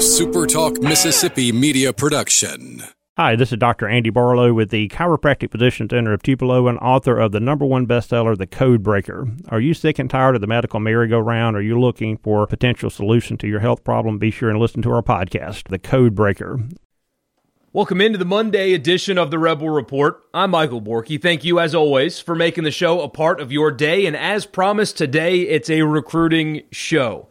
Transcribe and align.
SuperTalk 0.00 0.82
Mississippi 0.82 1.52
media 1.52 1.92
production. 1.92 2.82
Hi, 3.18 3.36
this 3.36 3.52
is 3.52 3.58
Dr. 3.58 3.86
Andy 3.86 4.08
Barlow 4.08 4.54
with 4.54 4.70
the 4.70 4.88
Chiropractic 4.88 5.52
Physician 5.52 5.90
Center 5.90 6.14
of 6.14 6.22
Tupelo 6.22 6.68
and 6.68 6.78
author 6.78 7.18
of 7.18 7.32
the 7.32 7.38
number 7.38 7.66
one 7.66 7.86
bestseller, 7.86 8.34
The 8.34 8.46
Code 8.46 8.82
Breaker. 8.82 9.28
Are 9.50 9.60
you 9.60 9.74
sick 9.74 9.98
and 9.98 10.08
tired 10.08 10.36
of 10.36 10.40
the 10.40 10.46
medical 10.46 10.80
merry-go-round? 10.80 11.54
Are 11.54 11.60
you 11.60 11.78
looking 11.78 12.16
for 12.16 12.42
a 12.42 12.46
potential 12.46 12.88
solution 12.88 13.36
to 13.36 13.46
your 13.46 13.60
health 13.60 13.84
problem? 13.84 14.18
Be 14.18 14.30
sure 14.30 14.48
and 14.48 14.58
listen 14.58 14.80
to 14.80 14.90
our 14.90 15.02
podcast, 15.02 15.68
The 15.68 15.78
Code 15.78 16.14
Breaker. 16.14 16.60
Welcome 17.74 18.00
into 18.00 18.16
the 18.16 18.24
Monday 18.24 18.72
edition 18.72 19.18
of 19.18 19.30
the 19.30 19.38
Rebel 19.38 19.68
Report. 19.68 20.22
I'm 20.32 20.52
Michael 20.52 20.80
Borky. 20.80 21.20
Thank 21.20 21.44
you, 21.44 21.60
as 21.60 21.74
always, 21.74 22.18
for 22.18 22.34
making 22.34 22.64
the 22.64 22.70
show 22.70 23.02
a 23.02 23.08
part 23.10 23.38
of 23.38 23.52
your 23.52 23.70
day. 23.70 24.06
And 24.06 24.16
as 24.16 24.46
promised, 24.46 24.96
today 24.96 25.42
it's 25.42 25.68
a 25.68 25.82
recruiting 25.82 26.62
show. 26.72 27.28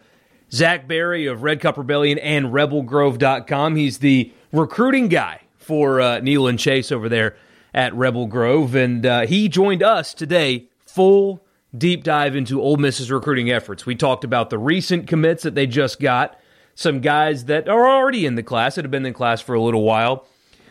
Zach 0.51 0.87
Berry 0.87 1.27
of 1.27 1.43
Red 1.43 1.61
Cup 1.61 1.77
Rebellion 1.77 2.17
and 2.19 2.47
RebelGrove.com. 2.47 3.75
He's 3.75 3.99
the 3.99 4.33
recruiting 4.51 5.07
guy 5.07 5.41
for 5.57 6.01
uh, 6.01 6.19
Neil 6.19 6.47
and 6.47 6.57
Chase 6.57 6.91
over 6.91 7.07
there 7.09 7.35
at 7.73 7.93
Rebel 7.93 8.25
Grove. 8.25 8.75
And 8.75 9.05
uh, 9.05 9.27
he 9.27 9.47
joined 9.47 9.83
us 9.83 10.13
today, 10.13 10.67
full 10.85 11.43
deep 11.77 12.03
dive 12.03 12.35
into 12.35 12.61
Ole 12.61 12.77
Miss's 12.77 13.11
recruiting 13.11 13.51
efforts. 13.51 13.85
We 13.85 13.95
talked 13.95 14.23
about 14.23 14.49
the 14.49 14.57
recent 14.57 15.07
commits 15.07 15.43
that 15.43 15.53
they 15.53 15.67
just 15.67 15.99
got, 15.99 16.39
some 16.73 17.01
guys 17.01 17.45
that 17.45 17.69
are 17.69 17.87
already 17.87 18.25
in 18.25 18.35
the 18.35 18.43
class, 18.43 18.75
that 18.75 18.85
have 18.85 18.91
been 18.91 19.05
in 19.05 19.13
class 19.13 19.41
for 19.41 19.53
a 19.53 19.61
little 19.61 19.83
while, 19.83 20.25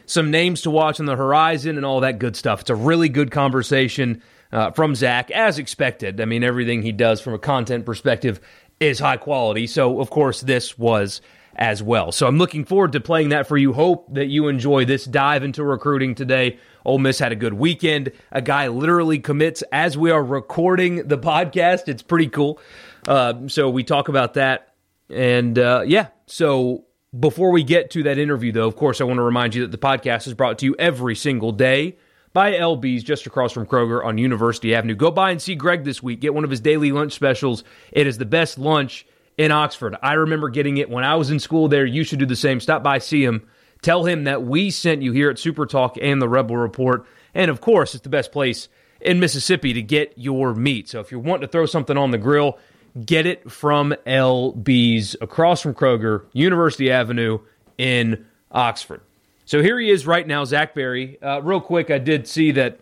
some 0.07 0.31
names 0.31 0.63
to 0.63 0.71
watch 0.71 0.99
on 0.99 1.07
the 1.07 1.17
horizon, 1.17 1.77
and 1.77 1.87
all 1.87 2.01
that 2.01 2.19
good 2.19 2.35
stuff. 2.35 2.63
It's 2.63 2.71
a 2.71 2.75
really 2.75 3.09
good 3.09 3.31
conversation. 3.31 4.23
Uh, 4.51 4.71
from 4.71 4.95
Zach, 4.95 5.31
as 5.31 5.59
expected. 5.59 6.23
I 6.23 6.25
mean, 6.25 6.43
everything 6.43 6.81
he 6.81 6.91
does 6.91 7.21
from 7.21 7.35
a 7.35 7.39
content 7.39 7.85
perspective 7.85 8.41
is 8.81 8.99
high 8.99 9.17
quality. 9.17 9.67
So, 9.67 10.01
of 10.01 10.11
course, 10.11 10.41
this 10.41 10.79
was 10.79 11.21
as 11.57 11.83
well. 11.83 12.13
So, 12.13 12.27
I'm 12.27 12.39
looking 12.39 12.65
forward 12.65 12.93
to 12.93 13.01
playing 13.01 13.31
that 13.31 13.47
for 13.47 13.57
you. 13.57 13.73
Hope 13.73 14.13
that 14.15 14.27
you 14.27 14.49
enjoy 14.49 14.85
this 14.85 15.05
dive 15.05 15.43
into 15.43 15.65
recruiting 15.65 16.15
today. 16.15 16.59
Ole 16.85 16.99
Miss 16.99 17.19
had 17.19 17.33
a 17.33 17.37
good 17.37 17.55
weekend. 17.55 18.13
A 18.33 18.41
guy 18.41 18.69
literally 18.69 19.19
commits 19.19 19.63
as 19.73 19.99
we 19.99 20.11
are 20.11 20.23
recording 20.23 21.09
the 21.09 21.19
podcast. 21.19 21.89
It's 21.89 22.03
pretty 22.03 22.29
cool. 22.29 22.61
Uh, 23.07 23.49
so, 23.49 23.69
we 23.71 23.85
talk 23.85 24.09
about 24.09 24.35
that. 24.35 24.75
And 25.11 25.59
uh, 25.59 25.85
yeah, 25.87 26.09
so 26.27 26.85
before 27.19 27.51
we 27.51 27.63
get 27.63 27.91
to 27.93 28.03
that 28.05 28.19
interview, 28.19 28.53
though, 28.53 28.69
of 28.69 28.77
course, 28.77 29.01
I 29.01 29.05
want 29.05 29.19
to 29.19 29.23
remind 29.23 29.55
you 29.55 29.63
that 29.63 29.73
the 29.73 29.79
podcast 29.79 30.27
is 30.27 30.35
brought 30.35 30.59
to 30.59 30.67
you 30.67 30.77
every 30.79 31.15
single 31.15 31.53
day 31.53 31.97
by 32.39 32.53
LB's 32.53 33.03
just 33.03 33.27
across 33.27 33.51
from 33.51 33.67
Kroger 33.67 34.05
on 34.05 34.17
University 34.17 34.73
Avenue. 34.73 34.95
Go 34.95 35.11
by 35.11 35.33
and 35.33 35.43
see 35.43 35.57
Greg 35.57 35.83
this 35.83 36.05
week. 36.05 36.21
Get 36.21 36.35
one 36.35 36.45
of 36.45 36.51
his 36.51 36.61
daily 36.61 36.93
lunch 36.93 37.13
specials. 37.13 37.65
It 37.91 38.07
is 38.07 38.17
the 38.17 38.25
best 38.25 38.59
lunch 38.59 39.05
in 39.37 39.51
Oxford. 39.51 39.97
I 40.05 40.13
remember 40.13 40.49
getting 40.49 40.77
it 40.77 40.89
when 40.89 41.03
I 41.03 41.17
was 41.17 41.33
in 41.33 41.41
school 41.41 41.67
there. 41.67 41.85
You 41.85 42.05
should 42.05 42.21
do 42.21 42.27
the 42.27 42.37
same. 42.37 42.61
Stop 42.61 42.85
by, 42.85 42.99
see 42.99 43.25
him. 43.25 43.49
Tell 43.83 44.05
him 44.05 44.23
that 44.23 44.45
we 44.45 44.71
sent 44.71 45.03
you 45.03 45.11
here 45.11 45.31
at 45.31 45.41
Super 45.41 45.67
Talk 45.67 45.97
and 46.01 46.23
the 46.23 46.29
Rebel 46.29 46.57
Report. 46.57 47.05
And 47.35 47.51
of 47.51 47.61
course, 47.61 47.97
it's 47.97 48.05
the 48.05 48.09
best 48.09 48.31
place 48.31 48.69
in 49.01 49.19
Mississippi 49.19 49.73
to 49.73 49.83
get 49.83 50.13
your 50.15 50.55
meat. 50.55 50.89
So 50.89 51.01
if 51.01 51.11
you 51.11 51.19
want 51.19 51.43
to 51.43 51.49
throw 51.49 51.67
something 51.67 51.97
on 51.97 52.13
the 52.13 52.19
grill, 52.19 52.57
get 53.05 53.27
it 53.27 53.51
from 53.51 53.97
LB's 54.07 55.17
across 55.21 55.61
from 55.61 55.75
Kroger, 55.75 56.27
University 56.33 56.89
Avenue 56.89 57.41
in 57.79 58.27
Oxford. 58.53 59.01
So 59.49 59.63
here 59.63 59.81
he 59.81 59.89
is 59.89 60.07
right 60.07 60.27
now, 60.27 60.45
Zach 60.45 60.75
Berry. 60.75 61.17
Uh, 61.23 61.41
real 61.41 61.63
quick, 61.63 61.91
I 61.91 61.97
did 61.97 62.29
see 62.29 62.51
that 62.51 62.81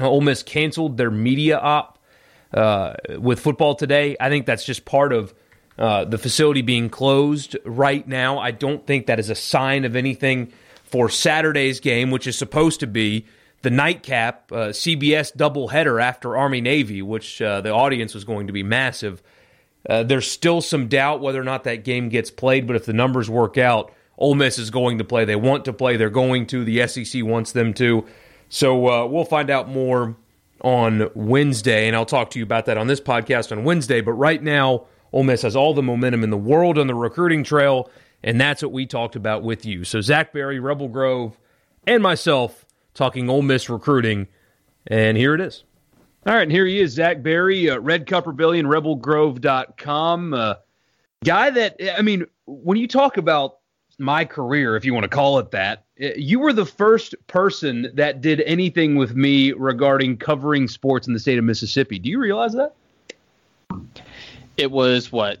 Ole 0.00 0.22
Miss 0.22 0.42
canceled 0.42 0.96
their 0.96 1.10
media 1.10 1.58
op 1.58 1.98
uh, 2.54 2.94
with 3.18 3.40
football 3.40 3.74
today. 3.74 4.16
I 4.18 4.30
think 4.30 4.46
that's 4.46 4.64
just 4.64 4.86
part 4.86 5.12
of 5.12 5.34
uh, 5.76 6.06
the 6.06 6.16
facility 6.16 6.62
being 6.62 6.88
closed 6.88 7.58
right 7.62 8.08
now. 8.08 8.38
I 8.38 8.52
don't 8.52 8.86
think 8.86 9.04
that 9.08 9.20
is 9.20 9.28
a 9.28 9.34
sign 9.34 9.84
of 9.84 9.96
anything 9.96 10.50
for 10.82 11.10
Saturday's 11.10 11.78
game, 11.78 12.10
which 12.10 12.26
is 12.26 12.38
supposed 12.38 12.80
to 12.80 12.86
be 12.86 13.26
the 13.60 13.68
nightcap 13.68 14.50
uh, 14.50 14.68
CBS 14.68 15.36
doubleheader 15.36 16.02
after 16.02 16.38
Army 16.38 16.62
Navy, 16.62 17.02
which 17.02 17.42
uh, 17.42 17.60
the 17.60 17.74
audience 17.74 18.14
was 18.14 18.24
going 18.24 18.46
to 18.46 18.54
be 18.54 18.62
massive. 18.62 19.22
Uh, 19.86 20.04
there's 20.04 20.30
still 20.30 20.62
some 20.62 20.88
doubt 20.88 21.20
whether 21.20 21.38
or 21.38 21.44
not 21.44 21.64
that 21.64 21.84
game 21.84 22.08
gets 22.08 22.30
played, 22.30 22.66
but 22.66 22.76
if 22.76 22.86
the 22.86 22.94
numbers 22.94 23.28
work 23.28 23.58
out, 23.58 23.92
Ole 24.18 24.34
Miss 24.34 24.58
is 24.58 24.70
going 24.70 24.98
to 24.98 25.04
play. 25.04 25.24
They 25.24 25.36
want 25.36 25.64
to 25.66 25.72
play. 25.72 25.96
They're 25.96 26.10
going 26.10 26.46
to. 26.48 26.64
The 26.64 26.86
SEC 26.88 27.24
wants 27.24 27.52
them 27.52 27.72
to. 27.74 28.04
So 28.48 28.88
uh, 28.88 29.06
we'll 29.06 29.24
find 29.24 29.48
out 29.48 29.68
more 29.68 30.16
on 30.60 31.08
Wednesday, 31.14 31.86
and 31.86 31.94
I'll 31.94 32.04
talk 32.04 32.30
to 32.30 32.38
you 32.38 32.44
about 32.44 32.66
that 32.66 32.76
on 32.76 32.88
this 32.88 33.00
podcast 33.00 33.52
on 33.52 33.62
Wednesday. 33.62 34.00
But 34.00 34.12
right 34.14 34.42
now, 34.42 34.86
Ole 35.12 35.22
Miss 35.22 35.42
has 35.42 35.54
all 35.54 35.72
the 35.72 35.82
momentum 35.82 36.24
in 36.24 36.30
the 36.30 36.36
world 36.36 36.78
on 36.78 36.88
the 36.88 36.94
recruiting 36.94 37.44
trail, 37.44 37.90
and 38.22 38.40
that's 38.40 38.62
what 38.62 38.72
we 38.72 38.86
talked 38.86 39.14
about 39.14 39.44
with 39.44 39.64
you. 39.64 39.84
So 39.84 40.00
Zach 40.00 40.32
Berry, 40.32 40.58
Rebel 40.58 40.88
Grove, 40.88 41.38
and 41.86 42.02
myself 42.02 42.66
talking 42.94 43.30
Ole 43.30 43.42
Miss 43.42 43.70
recruiting, 43.70 44.26
and 44.88 45.16
here 45.16 45.34
it 45.34 45.40
is. 45.40 45.62
All 46.26 46.34
right, 46.34 46.42
and 46.42 46.52
here 46.52 46.66
he 46.66 46.80
is, 46.80 46.92
Zach 46.92 47.22
Berry, 47.22 47.70
uh, 47.70 47.78
Red 47.78 48.06
Cup 48.06 48.26
Rebellion, 48.26 48.66
RebelGrove.com. 48.66 50.34
Uh, 50.34 50.54
guy 51.24 51.50
that, 51.50 51.76
I 51.96 52.02
mean, 52.02 52.26
when 52.46 52.76
you 52.76 52.88
talk 52.88 53.16
about 53.16 53.57
my 53.98 54.24
career, 54.24 54.76
if 54.76 54.84
you 54.84 54.94
want 54.94 55.04
to 55.04 55.08
call 55.08 55.38
it 55.38 55.50
that, 55.50 55.84
eh, 55.98 56.12
you 56.16 56.38
were 56.38 56.52
the 56.52 56.64
first 56.64 57.14
person 57.26 57.90
that 57.94 58.20
did 58.20 58.40
anything 58.42 58.96
with 58.96 59.14
me 59.14 59.52
regarding 59.52 60.16
covering 60.16 60.68
sports 60.68 61.06
in 61.06 61.12
the 61.12 61.18
state 61.18 61.38
of 61.38 61.44
Mississippi. 61.44 61.98
Do 61.98 62.08
you 62.08 62.20
realize 62.20 62.52
that? 62.54 62.74
It 64.56 64.70
was 64.70 65.12
what, 65.12 65.38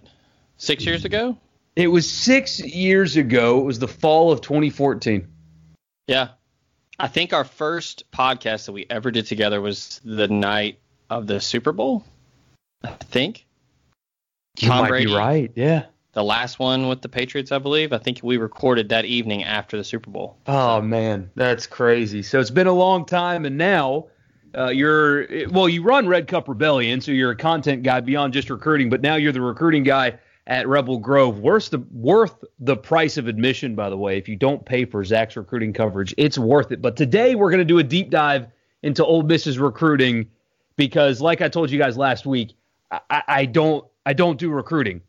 six 0.56 0.84
years 0.84 1.04
ago? 1.04 1.36
It 1.76 1.88
was 1.88 2.10
six 2.10 2.60
years 2.60 3.16
ago. 3.16 3.60
It 3.60 3.64
was 3.64 3.78
the 3.78 3.88
fall 3.88 4.32
of 4.32 4.40
2014. 4.40 5.28
Yeah. 6.08 6.28
I 6.98 7.06
think 7.06 7.32
our 7.32 7.44
first 7.44 8.10
podcast 8.10 8.66
that 8.66 8.72
we 8.72 8.86
ever 8.90 9.12
did 9.12 9.26
together 9.26 9.60
was 9.60 10.00
the 10.04 10.26
night 10.26 10.80
of 11.08 11.28
the 11.28 11.40
Super 11.40 11.72
Bowl. 11.72 12.04
I 12.82 12.90
think. 12.90 13.46
You 14.58 14.68
Tom 14.68 14.82
might 14.82 14.88
Brady. 14.88 15.06
be 15.06 15.14
right. 15.14 15.52
Yeah 15.54 15.86
the 16.18 16.24
last 16.24 16.58
one 16.58 16.88
with 16.88 17.00
the 17.00 17.08
Patriots, 17.08 17.52
I 17.52 17.58
believe. 17.58 17.92
I 17.92 17.98
think 17.98 18.18
we 18.24 18.38
recorded 18.38 18.88
that 18.88 19.04
evening 19.04 19.44
after 19.44 19.76
the 19.76 19.84
Super 19.84 20.10
Bowl. 20.10 20.36
Oh 20.48 20.80
man, 20.80 21.30
that's 21.36 21.64
crazy. 21.64 22.22
So 22.22 22.40
it's 22.40 22.50
been 22.50 22.66
a 22.66 22.72
long 22.72 23.06
time, 23.06 23.44
and 23.44 23.56
now 23.56 24.08
uh, 24.56 24.70
you're 24.70 25.48
well, 25.50 25.68
you 25.68 25.84
run 25.84 26.08
Red 26.08 26.26
Cup 26.26 26.48
Rebellion, 26.48 27.00
so 27.00 27.12
you're 27.12 27.30
a 27.30 27.36
content 27.36 27.84
guy 27.84 28.00
beyond 28.00 28.32
just 28.32 28.50
recruiting, 28.50 28.90
but 28.90 29.00
now 29.00 29.14
you're 29.14 29.30
the 29.30 29.40
recruiting 29.40 29.84
guy 29.84 30.18
at 30.48 30.66
Rebel 30.66 30.98
Grove. 30.98 31.38
Worth 31.38 31.70
the 31.70 31.78
worth 31.92 32.44
the 32.58 32.76
price 32.76 33.16
of 33.16 33.28
admission, 33.28 33.76
by 33.76 33.88
the 33.88 33.96
way. 33.96 34.18
If 34.18 34.28
you 34.28 34.34
don't 34.34 34.66
pay 34.66 34.86
for 34.86 35.04
Zach's 35.04 35.36
recruiting 35.36 35.72
coverage, 35.72 36.12
it's 36.18 36.36
worth 36.36 36.72
it. 36.72 36.82
But 36.82 36.96
today 36.96 37.36
we're 37.36 37.50
going 37.50 37.58
to 37.58 37.64
do 37.64 37.78
a 37.78 37.84
deep 37.84 38.10
dive 38.10 38.48
into 38.82 39.04
Ole 39.04 39.22
Miss's 39.22 39.56
recruiting 39.56 40.30
because, 40.74 41.20
like 41.20 41.42
I 41.42 41.48
told 41.48 41.70
you 41.70 41.78
guys 41.78 41.96
last 41.96 42.26
week, 42.26 42.56
I, 42.90 43.22
I 43.28 43.44
don't 43.44 43.84
I 44.04 44.14
don't 44.14 44.36
do 44.36 44.50
recruiting. 44.50 45.02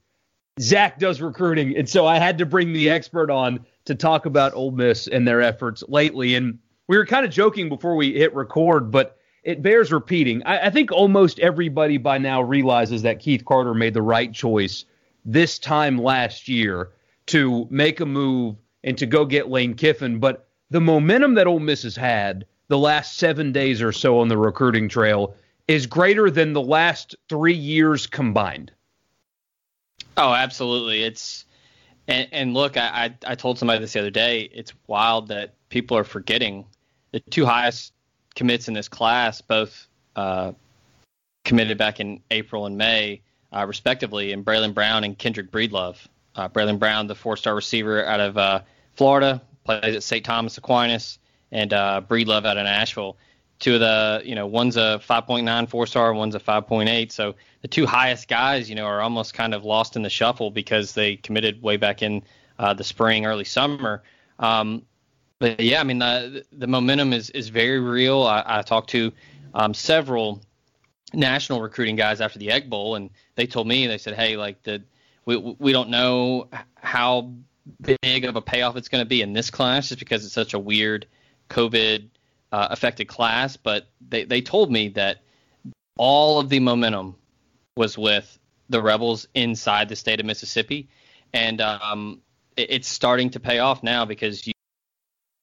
Zach 0.59 0.99
does 0.99 1.21
recruiting, 1.21 1.77
and 1.77 1.87
so 1.87 2.05
I 2.05 2.17
had 2.17 2.37
to 2.39 2.45
bring 2.45 2.73
the 2.73 2.89
expert 2.89 3.31
on 3.31 3.65
to 3.85 3.95
talk 3.95 4.25
about 4.25 4.53
Ole 4.53 4.71
Miss 4.71 5.07
and 5.07 5.27
their 5.27 5.41
efforts 5.41 5.83
lately. 5.87 6.35
And 6.35 6.59
we 6.87 6.97
were 6.97 7.05
kind 7.05 7.25
of 7.25 7.31
joking 7.31 7.69
before 7.69 7.95
we 7.95 8.13
hit 8.13 8.33
record, 8.35 8.91
but 8.91 9.17
it 9.43 9.61
bears 9.61 9.91
repeating. 9.91 10.43
I, 10.45 10.67
I 10.67 10.69
think 10.69 10.91
almost 10.91 11.39
everybody 11.39 11.97
by 11.97 12.17
now 12.17 12.41
realizes 12.41 13.01
that 13.03 13.19
Keith 13.19 13.45
Carter 13.45 13.73
made 13.73 13.93
the 13.93 14.01
right 14.01 14.33
choice 14.33 14.85
this 15.23 15.59
time 15.59 15.97
last 15.97 16.47
year 16.47 16.91
to 17.27 17.67
make 17.69 17.99
a 17.99 18.05
move 18.05 18.55
and 18.83 18.97
to 18.97 19.05
go 19.05 19.25
get 19.25 19.49
Lane 19.49 19.75
Kiffin. 19.75 20.19
But 20.19 20.47
the 20.69 20.81
momentum 20.81 21.35
that 21.35 21.47
Ole 21.47 21.59
Miss 21.59 21.83
has 21.83 21.95
had 21.95 22.45
the 22.67 22.77
last 22.77 23.17
seven 23.17 23.51
days 23.51 23.81
or 23.81 23.91
so 23.91 24.19
on 24.19 24.27
the 24.27 24.37
recruiting 24.37 24.89
trail 24.89 25.35
is 25.67 25.85
greater 25.85 26.29
than 26.29 26.53
the 26.53 26.61
last 26.61 27.15
three 27.29 27.53
years 27.53 28.07
combined. 28.07 28.71
Oh, 30.19 30.33
absolutely. 30.33 31.03
It's 31.03 31.45
and, 32.09 32.27
and 32.33 32.53
look, 32.53 32.75
I, 32.75 33.15
I, 33.25 33.31
I 33.31 33.35
told 33.35 33.57
somebody 33.57 33.79
this 33.79 33.93
the 33.93 33.99
other 33.99 34.09
day. 34.09 34.49
It's 34.53 34.73
wild 34.87 35.29
that 35.29 35.53
people 35.69 35.95
are 35.95 36.03
forgetting 36.03 36.65
the 37.11 37.21
two 37.21 37.45
highest 37.45 37.93
commits 38.35 38.67
in 38.67 38.73
this 38.73 38.89
class, 38.89 39.39
both 39.39 39.87
uh, 40.17 40.51
committed 41.45 41.77
back 41.77 42.01
in 42.01 42.21
April 42.31 42.65
and 42.65 42.77
May, 42.77 43.21
uh, 43.53 43.65
respectively, 43.65 44.33
and 44.33 44.43
Braylon 44.43 44.73
Brown 44.73 45.05
and 45.05 45.17
Kendrick 45.17 45.51
Breedlove. 45.51 45.95
Uh, 46.35 46.49
Braylon 46.49 46.79
Brown, 46.79 47.07
the 47.07 47.15
four-star 47.15 47.55
receiver 47.55 48.05
out 48.05 48.19
of 48.19 48.37
uh, 48.37 48.61
Florida, 48.95 49.41
plays 49.63 49.95
at 49.95 50.03
St. 50.03 50.25
Thomas 50.25 50.57
Aquinas, 50.57 51.17
and 51.53 51.71
uh, 51.71 52.01
Breedlove 52.07 52.45
out 52.45 52.57
of 52.57 52.65
Nashville 52.65 53.15
two 53.59 53.75
of 53.75 53.81
the, 53.81 54.21
you 54.23 54.35
know, 54.35 54.47
one's 54.47 54.77
a 54.77 55.01
5.9 55.07 55.69
four 55.69 55.85
star, 55.85 56.13
one's 56.13 56.35
a 56.35 56.39
5.8. 56.39 57.11
So 57.11 57.35
the 57.61 57.67
two 57.67 57.85
highest 57.85 58.27
guys, 58.27 58.69
you 58.69 58.75
know, 58.75 58.85
are 58.85 59.01
almost 59.01 59.33
kind 59.33 59.53
of 59.53 59.65
lost 59.65 59.95
in 59.95 60.01
the 60.01 60.09
shuffle 60.09 60.49
because 60.49 60.93
they 60.93 61.17
committed 61.17 61.61
way 61.61 61.77
back 61.77 62.01
in 62.01 62.23
uh, 62.57 62.73
the 62.73 62.83
spring, 62.83 63.25
early 63.25 63.43
summer. 63.43 64.03
Um, 64.39 64.83
but 65.39 65.59
yeah, 65.59 65.81
I 65.81 65.83
mean, 65.83 65.99
the, 65.99 66.45
the 66.53 66.67
momentum 66.67 67.13
is, 67.13 67.29
is 67.31 67.49
very 67.49 67.79
real. 67.79 68.23
I, 68.23 68.43
I 68.45 68.61
talked 68.61 68.89
to 68.91 69.11
um, 69.53 69.73
several 69.73 70.41
national 71.13 71.61
recruiting 71.61 71.95
guys 71.95 72.21
after 72.21 72.39
the 72.39 72.51
Egg 72.51 72.69
Bowl, 72.69 72.95
and 72.95 73.09
they 73.35 73.45
told 73.45 73.67
me, 73.67 73.87
they 73.87 73.97
said, 73.97 74.15
hey, 74.15 74.37
like, 74.37 74.61
the, 74.63 74.83
we, 75.25 75.37
we 75.37 75.71
don't 75.73 75.89
know 75.89 76.47
how 76.75 77.31
big 77.81 78.25
of 78.25 78.35
a 78.35 78.41
payoff 78.41 78.75
it's 78.77 78.89
going 78.89 79.03
to 79.03 79.07
be 79.07 79.21
in 79.21 79.33
this 79.33 79.49
class, 79.49 79.89
just 79.89 79.99
because 79.99 80.23
it's 80.23 80.33
such 80.33 80.53
a 80.53 80.59
weird 80.59 81.05
COVID 81.49 82.09
uh, 82.51 82.67
affected 82.71 83.05
class. 83.05 83.57
But 83.57 83.89
they 84.07 84.23
they 84.25 84.41
told 84.41 84.71
me 84.71 84.89
that 84.89 85.23
all 85.97 86.39
of 86.39 86.49
the 86.49 86.59
momentum 86.59 87.15
was 87.75 87.97
with 87.97 88.37
the 88.69 88.81
rebels 88.81 89.27
inside 89.33 89.89
the 89.89 89.95
state 89.95 90.19
of 90.19 90.25
Mississippi, 90.25 90.87
and 91.33 91.61
um, 91.61 92.21
it, 92.57 92.71
it's 92.71 92.87
starting 92.87 93.29
to 93.31 93.39
pay 93.39 93.59
off 93.59 93.83
now 93.83 94.05
because 94.05 94.45
you've 94.45 94.55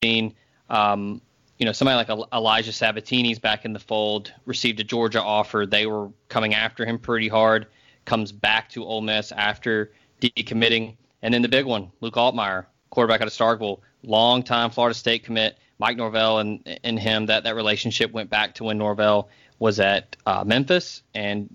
seen. 0.02 0.34
Um, 0.68 1.20
you 1.58 1.64
know, 1.64 1.72
somebody 1.72 1.96
like 1.96 2.28
Elijah 2.34 2.70
Sabbatini's 2.70 3.38
back 3.38 3.64
in 3.64 3.72
the 3.72 3.78
fold, 3.78 4.32
received 4.44 4.78
a 4.80 4.84
Georgia 4.84 5.22
offer. 5.22 5.64
They 5.64 5.86
were 5.86 6.10
coming 6.28 6.54
after 6.54 6.84
him 6.84 6.98
pretty 6.98 7.28
hard. 7.28 7.66
Comes 8.04 8.30
back 8.30 8.68
to 8.70 8.84
Ole 8.84 9.00
Miss 9.00 9.32
after 9.32 9.92
decommitting, 10.20 10.96
and 11.22 11.32
then 11.32 11.42
the 11.42 11.48
big 11.48 11.64
one, 11.64 11.90
Luke 12.00 12.14
Altmyer, 12.14 12.66
quarterback 12.90 13.20
out 13.22 13.26
of 13.26 13.32
Starkville, 13.32 13.80
long 14.02 14.42
time 14.42 14.70
Florida 14.70 14.94
State 14.94 15.24
commit. 15.24 15.58
Mike 15.78 15.96
Norvell 15.96 16.38
and 16.38 16.78
and 16.82 16.99
him 16.99 17.26
that 17.26 17.44
that 17.44 17.55
relationship 17.55 18.12
went 18.12 18.31
back 18.31 18.55
to 18.55 18.64
when 18.64 18.78
Norvell 18.78 19.28
was 19.58 19.81
at 19.81 20.17
uh, 20.26 20.44
Memphis, 20.44 21.02
and 21.14 21.55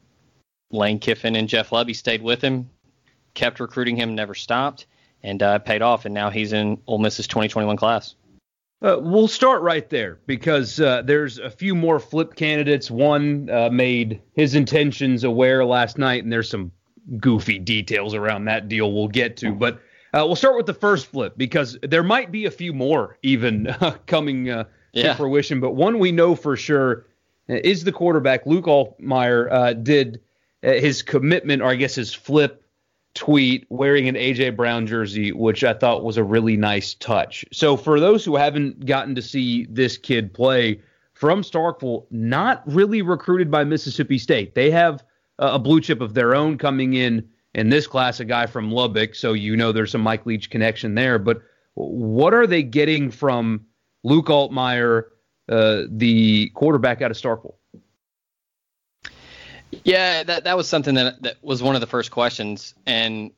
Lane 0.72 1.00
Kiffin 1.00 1.36
and 1.36 1.48
Jeff 1.48 1.70
Lebby 1.70 1.96
stayed 1.96 2.22
with 2.22 2.42
him, 2.42 2.70
kept 3.34 3.60
recruiting 3.60 3.96
him, 3.96 4.16
never 4.16 4.36
stopped, 4.36 4.88
and 5.24 5.42
uh, 5.42 5.60
paid 5.60 5.82
off. 5.82 6.06
And 6.06 6.14
now 6.14 6.30
he's 6.30 6.54
in 6.54 6.80
Ole 6.88 7.00
Miss's 7.00 7.28
2021 7.28 7.78
class. 7.78 8.16
Uh, 8.84 8.98
we'll 9.00 9.28
start 9.28 9.62
right 9.62 9.88
there 9.92 10.18
because 10.26 10.80
uh, 10.80 11.04
there's 11.04 11.38
a 11.38 11.52
few 11.52 11.76
more 11.76 12.00
flip 12.00 12.34
candidates. 12.34 12.90
One 12.90 13.48
uh, 13.50 13.70
made 13.70 14.22
his 14.34 14.56
intentions 14.56 15.24
aware 15.24 15.64
last 15.64 16.00
night, 16.00 16.24
and 16.24 16.34
there's 16.34 16.50
some 16.50 16.72
goofy 17.20 17.60
details 17.60 18.16
around 18.16 18.46
that 18.46 18.70
deal 18.70 18.92
we'll 18.92 19.08
get 19.08 19.38
to. 19.38 19.52
But 19.54 19.82
uh, 20.14 20.24
we'll 20.26 20.36
start 20.36 20.58
with 20.58 20.66
the 20.66 20.74
first 20.74 21.08
flip 21.08 21.34
because 21.38 21.78
there 21.82 22.04
might 22.04 22.32
be 22.32 22.46
a 22.46 22.52
few 22.52 22.74
more 22.74 23.18
even 23.24 23.68
uh, 23.82 23.98
coming 24.08 24.50
uh, 24.50 24.66
yeah. 24.94 25.10
to 25.10 25.16
fruition. 25.16 25.60
But 25.60 25.76
one 25.76 26.00
we 26.00 26.12
know 26.12 26.36
for 26.36 26.56
sure 26.56 27.06
is 27.48 27.84
the 27.84 27.92
quarterback. 27.92 28.46
Luke 28.46 28.66
Altmyer 28.66 29.84
did 29.84 30.22
his 30.62 31.02
commitment, 31.02 31.62
or 31.62 31.70
I 31.70 31.76
guess 31.76 31.96
his 31.96 32.14
flip 32.14 32.66
tweet 33.14 33.66
wearing 33.70 34.08
an 34.08 34.16
AJ 34.16 34.56
Brown 34.56 34.88
jersey, 34.88 35.32
which 35.32 35.64
I 35.64 35.74
thought 35.74 36.04
was 36.04 36.18
a 36.18 36.24
really 36.24 36.56
nice 36.56 36.94
touch. 36.94 37.44
So 37.52 37.76
for 37.76 38.00
those 38.00 38.24
who 38.24 38.36
haven't 38.36 38.86
gotten 38.86 39.16
to 39.16 39.22
see 39.22 39.66
this 39.70 39.98
kid 39.98 40.34
play 40.34 40.82
from 41.14 41.44
Starkville, 41.44 42.06
not 42.10 42.64
really 42.66 43.02
recruited 43.02 43.52
by 43.52 43.64
Mississippi 43.64 44.18
State. 44.18 44.56
They 44.56 44.72
have 44.72 45.04
a 45.38 45.60
blue 45.60 45.82
chip 45.82 46.02
of 46.02 46.14
their 46.16 46.34
own 46.34 46.58
coming 46.58 46.94
in 46.94 47.28
in 47.54 47.70
this 47.70 47.88
class, 47.88 48.20
a 48.20 48.26
guy 48.26 48.46
from 48.46 48.72
Lubbock, 48.72 49.16
so 49.16 49.34
you 49.34 49.58
know 49.58 49.72
there's 49.72 49.92
some 49.92 50.02
Mike 50.02 50.26
Leach 50.26 50.50
connection 50.50 50.96
there. 50.96 51.20
But 51.20 51.42
what 51.74 52.34
are 52.34 52.48
they 52.48 52.64
getting 52.64 53.12
from 53.12 53.66
Luke 54.04 54.28
Altmyer, 54.28 55.06
uh, 55.50 55.84
the 55.90 56.50
quarterback 56.54 57.02
out 57.02 57.12
of 57.12 57.18
Starkville? 57.18 57.56
Yeah, 59.84 60.24
that 60.24 60.44
that 60.44 60.58
was 60.58 60.68
something 60.68 60.96
that 60.96 61.22
that 61.24 61.38
was 61.42 61.64
one 61.64 61.76
of 61.76 61.82
the 61.82 61.88
first 61.88 62.12
questions, 62.12 62.74
and 62.86 63.32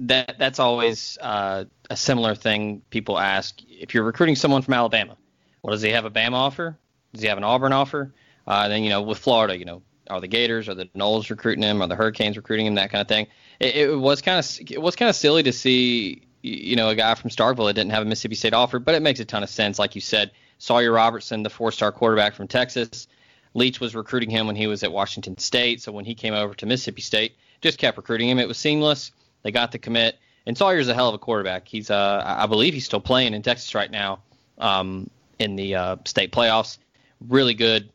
that 0.00 0.36
that's 0.38 0.58
always 0.58 1.18
uh, 1.20 1.64
a 1.90 1.96
similar 1.96 2.34
thing 2.34 2.82
people 2.90 3.18
ask. 3.18 3.60
If 3.68 3.94
you're 3.94 4.04
recruiting 4.04 4.36
someone 4.36 4.62
from 4.62 4.74
Alabama, 4.74 5.16
well, 5.62 5.72
does 5.72 5.82
he 5.82 5.90
have 5.90 6.04
a 6.04 6.10
Bama 6.10 6.34
offer? 6.34 6.78
Does 7.12 7.22
he 7.22 7.28
have 7.28 7.38
an 7.38 7.44
Auburn 7.44 7.72
offer? 7.72 8.12
Uh, 8.46 8.68
then 8.68 8.82
you 8.82 8.90
know, 8.90 9.02
with 9.02 9.18
Florida, 9.18 9.56
you 9.56 9.64
know, 9.64 9.82
are 10.10 10.20
the 10.20 10.28
Gators, 10.28 10.68
are 10.68 10.74
the 10.74 10.86
Noles 10.94 11.30
recruiting 11.30 11.62
him, 11.62 11.82
are 11.82 11.88
the 11.88 11.96
Hurricanes 11.96 12.36
recruiting 12.36 12.66
him, 12.66 12.74
that 12.76 12.90
kind 12.90 13.02
of 13.02 13.08
thing. 13.08 13.26
It, 13.60 13.76
it 13.76 13.94
was 13.98 14.22
kind 14.22 14.38
of 14.38 14.70
it 14.70 14.80
was 14.80 14.96
kind 14.96 15.08
of 15.08 15.16
silly 15.16 15.42
to 15.42 15.52
see, 15.52 16.22
you 16.42 16.76
know, 16.76 16.88
a 16.88 16.94
guy 16.94 17.14
from 17.14 17.30
Starkville 17.30 17.66
that 17.66 17.74
didn't 17.74 17.90
have 17.90 18.02
a 18.02 18.06
Mississippi 18.06 18.34
State 18.34 18.54
offer, 18.54 18.78
but 18.78 18.94
it 18.94 19.02
makes 19.02 19.20
a 19.20 19.24
ton 19.24 19.42
of 19.42 19.50
sense, 19.50 19.78
like 19.78 19.94
you 19.94 20.00
said. 20.00 20.30
Sawyer 20.58 20.90
Robertson, 20.90 21.44
the 21.44 21.50
four-star 21.50 21.92
quarterback 21.92 22.34
from 22.34 22.48
Texas, 22.48 23.06
Leach 23.54 23.80
was 23.80 23.94
recruiting 23.94 24.30
him 24.30 24.46
when 24.46 24.56
he 24.56 24.66
was 24.66 24.82
at 24.82 24.92
Washington 24.92 25.38
State. 25.38 25.80
So 25.80 25.92
when 25.92 26.04
he 26.04 26.14
came 26.14 26.34
over 26.34 26.54
to 26.54 26.66
Mississippi 26.66 27.02
State, 27.02 27.36
just 27.60 27.78
kept 27.78 27.96
recruiting 27.96 28.28
him. 28.28 28.38
It 28.38 28.48
was 28.48 28.58
seamless. 28.58 29.12
They 29.42 29.52
got 29.52 29.72
the 29.72 29.78
commit. 29.78 30.18
And 30.46 30.56
Sawyer's 30.58 30.88
a 30.88 30.94
hell 30.94 31.08
of 31.08 31.14
a 31.14 31.18
quarterback. 31.18 31.68
He's, 31.68 31.90
uh, 31.90 32.22
I 32.24 32.46
believe, 32.46 32.74
he's 32.74 32.84
still 32.84 33.00
playing 33.00 33.34
in 33.34 33.42
Texas 33.42 33.74
right 33.74 33.90
now 33.90 34.20
um, 34.58 35.10
in 35.38 35.56
the 35.56 35.74
uh, 35.74 35.96
state 36.04 36.32
playoffs. 36.32 36.78
Really 37.28 37.54
good 37.54 37.90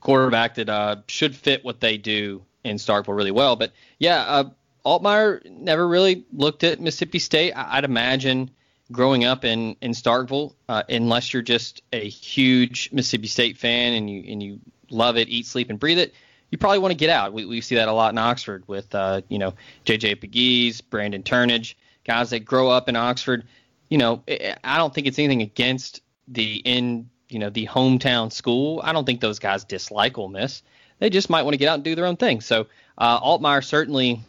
quarterback 0.00 0.54
that 0.56 0.68
uh, 0.68 0.96
should 1.06 1.34
fit 1.34 1.64
what 1.64 1.80
they 1.80 1.96
do 1.96 2.42
in 2.64 2.76
Starkville 2.76 3.16
really 3.16 3.30
well. 3.30 3.56
But 3.56 3.72
yeah, 3.98 4.22
uh, 4.22 4.44
Altmyer 4.84 5.44
never 5.50 5.86
really 5.86 6.24
looked 6.32 6.64
at 6.64 6.80
Mississippi 6.80 7.18
State. 7.18 7.52
I- 7.52 7.76
would 7.76 7.84
imagine 7.84 8.50
growing 8.90 9.24
up 9.24 9.44
in 9.44 9.76
in 9.80 9.92
Starkville, 9.92 10.54
uh, 10.68 10.82
unless 10.88 11.32
you're 11.32 11.42
just 11.42 11.82
a 11.92 12.08
huge 12.08 12.90
Mississippi 12.92 13.28
State 13.28 13.58
fan 13.58 13.94
and 13.94 14.08
you 14.10 14.24
and 14.28 14.42
you 14.42 14.60
love 14.90 15.16
it, 15.16 15.28
eat, 15.28 15.46
sleep, 15.46 15.70
and 15.70 15.78
breathe 15.78 15.98
it, 15.98 16.14
you 16.50 16.58
probably 16.58 16.78
want 16.78 16.92
to 16.92 16.96
get 16.96 17.10
out. 17.10 17.32
We, 17.32 17.44
we 17.44 17.60
see 17.60 17.74
that 17.74 17.88
a 17.88 17.92
lot 17.92 18.12
in 18.12 18.18
Oxford 18.18 18.64
with 18.66 18.94
uh, 18.94 19.22
you 19.28 19.38
know 19.38 19.54
J.J. 19.84 20.16
Pegues, 20.16 20.80
Brandon 20.80 21.22
Turnage, 21.22 21.74
guys 22.04 22.30
that 22.30 22.40
grow 22.40 22.68
up 22.68 22.88
in 22.88 22.96
Oxford. 22.96 23.44
You 23.88 23.98
know, 23.98 24.22
I 24.64 24.76
don't 24.76 24.92
think 24.92 25.06
it's 25.06 25.18
anything 25.18 25.42
against 25.42 26.02
the 26.26 26.56
in 26.56 27.08
you 27.28 27.38
know 27.38 27.50
the 27.50 27.66
hometown 27.66 28.32
school. 28.32 28.80
I 28.84 28.92
don't 28.92 29.04
think 29.04 29.20
those 29.20 29.38
guys 29.38 29.64
dislike 29.64 30.18
Ole 30.18 30.28
Miss. 30.28 30.62
They 30.98 31.10
just 31.10 31.30
might 31.30 31.42
want 31.42 31.54
to 31.54 31.58
get 31.58 31.68
out 31.68 31.74
and 31.74 31.84
do 31.84 31.94
their 31.94 32.06
own 32.06 32.16
thing. 32.16 32.40
So 32.40 32.66
uh, 32.96 33.20
Altmyer 33.20 33.62
certainly 33.62 34.20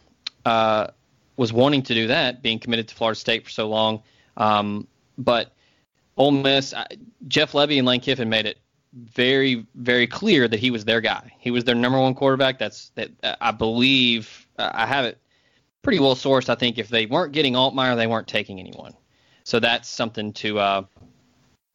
uh, 0.44 0.88
was 1.36 1.52
wanting 1.52 1.82
to 1.82 1.94
do 1.94 2.06
that, 2.08 2.42
being 2.42 2.58
committed 2.58 2.88
to 2.88 2.94
Florida 2.94 3.18
State 3.18 3.44
for 3.44 3.50
so 3.50 3.68
long. 3.68 4.02
Um, 4.36 4.86
but 5.18 5.52
Ole 6.16 6.30
Miss, 6.30 6.74
Jeff 7.28 7.52
Lebby 7.52 7.78
and 7.78 7.86
Lane 7.86 8.00
Kiffin 8.00 8.28
made 8.28 8.46
it 8.46 8.58
very, 8.92 9.66
very 9.74 10.06
clear 10.06 10.48
that 10.48 10.60
he 10.60 10.70
was 10.70 10.84
their 10.84 11.00
guy. 11.00 11.32
He 11.38 11.50
was 11.50 11.64
their 11.64 11.74
number 11.74 11.98
one 11.98 12.14
quarterback. 12.14 12.58
That's 12.58 12.90
that 12.94 13.10
I 13.40 13.50
believe 13.50 14.46
I 14.58 14.86
have 14.86 15.04
it 15.04 15.18
pretty 15.82 15.98
well 15.98 16.14
sourced. 16.14 16.48
I 16.48 16.54
think 16.54 16.78
if 16.78 16.88
they 16.88 17.06
weren't 17.06 17.32
getting 17.32 17.54
Altmyer, 17.54 17.96
they 17.96 18.06
weren't 18.06 18.28
taking 18.28 18.60
anyone. 18.60 18.94
So 19.44 19.60
that's 19.60 19.88
something 19.88 20.32
to, 20.34 20.58
uh, 20.58 20.82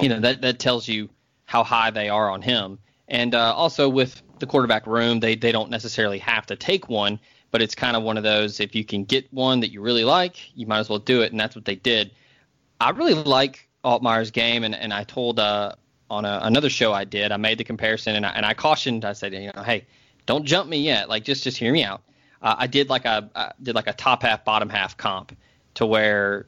you 0.02 0.10
know, 0.10 0.20
that 0.20 0.42
that 0.42 0.60
tells 0.60 0.88
you 0.88 1.10
how 1.46 1.64
high 1.64 1.92
they 1.92 2.10
are 2.10 2.30
on 2.30 2.42
him. 2.42 2.80
And 3.08 3.36
uh, 3.36 3.54
also 3.54 3.88
with 3.88 4.22
the 4.40 4.46
quarterback 4.46 4.88
room, 4.88 5.20
they 5.20 5.36
they 5.36 5.52
don't 5.52 5.70
necessarily 5.70 6.20
have 6.20 6.46
to 6.48 6.56
take 6.56 6.90
one, 6.90 7.20
but 7.52 7.62
it's 7.62 7.76
kind 7.76 7.96
of 7.96 8.04
one 8.04 8.18
of 8.18 8.24
those 8.24 8.60
if 8.60 8.76
you 8.76 8.84
can 8.84 9.04
get 9.06 9.32
one 9.32 9.60
that 9.62 9.72
you 9.72 9.82
really 9.82 10.04
like, 10.04 10.56
you 10.58 10.68
might 10.68 10.80
as 10.80 10.90
well 10.90 11.00
do 11.00 11.22
it, 11.22 11.32
and 11.32 11.40
that's 11.40 11.56
what 11.56 11.66
they 11.66 11.76
did. 11.76 12.12
I 12.82 12.90
really 12.90 13.14
like 13.14 13.70
Altmyer's 13.84 14.32
game, 14.32 14.64
and, 14.64 14.76
and 14.76 14.94
I 14.94 15.04
told 15.04 15.40
uh, 15.40 15.74
on 16.10 16.26
a, 16.26 16.40
another 16.44 16.70
show 16.70 16.92
I 16.92 17.06
did, 17.06 17.32
I 17.32 17.38
made 17.38 17.58
the 17.58 17.64
comparison, 17.64 18.16
and 18.16 18.26
I, 18.26 18.32
and 18.32 18.46
I 18.46 18.54
cautioned, 18.54 19.06
I 19.06 19.14
said, 19.14 19.34
you 19.34 19.52
know, 19.56 19.64
hey, 19.64 19.86
don't 20.26 20.44
jump 20.44 20.70
me 20.70 20.78
yet, 20.78 21.08
like 21.08 21.24
just 21.24 21.44
just 21.44 21.58
hear 21.58 21.72
me 21.72 21.84
out. 21.84 22.02
Uh, 22.42 22.56
I 22.58 22.68
did 22.68 22.90
like 22.90 23.06
a 23.06 23.30
I 23.36 23.52
did 23.62 23.76
like 23.76 23.88
a 23.88 23.94
top 23.94 24.24
half, 24.24 24.44
bottom 24.44 24.70
half 24.70 24.98
comp 24.98 25.36
to 25.76 25.86
where 25.86 26.48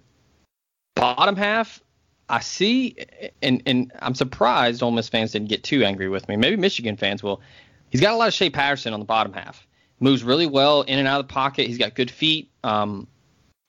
bottom 0.95 1.35
half 1.35 1.81
I 2.29 2.39
see, 2.41 2.97
and 3.41 3.63
and 3.65 3.91
I'm 3.99 4.15
surprised 4.15 4.83
Ole 4.83 4.91
Miss 4.91 5.07
fans 5.07 5.31
didn't 5.31 5.49
get 5.49 5.63
too 5.63 5.83
angry 5.83 6.09
with 6.09 6.27
me. 6.27 6.35
Maybe 6.35 6.57
Michigan 6.57 6.97
fans 6.97 7.23
will. 7.23 7.41
He's 7.89 8.01
got 8.01 8.13
a 8.13 8.17
lot 8.17 8.27
of 8.27 8.33
Shea 8.33 8.49
Patterson 8.49 8.93
on 8.93 8.99
the 8.99 9.05
bottom 9.05 9.31
half. 9.31 9.65
Moves 9.99 10.23
really 10.23 10.45
well 10.45 10.81
in 10.81 10.99
and 10.99 11.07
out 11.07 11.21
of 11.21 11.27
the 11.27 11.33
pocket. 11.33 11.67
He's 11.67 11.77
got 11.77 11.95
good 11.95 12.11
feet. 12.11 12.51
Um, 12.63 13.07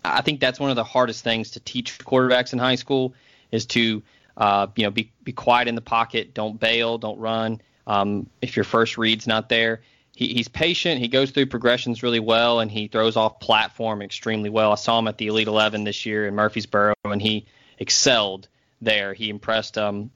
I 0.04 0.22
think 0.22 0.40
that's 0.40 0.58
one 0.58 0.70
of 0.70 0.76
the 0.76 0.84
hardest 0.84 1.22
things 1.22 1.52
to 1.52 1.60
teach 1.60 1.98
quarterbacks 1.98 2.52
in 2.52 2.58
high 2.58 2.74
school 2.74 3.14
is 3.52 3.64
to 3.66 4.02
uh, 4.36 4.66
you 4.76 4.84
know 4.84 4.90
be 4.90 5.12
be 5.22 5.32
quiet 5.32 5.68
in 5.68 5.74
the 5.74 5.80
pocket, 5.80 6.34
don't 6.34 6.58
bail, 6.58 6.98
don't 6.98 7.18
run. 7.18 7.60
Um, 7.86 8.28
if 8.42 8.56
your 8.56 8.64
first 8.64 8.98
read's 8.98 9.26
not 9.26 9.48
there, 9.48 9.82
he, 10.14 10.34
he's 10.34 10.48
patient. 10.48 11.00
He 11.00 11.08
goes 11.08 11.30
through 11.30 11.46
progressions 11.46 12.02
really 12.02 12.20
well, 12.20 12.60
and 12.60 12.70
he 12.70 12.88
throws 12.88 13.16
off 13.16 13.38
platform 13.38 14.02
extremely 14.02 14.50
well. 14.50 14.72
I 14.72 14.74
saw 14.74 14.98
him 14.98 15.06
at 15.06 15.18
the 15.18 15.28
Elite 15.28 15.48
Eleven 15.48 15.84
this 15.84 16.04
year 16.04 16.26
in 16.26 16.34
Murfreesboro, 16.34 16.94
and 17.04 17.22
he 17.22 17.46
excelled 17.78 18.48
there. 18.80 19.14
He 19.14 19.30
impressed 19.30 19.78
um, 19.78 20.10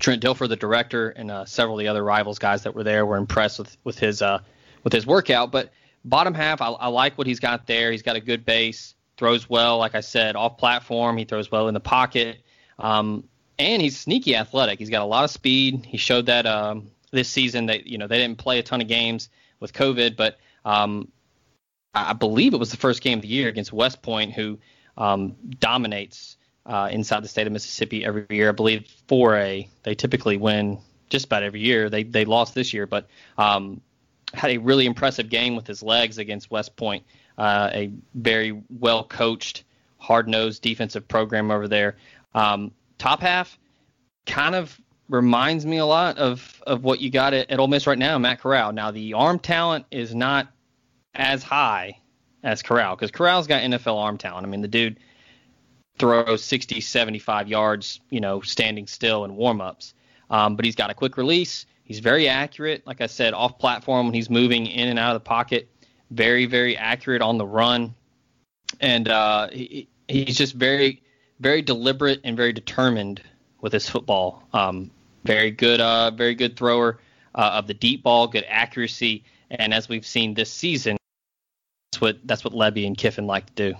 Trent 0.00 0.22
Dilfer, 0.22 0.48
the 0.48 0.56
director, 0.56 1.10
and 1.10 1.30
uh, 1.30 1.44
several 1.44 1.78
of 1.78 1.80
the 1.80 1.88
other 1.88 2.04
rivals 2.04 2.38
guys 2.38 2.64
that 2.64 2.74
were 2.74 2.84
there 2.84 3.06
were 3.06 3.16
impressed 3.16 3.58
with 3.58 3.76
with 3.84 3.98
his 3.98 4.22
uh, 4.22 4.40
with 4.84 4.92
his 4.92 5.06
workout. 5.06 5.50
But 5.50 5.72
bottom 6.04 6.34
half, 6.34 6.60
I, 6.60 6.68
I 6.68 6.88
like 6.88 7.16
what 7.16 7.26
he's 7.26 7.40
got 7.40 7.66
there. 7.66 7.90
He's 7.92 8.02
got 8.02 8.16
a 8.16 8.20
good 8.20 8.44
base 8.44 8.94
throws 9.16 9.48
well, 9.48 9.78
like 9.78 9.94
I 9.94 10.00
said, 10.00 10.36
off 10.36 10.58
platform. 10.58 11.16
He 11.16 11.24
throws 11.24 11.50
well 11.50 11.68
in 11.68 11.74
the 11.74 11.80
pocket. 11.80 12.42
Um, 12.78 13.24
and 13.58 13.80
he's 13.80 13.98
sneaky 13.98 14.36
athletic. 14.36 14.78
He's 14.78 14.90
got 14.90 15.02
a 15.02 15.06
lot 15.06 15.24
of 15.24 15.30
speed. 15.30 15.86
He 15.86 15.96
showed 15.96 16.26
that 16.26 16.46
um, 16.46 16.90
this 17.10 17.28
season 17.28 17.66
that, 17.66 17.86
you 17.86 17.98
know, 17.98 18.06
they 18.06 18.18
didn't 18.18 18.38
play 18.38 18.58
a 18.58 18.62
ton 18.62 18.80
of 18.80 18.88
games 18.88 19.30
with 19.60 19.72
COVID, 19.72 20.16
but 20.16 20.38
um, 20.64 21.10
I 21.94 22.12
believe 22.12 22.52
it 22.52 22.58
was 22.58 22.70
the 22.70 22.76
first 22.76 23.00
game 23.00 23.18
of 23.18 23.22
the 23.22 23.28
year 23.28 23.48
against 23.48 23.72
West 23.72 24.02
Point, 24.02 24.34
who 24.34 24.58
um, 24.98 25.34
dominates 25.58 26.35
uh, 26.66 26.88
inside 26.90 27.22
the 27.22 27.28
state 27.28 27.46
of 27.46 27.52
Mississippi 27.52 28.04
every 28.04 28.26
year. 28.30 28.48
I 28.48 28.52
believe 28.52 28.92
4A, 29.08 29.68
they 29.82 29.94
typically 29.94 30.36
win 30.36 30.78
just 31.08 31.26
about 31.26 31.42
every 31.42 31.60
year. 31.60 31.88
They, 31.88 32.02
they 32.02 32.24
lost 32.24 32.54
this 32.54 32.74
year, 32.74 32.86
but 32.86 33.08
um, 33.38 33.80
had 34.34 34.50
a 34.50 34.58
really 34.58 34.86
impressive 34.86 35.30
game 35.30 35.56
with 35.56 35.66
his 35.66 35.82
legs 35.82 36.18
against 36.18 36.50
West 36.50 36.76
Point 36.76 37.04
uh, 37.38 37.70
a 37.72 37.92
very 38.14 38.62
well 38.78 39.04
coached, 39.04 39.64
hard 39.98 40.28
nosed 40.28 40.62
defensive 40.62 41.06
program 41.06 41.50
over 41.50 41.68
there. 41.68 41.96
Um, 42.34 42.72
top 42.98 43.20
half 43.20 43.58
kind 44.26 44.54
of 44.54 44.78
reminds 45.08 45.64
me 45.64 45.78
a 45.78 45.86
lot 45.86 46.18
of 46.18 46.62
of 46.66 46.82
what 46.82 47.00
you 47.00 47.10
got 47.10 47.34
at, 47.34 47.50
at 47.50 47.60
Ole 47.60 47.68
Miss 47.68 47.86
right 47.86 47.98
now, 47.98 48.18
Matt 48.18 48.40
Corral. 48.40 48.72
Now 48.72 48.90
the 48.90 49.14
arm 49.14 49.38
talent 49.38 49.86
is 49.90 50.14
not 50.14 50.48
as 51.14 51.42
high 51.42 51.98
as 52.42 52.62
Corral 52.62 52.96
because 52.96 53.10
Corral's 53.10 53.46
got 53.46 53.62
NFL 53.62 53.96
arm 53.96 54.18
talent. 54.18 54.46
I 54.46 54.50
mean, 54.50 54.62
the 54.62 54.68
dude 54.68 54.98
throws 55.98 56.44
60, 56.44 56.80
75 56.80 57.48
yards, 57.48 58.00
you 58.10 58.20
know, 58.20 58.40
standing 58.40 58.86
still 58.86 59.24
in 59.24 59.32
warmups. 59.32 59.94
Um, 60.30 60.56
but 60.56 60.64
he's 60.64 60.74
got 60.74 60.90
a 60.90 60.94
quick 60.94 61.16
release. 61.16 61.66
He's 61.84 62.00
very 62.00 62.28
accurate. 62.28 62.86
Like 62.86 63.00
I 63.00 63.06
said, 63.06 63.32
off 63.32 63.58
platform 63.58 64.06
when 64.06 64.14
he's 64.14 64.28
moving 64.28 64.66
in 64.66 64.88
and 64.88 64.98
out 64.98 65.14
of 65.14 65.22
the 65.22 65.28
pocket, 65.28 65.68
very, 66.10 66.46
very 66.46 66.76
accurate 66.76 67.22
on 67.22 67.38
the 67.38 67.46
run. 67.46 67.94
And 68.80 69.08
uh, 69.08 69.48
he, 69.50 69.88
he's 70.08 70.36
just 70.36 70.54
very, 70.54 71.02
very 71.40 71.62
deliberate 71.62 72.20
and 72.24 72.36
very 72.36 72.52
determined 72.52 73.22
with 73.60 73.72
his 73.72 73.88
football. 73.88 74.42
Um, 74.52 74.90
very 75.24 75.50
good, 75.50 75.80
uh, 75.80 76.10
very 76.10 76.34
good 76.34 76.56
thrower 76.56 76.98
uh, 77.34 77.52
of 77.54 77.66
the 77.66 77.74
deep 77.74 78.02
ball, 78.02 78.26
good 78.26 78.44
accuracy. 78.48 79.24
And 79.50 79.72
as 79.72 79.88
we've 79.88 80.06
seen 80.06 80.34
this 80.34 80.50
season, 80.50 80.96
that's 81.92 82.00
what 82.00 82.18
that's 82.24 82.44
what 82.44 82.52
Lebby 82.52 82.86
and 82.86 82.98
Kiffin 82.98 83.26
like 83.26 83.46
to 83.54 83.72
do. 83.72 83.78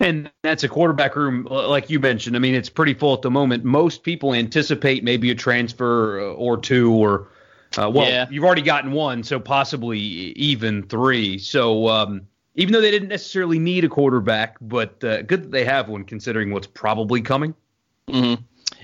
And 0.00 0.30
that's 0.42 0.64
a 0.64 0.68
quarterback 0.68 1.14
room, 1.14 1.46
like 1.50 1.90
you 1.90 2.00
mentioned. 2.00 2.34
I 2.34 2.38
mean, 2.38 2.54
it's 2.54 2.70
pretty 2.70 2.94
full 2.94 3.12
at 3.12 3.20
the 3.20 3.30
moment. 3.30 3.64
Most 3.64 4.02
people 4.02 4.32
anticipate 4.32 5.04
maybe 5.04 5.30
a 5.30 5.34
transfer 5.34 6.20
uh, 6.20 6.32
or 6.32 6.56
two, 6.56 6.90
or 6.92 7.28
uh, 7.76 7.90
well, 7.92 8.08
yeah. 8.08 8.26
you've 8.30 8.44
already 8.44 8.62
gotten 8.62 8.92
one, 8.92 9.22
so 9.22 9.38
possibly 9.38 9.98
even 9.98 10.82
three. 10.84 11.36
So 11.36 11.88
um, 11.88 12.22
even 12.54 12.72
though 12.72 12.80
they 12.80 12.90
didn't 12.90 13.10
necessarily 13.10 13.58
need 13.58 13.84
a 13.84 13.88
quarterback, 13.88 14.56
but 14.62 15.04
uh, 15.04 15.20
good 15.22 15.44
that 15.44 15.50
they 15.50 15.64
have 15.66 15.90
one, 15.90 16.04
considering 16.04 16.50
what's 16.50 16.66
probably 16.66 17.20
coming. 17.20 17.54
Mm-hmm. 18.08 18.42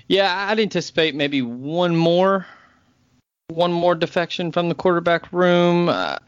Yeah, 0.09 0.49
I'd 0.51 0.61
anticipate 0.61 1.15
maybe 1.15 1.41
one 1.41 1.97
more, 1.97 2.47
one 3.49 3.73
more 3.73 3.95
defection 3.95 4.53
from 4.53 4.69
the 4.69 4.75
quarterback 4.75 5.33
room. 5.33 5.89
Uh, 5.89 6.19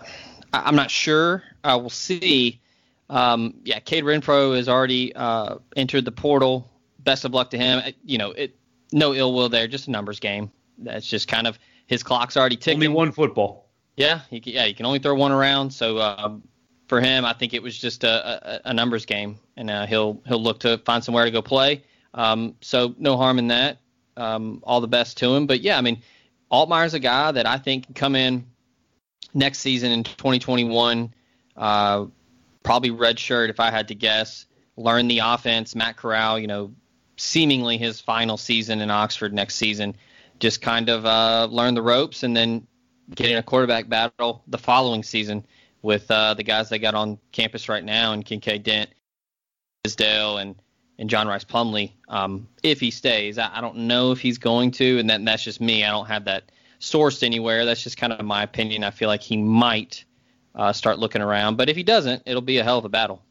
I'm 0.53 0.75
not 0.75 0.91
sure. 0.91 1.43
I 1.63 1.77
will 1.77 1.91
see. 1.91 2.61
Um, 3.11 3.55
yeah, 3.65 3.81
Kade 3.81 4.03
Renfro 4.03 4.57
has 4.57 4.69
already 4.69 5.15
uh, 5.15 5.57
entered 5.77 6.05
the 6.05 6.13
portal. 6.13 6.71
Best 6.99 7.25
of 7.25 7.33
luck 7.33 7.51
to 7.51 7.59
him. 7.59 7.95
You 8.05 8.19
know, 8.19 8.33
it 8.33 8.57
no 8.93 9.15
ill 9.15 9.33
will 9.33 9.49
there, 9.49 9.67
just 9.69 9.89
a 9.89 9.91
numbers 9.91 10.21
game. 10.21 10.51
That's 10.79 11.07
just 11.07 11.29
kind 11.29 11.47
of 11.47 11.59
his 11.87 12.03
clock's 12.03 12.37
already 12.37 12.57
ticking. 12.57 12.79
Only 12.79 12.89
one 12.89 13.13
football. 13.13 13.69
Yeah, 13.97 14.21
he, 14.31 14.41
yeah, 14.45 14.67
you 14.67 14.75
can 14.75 14.87
only 14.87 14.99
throw 14.99 15.15
one 15.15 15.33
around. 15.33 15.71
So 15.71 15.99
um, 15.99 16.43
for 16.87 17.01
him, 17.01 17.25
I 17.25 17.33
think 17.33 17.55
it 17.55 17.63
was 17.63 17.77
just 17.77 18.05
a, 18.05 18.67
a, 18.67 18.71
a 18.71 18.75
numbers 18.75 19.07
game, 19.07 19.39
and 19.57 19.71
uh, 19.71 19.87
he'll 19.87 20.23
he'll 20.27 20.43
look 20.43 20.61
to 20.61 20.79
find 20.79 21.03
somewhere 21.03 21.25
to 21.25 21.31
go 21.31 21.43
play. 21.43 21.85
Um, 22.15 22.55
so 22.61 22.95
no 22.99 23.17
harm 23.17 23.39
in 23.39 23.49
that. 23.49 23.79
Um, 24.17 24.61
all 24.65 24.81
the 24.81 24.89
best 24.89 25.19
to 25.19 25.35
him. 25.35 25.47
But 25.47 25.61
yeah, 25.61 25.79
I 25.79 25.81
mean, 25.81 26.03
Altmyer's 26.51 26.95
a 26.95 26.99
guy 26.99 27.31
that 27.33 27.47
I 27.47 27.59
think 27.59 27.87
can 27.87 27.95
come 27.95 28.17
in 28.17 28.47
next 29.35 29.59
season 29.59 29.93
in 29.93 30.05
2021. 30.05 31.15
Uh, 31.57 32.07
probably 32.69 32.91
redshirt 32.91 33.49
if 33.49 33.61
I 33.61 33.71
had 33.71 33.89
to 33.89 33.95
guess. 33.95 34.45
Learn 34.77 35.09
the 35.09 35.21
offense. 35.21 35.75
Matt 35.75 35.97
Corral, 35.97 36.39
you 36.39 36.47
know, 36.47 36.75
seemingly 37.17 37.79
his 37.79 37.99
final 37.99 38.37
season 38.37 38.83
in 38.83 38.91
Oxford 38.91 39.33
next 39.33 39.55
season, 39.55 39.97
just 40.39 40.61
kind 40.61 40.91
of 40.91 41.07
uh, 41.07 41.49
learn 41.51 41.73
the 41.73 41.81
ropes 41.81 42.25
and 42.25 42.37
then 42.37 42.67
get 43.15 43.31
in 43.31 43.39
a 43.39 43.43
quarterback 43.43 43.89
battle 43.89 44.43
the 44.49 44.59
following 44.59 45.03
season 45.03 45.47
with 45.81 46.11
uh, 46.11 46.35
the 46.35 46.43
guys 46.43 46.69
they 46.69 46.79
got 46.79 46.95
on 46.95 47.19
campus 47.33 47.71
right 47.71 47.83
now 47.83 48.13
and 48.13 48.23
Kinkead 48.27 48.65
Dent, 48.65 48.91
Tisdale, 49.83 50.37
and 50.37 50.55
and 50.99 51.09
John 51.09 51.27
Rhys 51.27 51.47
Plumlee. 51.47 51.93
Um, 52.07 52.49
if 52.63 52.81
he 52.81 52.91
stays, 52.91 53.39
I, 53.39 53.51
I, 53.51 53.63
don't 53.63 53.77
know 53.77 54.13
if 54.13 54.21
he's 54.21 54.37
going 54.37 54.73
to, 54.73 54.99
and 54.99 55.09
that, 55.09 55.21
and 55.21 55.29
that's 55.29 55.43
just 55.43 55.61
me. 55.63 55.85
I 55.85 55.91
don't 55.91 56.09
have 56.09 56.27
that 56.27 56.53
sourced 56.81 57.23
anywhere. 57.23 57.65
That's 57.65 57.83
just 57.83 57.97
kind 57.97 58.13
of 58.13 58.23
my 58.27 58.43
opinion. 58.43 58.85
I 58.85 58.91
feel 58.91 59.09
like 59.09 59.23
he 59.23 59.39
might 59.39 60.05
uh, 60.59 60.73
start 60.73 60.99
looking 60.99 61.23
around. 61.23 61.57
But 61.57 61.71
if 61.71 61.77
he 61.77 61.83
doesn't, 61.83 62.23
it'll 62.27 62.43
be 62.43 62.59
a 62.59 62.65
hell 62.65 62.79
of 62.79 62.85
a 62.85 62.89
battle. 62.89 63.23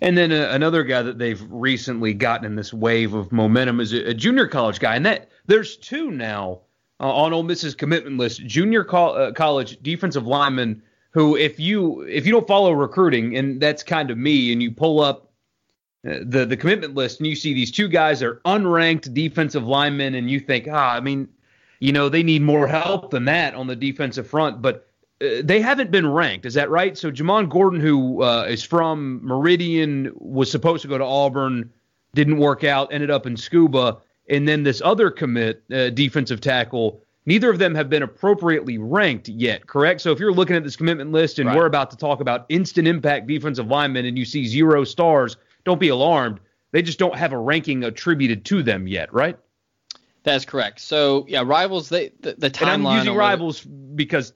And 0.00 0.18
then 0.18 0.32
uh, 0.32 0.48
another 0.50 0.84
guy 0.84 1.02
that 1.02 1.18
they've 1.18 1.42
recently 1.48 2.12
gotten 2.12 2.44
in 2.44 2.56
this 2.56 2.74
wave 2.74 3.14
of 3.14 3.32
momentum 3.32 3.80
is 3.80 3.92
a, 3.92 4.10
a 4.10 4.14
junior 4.14 4.46
college 4.46 4.78
guy, 4.78 4.96
and 4.96 5.06
that 5.06 5.30
there's 5.46 5.76
two 5.76 6.10
now 6.10 6.60
uh, 7.00 7.10
on 7.10 7.32
Ole 7.32 7.42
Miss's 7.42 7.74
commitment 7.74 8.18
list. 8.18 8.44
Junior 8.44 8.84
co- 8.84 9.14
uh, 9.14 9.32
college 9.32 9.82
defensive 9.82 10.26
lineman 10.26 10.82
who, 11.12 11.36
if 11.36 11.58
you 11.58 12.02
if 12.02 12.26
you 12.26 12.32
don't 12.32 12.46
follow 12.46 12.72
recruiting, 12.72 13.36
and 13.36 13.60
that's 13.60 13.82
kind 13.82 14.10
of 14.10 14.18
me, 14.18 14.52
and 14.52 14.62
you 14.62 14.70
pull 14.72 15.00
up 15.00 15.32
uh, 16.06 16.18
the 16.22 16.44
the 16.44 16.56
commitment 16.56 16.94
list 16.94 17.20
and 17.20 17.26
you 17.26 17.36
see 17.36 17.54
these 17.54 17.70
two 17.70 17.88
guys 17.88 18.22
are 18.22 18.42
unranked 18.44 19.14
defensive 19.14 19.66
linemen, 19.66 20.16
and 20.16 20.28
you 20.28 20.40
think, 20.40 20.66
ah, 20.70 20.94
I 20.94 21.00
mean, 21.00 21.28
you 21.78 21.92
know, 21.92 22.08
they 22.10 22.24
need 22.24 22.42
more 22.42 22.66
help 22.66 23.10
than 23.10 23.24
that 23.26 23.54
on 23.54 23.68
the 23.68 23.76
defensive 23.76 24.26
front, 24.26 24.60
but 24.60 24.90
they 25.20 25.60
haven't 25.60 25.90
been 25.90 26.06
ranked. 26.06 26.46
Is 26.46 26.54
that 26.54 26.70
right? 26.70 26.96
So 26.98 27.10
Jamon 27.10 27.48
Gordon, 27.48 27.80
who 27.80 28.22
uh, 28.22 28.46
is 28.48 28.62
from 28.62 29.20
Meridian, 29.24 30.12
was 30.14 30.50
supposed 30.50 30.82
to 30.82 30.88
go 30.88 30.98
to 30.98 31.04
Auburn, 31.04 31.70
didn't 32.14 32.38
work 32.38 32.64
out, 32.64 32.92
ended 32.92 33.10
up 33.10 33.26
in 33.26 33.34
Scooba, 33.34 34.00
and 34.28 34.48
then 34.48 34.62
this 34.62 34.82
other 34.84 35.10
commit, 35.10 35.62
uh, 35.72 35.90
defensive 35.90 36.40
tackle. 36.40 37.00
Neither 37.26 37.48
of 37.48 37.58
them 37.58 37.74
have 37.74 37.88
been 37.88 38.02
appropriately 38.02 38.76
ranked 38.76 39.28
yet, 39.28 39.66
correct? 39.66 40.02
So 40.02 40.12
if 40.12 40.18
you're 40.18 40.32
looking 40.32 40.56
at 40.56 40.64
this 40.64 40.76
commitment 40.76 41.10
list 41.10 41.38
and 41.38 41.48
right. 41.48 41.56
we're 41.56 41.66
about 41.66 41.90
to 41.92 41.96
talk 41.96 42.20
about 42.20 42.44
instant 42.50 42.86
impact 42.86 43.26
defensive 43.26 43.66
linemen 43.66 44.04
and 44.04 44.18
you 44.18 44.26
see 44.26 44.46
zero 44.46 44.84
stars, 44.84 45.36
don't 45.64 45.80
be 45.80 45.88
alarmed. 45.88 46.40
They 46.72 46.82
just 46.82 46.98
don't 46.98 47.16
have 47.16 47.32
a 47.32 47.38
ranking 47.38 47.84
attributed 47.84 48.44
to 48.46 48.62
them 48.62 48.86
yet, 48.86 49.12
right? 49.14 49.38
That's 50.22 50.44
correct. 50.44 50.80
So 50.80 51.24
yeah, 51.28 51.42
rivals. 51.44 51.88
They 51.88 52.10
the, 52.20 52.34
the 52.36 52.50
timeline. 52.50 52.74
And 52.74 52.88
I'm 52.88 52.96
using 52.98 53.14
rivals 53.14 53.62
because 53.62 54.32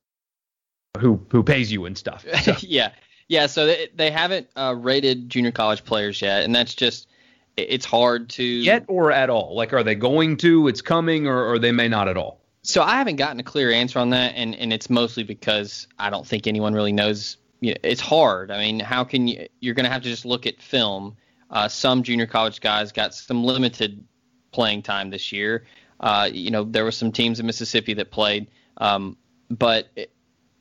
who 0.99 1.25
who 1.31 1.43
pays 1.43 1.71
you 1.73 1.87
and 1.87 1.97
stuff. 1.97 2.25
So. 2.43 2.55
yeah, 2.61 2.93
yeah. 3.29 3.47
So 3.47 3.67
they, 3.67 3.89
they 3.95 4.11
haven't 4.11 4.49
uh, 4.57 4.75
rated 4.79 5.29
junior 5.29 5.53
college 5.53 5.85
players 5.85 6.21
yet, 6.21 6.45
and 6.45 6.55
that's 6.55 6.75
just 6.75 7.09
it's 7.57 7.85
hard 7.85 8.29
to 8.31 8.45
yet 8.45 8.85
or 8.89 9.11
at 9.13 9.31
all. 9.31 9.57
Like, 9.57 9.73
are 9.73 9.83
they 9.83 9.95
going 9.95 10.37
to? 10.39 10.69
It's 10.69 10.83
coming, 10.83 11.27
or, 11.27 11.45
or 11.45 11.59
they 11.59 11.73
may 11.73 11.89
not 11.89 12.09
at 12.09 12.17
all. 12.17 12.41
So 12.63 12.83
I 12.83 12.97
haven't 12.97 13.17
gotten 13.17 13.41
a 13.41 13.43
clear 13.43 13.71
answer 13.71 13.99
on 13.99 14.11
that, 14.11 14.35
and 14.37 14.55
and 14.55 14.73
it's 14.73 14.91
mostly 14.91 15.23
because 15.25 15.89
I 15.99 16.11
don't 16.11 16.27
think 16.27 16.47
anyone 16.47 16.75
really 16.75 16.93
knows. 16.93 17.37
You 17.61 17.71
know, 17.71 17.79
it's 17.83 18.01
hard. 18.01 18.51
I 18.51 18.59
mean, 18.59 18.81
how 18.81 19.05
can 19.05 19.27
you? 19.27 19.49
You're 19.61 19.75
going 19.75 19.85
to 19.85 19.91
have 19.91 20.03
to 20.03 20.09
just 20.09 20.25
look 20.25 20.47
at 20.47 20.61
film. 20.61 21.17
Uh, 21.51 21.67
some 21.67 22.03
junior 22.03 22.27
college 22.27 22.61
guys 22.61 22.93
got 22.93 23.15
some 23.15 23.43
limited 23.43 24.05
playing 24.53 24.83
time 24.83 25.11
this 25.11 25.33
year. 25.33 25.65
Uh, 26.01 26.29
you 26.33 26.51
know, 26.51 26.65
there 26.65 26.85
were 26.85 26.93
some 26.93 27.11
teams 27.11 27.41
in 27.41 27.47
Mississippi 27.47 27.95
that 27.95 28.11
played, 28.11 28.47
um, 28.77 29.17
but 29.51 29.89
it, 29.97 30.13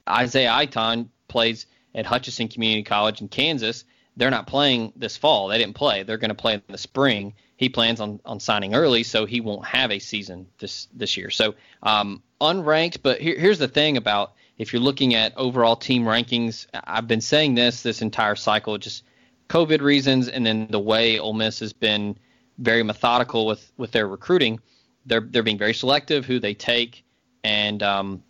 Isaiah 0.08 0.52
Iton 0.52 1.10
plays 1.28 1.66
at 1.94 2.06
Hutchinson 2.06 2.48
Community 2.48 2.84
College 2.84 3.22
in 3.22 3.28
Kansas. 3.28 3.84
They're 4.16 4.32
not 4.32 4.48
playing 4.48 4.94
this 4.96 5.18
fall. 5.18 5.48
They 5.48 5.58
didn't 5.58 5.76
play. 5.76 6.04
They're 6.04 6.18
going 6.18 6.30
to 6.30 6.36
play 6.36 6.56
in 6.56 6.64
the 6.68 6.78
spring. 6.78 7.34
He 7.56 7.70
plans 7.70 8.00
on, 8.00 8.20
on 8.26 8.40
signing 8.40 8.76
early, 8.76 9.04
so 9.04 9.26
he 9.26 9.42
won't 9.42 9.66
have 9.66 9.92
a 9.92 10.00
season 10.00 10.48
this 10.60 10.88
this 10.94 11.18
year. 11.18 11.30
So 11.30 11.56
um, 11.84 12.22
unranked. 12.40 13.00
But 13.02 13.20
here, 13.20 13.38
here's 13.38 13.60
the 13.60 13.68
thing 13.68 13.98
about 13.98 14.34
if 14.58 14.74
you're 14.74 14.82
looking 14.82 15.14
at 15.16 15.38
overall 15.38 15.76
team 15.76 16.04
rankings, 16.04 16.68
I've 16.74 17.08
been 17.08 17.22
saying 17.22 17.56
this 17.56 17.82
this 17.84 18.02
entire 18.02 18.36
cycle, 18.36 18.78
just 18.78 19.04
COVID 19.50 19.82
reasons, 19.82 20.28
and 20.28 20.46
then 20.46 20.68
the 20.70 20.80
way 20.80 21.20
Ole 21.20 21.34
Miss 21.34 21.60
has 21.60 21.74
been 21.74 22.18
very 22.58 22.84
methodical 22.84 23.46
with 23.46 23.72
with 23.78 23.92
their 23.92 24.08
recruiting. 24.08 24.60
They're 25.06 25.22
they're 25.22 25.44
being 25.44 25.58
very 25.58 25.74
selective 25.74 26.26
who 26.26 26.40
they 26.40 26.54
take, 26.54 27.04
and 27.44 27.82
um, 27.82 28.24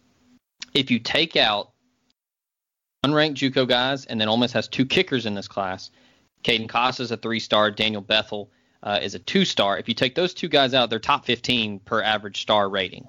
if 0.74 0.91
you 0.91 1.00
take 1.00 1.36
out 1.36 1.71
unranked 3.05 3.36
JUCO 3.36 3.67
guys, 3.67 4.05
and 4.05 4.19
then 4.19 4.27
Ole 4.27 4.38
Miss 4.38 4.51
has 4.53 4.67
two 4.67 4.86
kickers 4.86 5.25
in 5.25 5.36
this 5.36 5.47
class, 5.47 5.91
Caden 6.43 6.69
Costa 6.69 7.03
is 7.03 7.12
a 7.12 7.17
three-star, 7.17 7.71
Daniel 7.71 8.01
Bethel 8.01 8.51
uh, 8.83 9.00
is 9.01 9.15
a 9.15 9.19
two-star. 9.19 9.77
If 9.77 9.88
you 9.88 9.93
take 9.93 10.15
those 10.15 10.33
two 10.33 10.47
guys 10.47 10.74
out, 10.74 10.89
they're 10.89 11.00
top 11.00 11.25
15 11.25 11.79
per 11.79 12.01
average 12.01 12.41
star 12.41 12.69
rating. 12.69 13.07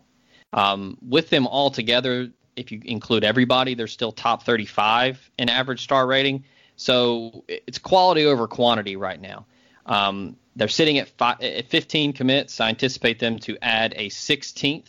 Um, 0.53 0.97
with 1.07 1.31
them 1.31 1.47
all 1.47 1.71
together, 1.71 2.31
if 2.57 2.73
you 2.73 2.81
include 2.85 3.25
everybody, 3.25 3.75
they're 3.75 3.87
still 3.87 4.13
top 4.13 4.45
35 4.45 5.31
in 5.39 5.49
average 5.49 5.83
star 5.83 6.07
rating. 6.07 6.45
So 6.77 7.45
it's 7.49 7.79
quality 7.79 8.25
over 8.25 8.47
quantity 8.47 8.97
right 8.97 9.21
now. 9.21 9.47
Um, 9.87 10.37
they're 10.57 10.69
sitting 10.69 10.99
at, 10.99 11.11
at 11.21 11.69
15 11.69 12.13
commits. 12.13 12.61
I 12.61 12.69
anticipate 12.69 13.19
them 13.19 13.39
to 13.41 13.57
add 13.63 13.95
a 13.97 14.09
16th 14.09 14.89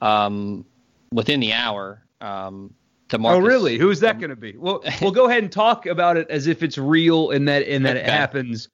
um, 0.00 0.64
within 1.12 1.40
the 1.40 1.52
hour 1.52 2.02
um, 2.20 2.74
to 3.08 3.18
Marcus. 3.18 3.42
Oh, 3.42 3.46
really? 3.46 3.78
Who's 3.78 4.00
that 4.00 4.18
going 4.18 4.30
to 4.30 4.36
be? 4.36 4.56
Well, 4.56 4.82
we'll 5.00 5.12
go 5.12 5.28
ahead 5.28 5.42
and 5.42 5.52
talk 5.52 5.86
about 5.86 6.16
it 6.16 6.28
as 6.30 6.46
if 6.46 6.62
it's 6.62 6.78
real 6.78 7.30
and 7.30 7.48
that 7.48 7.66
and 7.66 7.84
that 7.86 7.96
okay. 7.96 8.06
it 8.06 8.10
happens. 8.10 8.68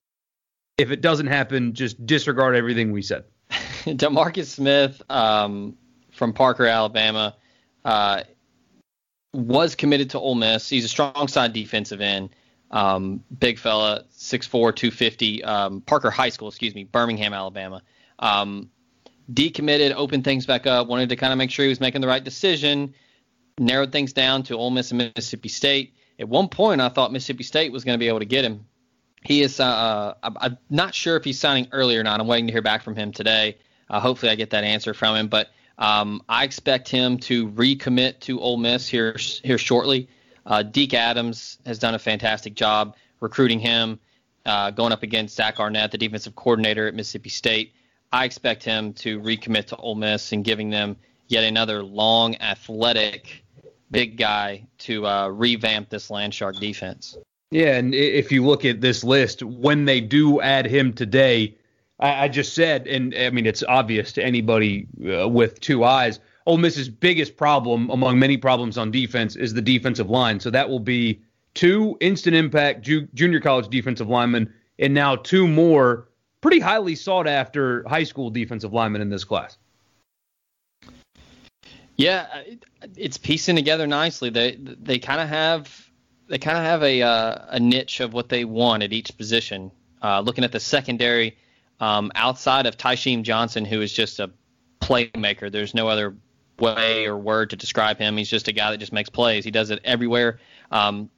If 0.79 0.91
it 0.91 1.01
doesn't 1.01 1.27
happen, 1.27 1.75
just 1.75 2.05
disregard 2.07 2.57
everything 2.57 2.93
we 2.93 3.03
said. 3.03 3.25
Demarcus 3.51 4.47
Smith 4.47 5.03
um, 5.11 5.77
from 6.13 6.33
Parker, 6.33 6.67
Alabama, 6.67 7.37
uh, 7.85 8.23
was 9.35 9.75
committed 9.75 10.11
to 10.11 10.19
Ole 10.19 10.35
Miss. 10.35 10.69
He's 10.69 10.85
a 10.85 10.89
strong 10.89 11.29
side 11.29 11.53
defensive 11.53 12.01
end. 12.01 12.31
um, 12.73 13.23
big 13.39 13.59
fella, 13.59 14.05
6'4", 14.17 14.51
250, 14.51 15.45
um, 15.45 15.81
Parker 15.83 16.11
High 16.11 16.31
School, 16.31 16.49
excuse 16.49 16.75
me, 16.75 16.85
Birmingham, 16.85 17.35
Alabama. 17.35 17.83
Um, 18.19 18.71
decommitted, 19.33 19.93
opened 19.95 20.25
things 20.25 20.47
back 20.47 20.67
up, 20.67 20.89
wanted 20.89 21.11
to 21.11 21.17
kind 21.17 21.33
of 21.33 21.39
make 21.39 21.51
sure 21.51 21.65
he 21.65 21.69
was 21.69 21.81
making 21.81 22.01
the 22.01 22.07
right 22.07 22.25
decision, 22.25 22.95
narrowed 23.59 23.93
things 23.93 24.13
down 24.13 24.43
to 24.45 24.57
Ole 24.57 24.71
Miss 24.71 24.91
and 24.91 25.13
Mississippi 25.17 25.49
State. 25.49 25.95
At 26.19 26.29
one 26.29 26.49
point, 26.49 26.81
I 26.81 26.89
thought 26.89 27.13
Mississippi 27.13 27.45
State 27.45 27.73
was 27.73 27.85
going 27.85 27.95
to 27.95 27.99
be 27.99 28.09
able 28.09 28.21
to 28.21 28.25
get 28.25 28.45
him. 28.45 28.67
He 29.25 29.43
is. 29.43 29.61
Uh, 29.61 30.15
I'm 30.23 30.59
not 30.69 30.95
sure 30.95 31.17
if 31.17 31.25
he's 31.25 31.39
signing 31.39 31.69
early 31.73 31.97
or 31.97 32.03
not. 32.03 32.21
I'm 32.21 32.27
waiting 32.27 32.47
to 32.47 32.53
hear 32.53 32.63
back 32.63 32.83
from 32.83 32.97
him 32.97 33.13
today. 33.13 33.59
Uh, 33.89 34.01
hopefully, 34.01 34.33
I 34.33 34.35
get 34.35 34.51
that 34.51 34.65
answer 34.65 34.95
from 34.95 35.15
him. 35.17 35.29
But 35.29 35.51
um, 35.79 36.23
I 36.29 36.45
expect 36.45 36.89
him 36.89 37.19
to 37.19 37.49
recommit 37.51 38.21
to 38.21 38.41
Ole 38.41 38.57
Miss 38.57 38.89
here 38.89 39.17
here 39.43 39.59
shortly. 39.59 40.09
Uh, 40.45 40.63
Deke 40.63 40.95
Adams 40.95 41.59
has 41.65 41.79
done 41.79 41.95
a 41.95 41.99
fantastic 41.99 42.55
job 42.55 42.97
recruiting 43.21 43.61
him, 43.61 44.01
uh, 44.45 44.73
going 44.73 44.93
up 44.93 45.05
against 45.05 45.37
Zach 45.37 45.61
Arnett, 45.61 45.93
the 45.93 45.99
defensive 45.99 46.35
coordinator 46.35 46.89
at 46.89 46.95
Mississippi 46.95 47.31
State. 47.31 47.75
I 48.13 48.25
expect 48.25 48.65
him 48.65 48.93
to 48.95 49.21
recommit 49.21 49.67
to 49.67 49.77
Ole 49.77 49.95
Miss 49.95 50.33
and 50.33 50.45
giving 50.45 50.71
them 50.71 50.97
yet 51.33 51.45
another 51.45 51.83
long, 51.83 52.37
athletic, 52.37 53.45
big 53.91 54.19
guy 54.19 54.67
to 54.79 55.07
uh, 55.07 55.29
revamp 55.29 55.89
this 55.89 56.09
Landshark 56.09 56.61
defense. 56.61 57.17
Yeah, 57.51 57.77
and 57.77 57.95
if 57.95 58.31
you 58.31 58.45
look 58.45 58.65
at 58.65 58.81
this 58.81 59.03
list, 59.03 59.43
when 59.43 59.87
they 59.87 60.01
do 60.01 60.41
add 60.41 60.67
him 60.67 60.93
today, 60.93 61.57
I, 61.99 62.25
I 62.25 62.29
just 62.29 62.55
said, 62.55 62.87
and 62.87 63.15
I 63.15 63.31
mean 63.31 63.47
it's 63.47 63.63
obvious 63.63 64.13
to 64.13 64.25
anybody 64.25 64.87
uh, 65.07 65.29
with 65.29 65.61
two 65.61 65.85
eyes. 65.85 66.21
Ole 66.47 66.59
Miss's 66.59 66.89
biggest 66.89 67.37
problem, 67.37 67.89
among 67.91 68.19
many 68.19 68.37
problems 68.37 68.77
on 68.77 68.91
defense, 68.91 69.37
is 69.37 69.55
the 69.55 69.63
defensive 69.63 70.11
line. 70.11 70.41
So 70.41 70.51
that 70.51 70.69
will 70.69 70.81
be 70.81 71.21
two 71.55 71.97
instant 72.01 72.37
impact 72.37 72.83
ju- 72.83 73.09
junior 73.15 73.41
college 73.41 73.69
defensive 73.69 74.09
linemen, 74.09 74.53
and 74.79 74.93
now 74.93 75.17
two 75.17 75.47
more 75.47 76.09
pretty 76.41 76.59
highly 76.59 76.95
sought 76.95 77.27
after 77.27 77.87
high 77.89 78.05
school 78.05 78.29
defensive 78.29 78.73
linemen 78.73 79.01
in 79.01 79.09
this 79.09 79.25
class. 79.25 79.57
Yeah, 81.97 82.27
it's 82.97 83.19
piecing 83.19 83.57
together 83.57 83.87
nicely. 83.87 84.31
They 84.31 84.57
they 84.57 84.99
kind 84.99 85.21
of 85.21 85.29
have 85.29 85.91
they 86.29 86.39
kind 86.39 86.57
of 86.57 86.65
have 86.65 86.83
a 86.83 87.03
uh, 87.03 87.47
a 87.51 87.61
niche 87.61 88.01
of 88.01 88.13
what 88.13 88.29
they 88.29 88.45
want 88.45 88.83
at 88.83 88.93
each 88.93 89.17
position. 89.17 89.71
Uh, 90.03 90.21
looking 90.21 90.43
at 90.43 90.51
the 90.51 90.61
secondary, 90.61 91.37
um, 91.79 92.11
outside 92.15 92.67
of 92.67 92.77
Tysheem 92.77 93.23
Johnson, 93.23 93.65
who 93.65 93.81
is 93.81 93.93
just 93.93 94.19
a 94.19 94.31
playmaker, 94.81 95.53
there's 95.53 95.75
no 95.75 95.89
other 95.89 96.17
way 96.59 97.07
or 97.07 97.17
word 97.17 97.51
to 97.51 97.57
describe 97.57 97.99
him. 97.99 98.17
He's 98.17 98.29
just 98.29 98.49
a 98.49 98.53
guy 98.53 98.71
that 98.71 98.79
just 98.79 98.93
makes 98.93 99.11
plays. 99.11 99.45
He 99.45 99.51
does 99.51 99.71
it 99.71 99.81
everywhere. 99.85 100.41
Um, 100.71 101.11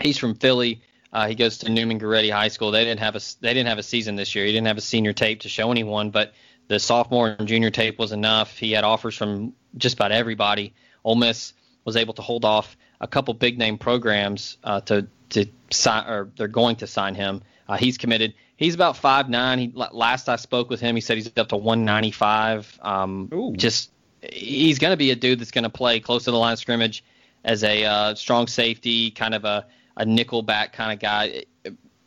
he's 0.00 0.18
from 0.18 0.34
Philly. 0.34 0.82
Uh, 1.12 1.28
he 1.28 1.34
goes 1.34 1.58
to 1.58 1.70
Neumann 1.70 2.00
Goretti 2.00 2.30
High 2.30 2.48
School. 2.48 2.70
They 2.70 2.84
didn't 2.84 3.00
have 3.00 3.16
a 3.16 3.20
they 3.40 3.54
didn't 3.54 3.68
have 3.68 3.78
a 3.78 3.82
season 3.82 4.16
this 4.16 4.34
year. 4.34 4.44
He 4.44 4.52
didn't 4.52 4.66
have 4.66 4.78
a 4.78 4.82
senior 4.82 5.12
tape 5.12 5.40
to 5.40 5.48
show 5.48 5.70
anyone, 5.70 6.10
but 6.10 6.32
the 6.68 6.78
sophomore 6.78 7.36
and 7.38 7.46
junior 7.48 7.70
tape 7.70 7.98
was 7.98 8.12
enough. 8.12 8.56
He 8.56 8.72
had 8.72 8.84
offers 8.84 9.16
from 9.16 9.54
just 9.76 9.94
about 9.94 10.12
everybody. 10.12 10.74
Ole 11.04 11.16
Miss 11.16 11.52
was 11.84 11.96
able 11.96 12.14
to 12.14 12.22
hold 12.22 12.44
off 12.44 12.76
a 13.00 13.06
couple 13.06 13.34
big 13.34 13.58
name 13.58 13.78
programs 13.78 14.58
uh, 14.64 14.80
to 14.82 15.06
to 15.30 15.46
sign 15.70 16.08
or 16.08 16.30
they're 16.36 16.48
going 16.48 16.76
to 16.76 16.86
sign 16.86 17.14
him. 17.14 17.42
Uh, 17.68 17.76
he's 17.76 17.98
committed. 17.98 18.34
He's 18.56 18.74
about 18.74 18.96
five 18.96 19.28
nine. 19.28 19.58
He 19.58 19.72
last 19.74 20.28
I 20.28 20.36
spoke 20.36 20.70
with 20.70 20.80
him, 20.80 20.94
he 20.94 21.00
said 21.00 21.16
he's 21.16 21.30
up 21.36 21.48
to 21.48 21.56
195. 21.56 22.78
Um, 22.82 23.54
just 23.56 23.90
he's 24.32 24.78
going 24.78 24.92
to 24.92 24.96
be 24.96 25.10
a 25.10 25.16
dude 25.16 25.40
that's 25.40 25.50
going 25.50 25.64
to 25.64 25.70
play 25.70 26.00
close 26.00 26.24
to 26.24 26.30
the 26.30 26.38
line 26.38 26.54
of 26.54 26.58
scrimmage 26.58 27.04
as 27.44 27.62
a 27.62 27.84
uh, 27.84 28.14
strong 28.14 28.46
safety, 28.46 29.10
kind 29.10 29.34
of 29.34 29.44
a, 29.44 29.66
a 29.96 30.04
nickel 30.04 30.42
back 30.42 30.72
kind 30.72 30.92
of 30.92 30.98
guy. 30.98 31.44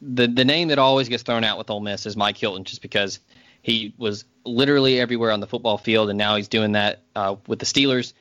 The 0.02 0.28
the 0.28 0.46
name 0.46 0.70
that 0.70 0.80
always 0.80 1.10
gets 1.10 1.24
thrown 1.24 1.44
out 1.44 1.58
with 1.58 1.70
Ole 1.70 1.82
Miss 1.82 2.06
is 2.06 2.18
Mike 2.18 2.38
Hilton, 2.38 2.64
just 2.64 2.82
because 2.82 3.20
he 3.62 3.94
was 3.98 4.26
literally 4.46 5.00
everywhere 5.00 5.32
on 5.32 5.40
the 5.40 5.48
football 5.48 5.78
field, 5.78 6.10
and 6.10 6.18
now 6.18 6.36
he's 6.36 6.48
doing 6.48 6.74
that 6.74 7.02
uh, 7.16 7.36
with 7.48 7.60
the 7.60 7.66
Steelers. 7.66 8.14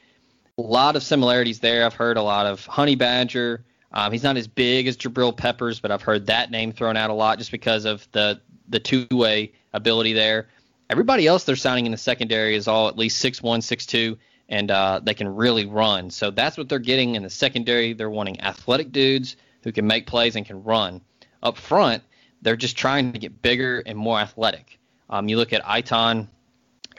A 0.59 0.63
lot 0.63 0.97
of 0.97 1.03
similarities 1.03 1.61
there. 1.61 1.87
I've 1.87 1.95
heard 1.95 2.17
a 2.17 2.23
lot 2.23 2.47
of 2.47 2.67
Honey 2.67 2.97
Badger. 2.97 3.65
Um, 3.93 4.13
he's 4.13 4.23
not 4.23 4.37
as 4.37 4.49
big 4.49 4.87
as 4.87 4.97
Jabril 4.97 5.37
Peppers, 5.37 5.81
but 5.81 5.91
I've 5.91 6.03
heard 6.03 6.27
that 6.27 6.51
name 6.51 6.73
thrown 6.73 6.97
out 6.97 7.11
a 7.11 7.15
lot 7.15 7.39
just 7.39 7.51
because 7.51 7.85
of 7.85 8.07
the 8.13 8.41
the 8.69 8.81
two 8.81 9.07
way 9.11 9.53
ability 9.73 10.13
there. 10.13 10.49
Everybody 10.91 11.27
else 11.27 11.45
they're 11.45 11.57
signing 11.57 11.87
in 11.87 11.93
the 11.93 11.99
secondary 11.99 12.55
is 12.55 12.69
all 12.69 12.89
at 12.89 12.99
least 12.99 13.19
six 13.19 13.43
one, 13.43 13.63
six 13.63 13.87
two, 13.87 14.19
and 14.49 14.71
uh, 14.71 15.01
they 15.03 15.15
can 15.15 15.35
really 15.35 15.67
run. 15.67 16.11
So 16.11 16.31
that's 16.31 16.59
what 16.59 16.69
they're 16.69 16.79
getting 16.79 17.15
in 17.15 17.23
the 17.23 17.31
secondary. 17.31 17.93
They're 17.93 18.11
wanting 18.11 18.41
athletic 18.41 18.93
dudes 18.93 19.37
who 19.63 19.73
can 19.73 19.87
make 19.87 20.07
plays 20.07 20.37
and 20.37 20.45
can 20.45 20.65
run. 20.65 21.01
Up 21.43 21.57
front, 21.57 22.03
they're 22.43 22.57
just 22.57 22.77
trying 22.77 23.13
to 23.13 23.19
get 23.19 23.41
bigger 23.43 23.83
and 23.85 23.97
more 23.97 24.19
athletic. 24.19 24.78
Um, 25.11 25.29
you 25.29 25.37
look 25.37 25.53
at 25.53 25.67
Iton 25.67 26.29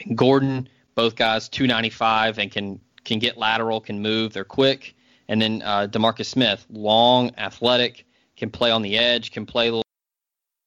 and 0.06 0.17
Gordon, 0.17 0.67
both 0.95 1.15
guys 1.15 1.50
295 1.50 2.39
and 2.39 2.52
can 2.52 2.80
can 3.06 3.19
get 3.19 3.38
lateral, 3.38 3.80
can 3.80 4.02
move, 4.02 4.34
they're 4.34 4.43
quick. 4.43 4.95
And 5.28 5.41
then 5.41 5.62
uh, 5.63 5.88
Demarcus 5.89 6.26
Smith, 6.26 6.65
long, 6.69 7.32
athletic, 7.38 8.06
can 8.36 8.50
play 8.50 8.72
on 8.72 8.82
the 8.82 8.98
edge, 8.98 9.32
can 9.32 9.45
play 9.45 9.65
little 9.65 9.84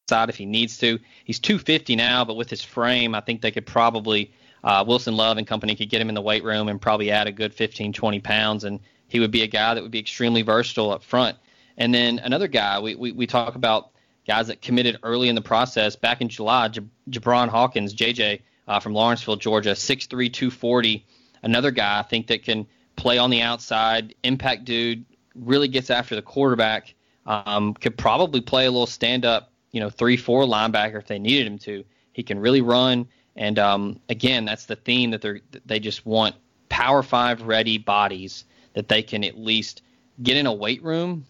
side 0.08 0.28
if 0.28 0.36
he 0.36 0.46
needs 0.46 0.78
to. 0.78 0.98
He's 1.24 1.38
250 1.38 1.96
now, 1.96 2.24
but 2.24 2.36
with 2.36 2.48
his 2.48 2.62
frame, 2.62 3.14
I 3.14 3.20
think 3.20 3.42
they 3.42 3.50
could 3.50 3.66
probably 3.66 4.32
uh, 4.64 4.84
Wilson 4.86 5.16
Love 5.16 5.38
and 5.38 5.46
company 5.46 5.74
could 5.74 5.90
get 5.90 6.00
him 6.00 6.08
in 6.08 6.14
the 6.14 6.22
weight 6.22 6.44
room 6.44 6.68
and 6.68 6.80
probably 6.80 7.10
add 7.10 7.26
a 7.26 7.32
good 7.32 7.52
15, 7.52 7.92
20 7.92 8.20
pounds, 8.20 8.64
and 8.64 8.80
he 9.08 9.20
would 9.20 9.30
be 9.30 9.42
a 9.42 9.46
guy 9.46 9.74
that 9.74 9.82
would 9.82 9.90
be 9.90 9.98
extremely 9.98 10.42
versatile 10.42 10.90
up 10.90 11.02
front. 11.02 11.36
And 11.76 11.92
then 11.92 12.18
another 12.20 12.48
guy, 12.48 12.78
we, 12.78 12.94
we, 12.94 13.12
we 13.12 13.26
talk 13.26 13.54
about 13.54 13.90
guys 14.26 14.46
that 14.48 14.62
committed 14.62 14.98
early 15.02 15.28
in 15.28 15.34
the 15.34 15.42
process. 15.42 15.96
Back 15.96 16.20
in 16.20 16.28
July, 16.28 16.70
Jabron 17.10 17.48
Hawkins, 17.48 17.94
JJ 17.94 18.40
uh, 18.68 18.80
from 18.80 18.94
Lawrenceville, 18.94 19.36
Georgia, 19.36 19.72
6'3", 19.72 20.08
240. 20.08 21.04
Another 21.42 21.70
guy 21.70 21.98
I 21.98 22.02
think 22.02 22.28
that 22.28 22.42
can 22.42 22.66
play 22.96 23.18
on 23.18 23.30
the 23.30 23.42
outside, 23.42 24.14
impact 24.22 24.64
dude, 24.64 25.04
really 25.34 25.68
gets 25.68 25.90
after 25.90 26.14
the 26.14 26.22
quarterback. 26.22 26.94
Um, 27.26 27.74
could 27.74 27.96
probably 27.96 28.40
play 28.40 28.66
a 28.66 28.70
little 28.70 28.86
stand 28.86 29.24
up 29.24 29.52
you 29.72 29.80
know 29.80 29.90
three 29.90 30.16
four 30.16 30.44
linebacker 30.44 30.98
if 30.98 31.06
they 31.06 31.18
needed 31.18 31.46
him 31.46 31.58
to. 31.58 31.84
He 32.12 32.22
can 32.22 32.38
really 32.38 32.60
run, 32.60 33.08
and 33.36 33.58
um, 33.58 34.00
again, 34.08 34.44
that's 34.44 34.66
the 34.66 34.76
theme 34.76 35.10
that 35.10 35.22
they 35.22 35.40
they 35.66 35.80
just 35.80 36.06
want 36.06 36.36
power 36.68 37.02
five 37.02 37.42
ready 37.42 37.78
bodies 37.78 38.44
that 38.74 38.88
they 38.88 39.02
can 39.02 39.24
at 39.24 39.36
least 39.36 39.82
get 40.22 40.36
in 40.36 40.46
a 40.46 40.52
weight 40.52 40.82
room, 40.82 41.26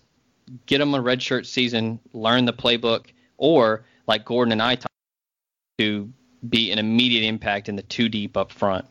get 0.66 0.78
them 0.78 0.94
a 0.94 0.98
redshirt 0.98 1.46
season, 1.46 1.98
learn 2.12 2.44
the 2.44 2.52
playbook, 2.52 3.06
or 3.36 3.84
like 4.06 4.24
Gordon 4.24 4.52
and 4.52 4.62
I 4.62 4.76
talked 4.76 4.88
to 5.78 6.12
be 6.48 6.70
an 6.70 6.78
immediate 6.78 7.26
impact 7.26 7.68
in 7.68 7.76
the 7.76 7.82
two 7.82 8.08
deep 8.08 8.36
up 8.36 8.52
front. 8.52 8.84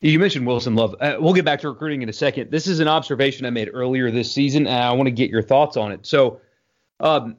You 0.00 0.18
mentioned 0.18 0.46
Wilson 0.46 0.74
Love. 0.74 0.94
Uh, 1.00 1.16
we'll 1.18 1.32
get 1.32 1.44
back 1.44 1.60
to 1.60 1.70
recruiting 1.70 2.02
in 2.02 2.08
a 2.08 2.12
second. 2.12 2.50
This 2.50 2.66
is 2.66 2.80
an 2.80 2.88
observation 2.88 3.46
I 3.46 3.50
made 3.50 3.70
earlier 3.72 4.10
this 4.10 4.30
season, 4.30 4.66
and 4.66 4.76
I 4.76 4.92
want 4.92 5.06
to 5.06 5.12
get 5.12 5.30
your 5.30 5.42
thoughts 5.42 5.76
on 5.76 5.90
it. 5.90 6.04
So, 6.04 6.40
um, 7.00 7.36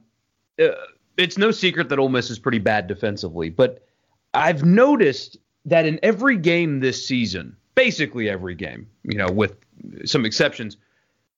uh, 0.60 0.70
it's 1.16 1.38
no 1.38 1.50
secret 1.50 1.88
that 1.88 1.98
Ole 1.98 2.08
Miss 2.08 2.30
is 2.30 2.38
pretty 2.38 2.58
bad 2.58 2.86
defensively, 2.86 3.48
but 3.48 3.86
I've 4.34 4.64
noticed 4.64 5.36
that 5.64 5.86
in 5.86 6.00
every 6.02 6.36
game 6.36 6.80
this 6.80 7.06
season, 7.06 7.56
basically 7.74 8.28
every 8.28 8.54
game, 8.54 8.88
you 9.04 9.16
know, 9.16 9.28
with 9.30 9.56
some 10.04 10.24
exceptions, 10.24 10.76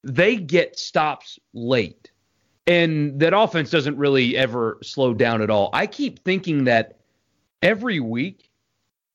they 0.03 0.37
get 0.37 0.79
stops 0.79 1.39
late. 1.53 2.11
And 2.67 3.19
that 3.21 3.37
offense 3.37 3.71
doesn't 3.71 3.97
really 3.97 4.37
ever 4.37 4.79
slow 4.83 5.15
down 5.15 5.43
at 5.43 5.51
all. 5.51 5.71
I 5.73 5.87
keep 5.87 6.25
thinking 6.25 6.65
that 6.65 6.99
every 7.63 8.01
week, 8.01 8.51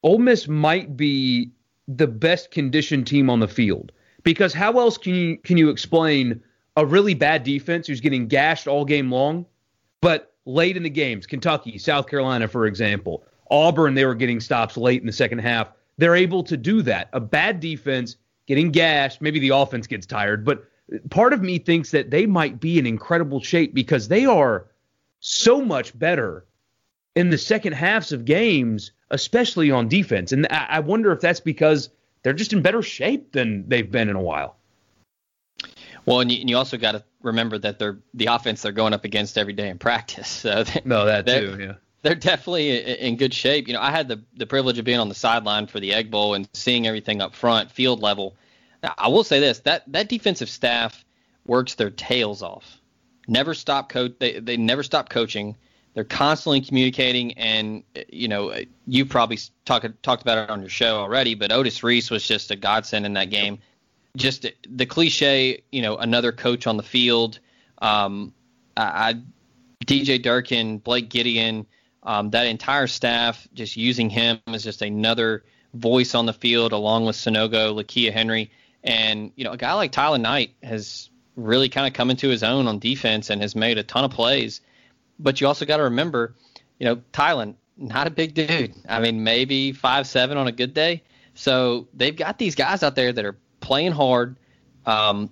Ole 0.04 0.20
Miss 0.20 0.48
might 0.48 0.98
be 0.98 1.52
the 1.88 2.08
best 2.08 2.52
conditioned 2.52 3.08
team 3.08 3.30
on 3.30 3.40
the 3.40 3.48
field. 3.48 3.92
Because 4.24 4.54
how 4.54 4.80
else 4.80 4.98
can 4.98 5.14
you 5.14 5.38
can 5.38 5.58
you 5.58 5.70
explain 5.70 6.42
a 6.76 6.86
really 6.86 7.14
bad 7.14 7.44
defense 7.44 7.88
who's 7.88 8.02
getting 8.02 8.28
gashed 8.28 8.68
all 8.68 8.84
game 8.84 9.12
long, 9.12 9.46
but 10.02 10.34
late 10.46 10.76
in 10.76 10.84
the 10.84 10.90
games, 10.90 11.26
Kentucky, 11.26 11.78
South 11.78 12.08
Carolina, 12.08 12.48
for 12.48 12.66
example, 12.66 13.24
Auburn, 13.50 13.94
they 13.94 14.06
were 14.06 14.16
getting 14.16 14.40
stops 14.40 14.78
late 14.78 15.00
in 15.00 15.08
the 15.08 15.14
second 15.14 15.40
half. 15.40 15.70
They're 15.98 16.16
able 16.16 16.44
to 16.44 16.58
do 16.58 16.82
that. 16.82 17.10
A 17.14 17.20
bad 17.20 17.60
defense 17.60 18.18
getting 18.48 18.72
gashed, 18.72 19.22
maybe 19.22 19.40
the 19.40 19.50
offense 19.50 19.88
gets 19.88 20.06
tired, 20.06 20.44
but 20.44 20.66
part 21.10 21.34
of 21.34 21.42
me 21.42 21.58
thinks 21.60 21.92
that 21.92 22.12
they 22.12 22.26
might 22.26 22.60
be 22.60 22.80
in 22.80 22.86
incredible 22.86 23.42
shape 23.42 23.74
because 23.74 24.08
they 24.08 24.26
are 24.26 24.68
so 25.20 25.62
much 25.62 25.98
better 25.98 26.46
in 27.16 27.30
the 27.30 27.38
second 27.38 27.74
halves 27.74 28.12
of 28.12 28.26
games, 28.26 28.92
especially 29.10 29.72
on 29.72 29.88
defense. 29.88 30.32
And 30.32 30.48
I 30.50 30.80
wonder 30.82 31.12
if 31.12 31.22
that's 31.22 31.40
because 31.40 31.90
they're 32.24 32.34
just 32.34 32.54
in 32.54 32.62
better 32.62 32.82
shape 32.82 33.32
than 33.32 33.68
they've 33.68 33.90
been 33.90 34.10
in 34.10 34.16
a 34.16 34.22
while. 34.22 34.58
Well, 36.06 36.20
and 36.20 36.32
you, 36.32 36.40
and 36.42 36.50
you 36.50 36.58
also 36.58 36.78
got 36.78 36.92
to 36.92 37.04
remember 37.24 37.58
that 37.58 37.80
they're 37.80 37.98
the 38.14 38.28
offense 38.28 38.62
they're 38.62 38.72
going 38.72 38.94
up 38.94 39.06
against 39.06 39.38
every 39.38 39.54
day 39.54 39.70
in 39.70 39.80
practice. 39.80 40.28
So 40.46 40.64
no, 40.84 41.06
that 41.06 41.26
too, 41.26 41.58
yeah. 41.60 41.74
They're 42.04 42.14
definitely 42.14 42.78
in 42.78 43.18
good 43.18 43.34
shape. 43.34 43.68
You 43.68 43.74
know, 43.74 43.82
I 43.82 43.90
had 43.90 44.08
the 44.08 44.22
the 44.36 44.46
privilege 44.46 44.78
of 44.78 44.86
being 44.86 45.00
on 45.00 45.10
the 45.10 45.16
sideline 45.16 45.66
for 45.66 45.80
the 45.80 45.94
Egg 45.94 46.12
Bowl 46.12 46.36
and 46.36 46.48
seeing 46.54 46.86
everything 46.86 47.22
up 47.22 47.34
front, 47.34 47.72
field 47.72 48.02
level. 48.02 48.36
I 48.98 49.08
will 49.08 49.24
say 49.24 49.40
this: 49.40 49.60
that 49.60 49.84
that 49.92 50.10
defensive 50.10 50.50
staff 50.50 51.04
works 51.46 51.76
their 51.76 51.90
tails 51.90 52.42
off. 52.42 52.82
never 53.28 53.54
stop 53.54 53.90
coach. 53.90 54.14
They 54.20 54.40
they 54.40 54.58
never 54.58 54.84
stop 54.84 55.10
coaching. 55.10 55.56
They're 55.94 56.04
constantly 56.04 56.62
communicating, 56.62 57.34
and 57.34 57.84
you 58.10 58.28
know 58.28 58.54
you 58.88 59.06
probably 59.06 59.40
talked 59.64 59.88
talked 60.04 60.22
about 60.22 60.38
it 60.38 60.50
on 60.50 60.60
your 60.60 60.70
show 60.70 60.98
already. 60.98 61.36
But 61.36 61.52
Otis 61.52 61.84
Reese 61.84 62.12
was 62.12 62.28
just 62.28 62.52
a 62.52 62.56
godsend 62.56 63.06
in 63.06 63.14
that 63.14 63.30
game. 63.30 63.60
Just 64.18 64.46
the 64.70 64.86
cliche, 64.86 65.64
you 65.72 65.82
know, 65.82 65.98
another 65.98 66.32
coach 66.32 66.68
on 66.68 66.78
the 66.78 66.84
field. 66.84 67.40
Um, 67.82 68.34
I, 68.78 69.10
I 69.10 69.14
DJ 69.86 70.22
Durkin, 70.22 70.78
Blake 70.80 71.10
Gideon, 71.10 71.66
um, 72.04 72.30
that 72.32 72.48
entire 72.48 72.88
staff, 72.88 73.48
just 73.54 73.76
using 73.76 74.10
him 74.10 74.40
as 74.48 74.64
just 74.64 74.82
another 74.82 75.44
voice 75.74 76.16
on 76.16 76.26
the 76.26 76.34
field, 76.34 76.72
along 76.72 77.06
with 77.06 77.16
Sanogo, 77.16 77.74
Lakia 77.76 78.12
Henry, 78.12 78.52
and 78.86 79.32
you 79.36 79.44
know 79.44 79.52
a 79.52 79.58
guy 79.58 79.74
like 79.74 79.92
Tylan 79.92 80.22
Knight 80.22 80.52
has 80.64 81.10
really 81.36 81.68
kind 81.68 81.88
of 81.88 81.94
come 81.94 82.10
into 82.10 82.30
his 82.30 82.44
own 82.44 82.68
on 82.68 82.80
defense 82.80 83.30
and 83.30 83.42
has 83.42 83.56
made 83.56 83.78
a 83.78 83.84
ton 83.84 84.06
of 84.06 84.12
plays. 84.12 84.62
But 85.20 85.42
you 85.42 85.48
also 85.48 85.66
got 85.66 85.78
to 85.78 85.84
remember, 85.84 86.36
you 86.80 86.86
know, 86.86 86.98
Tylan, 87.12 87.56
not 87.78 88.08
a 88.08 88.10
big 88.10 88.34
dude. 88.34 88.74
I 88.88 89.00
mean, 89.00 89.24
maybe 89.24 89.74
five 89.74 90.08
seven 90.08 90.38
on 90.38 90.48
a 90.48 90.52
good 90.52 90.74
day. 90.74 91.04
So 91.34 91.88
they've 91.94 92.16
got 92.16 92.38
these 92.38 92.56
guys 92.56 92.84
out 92.84 92.96
there 92.96 93.12
that 93.12 93.26
are 93.26 93.38
playing 93.60 93.92
hard. 93.92 94.38
Um, 94.86 95.30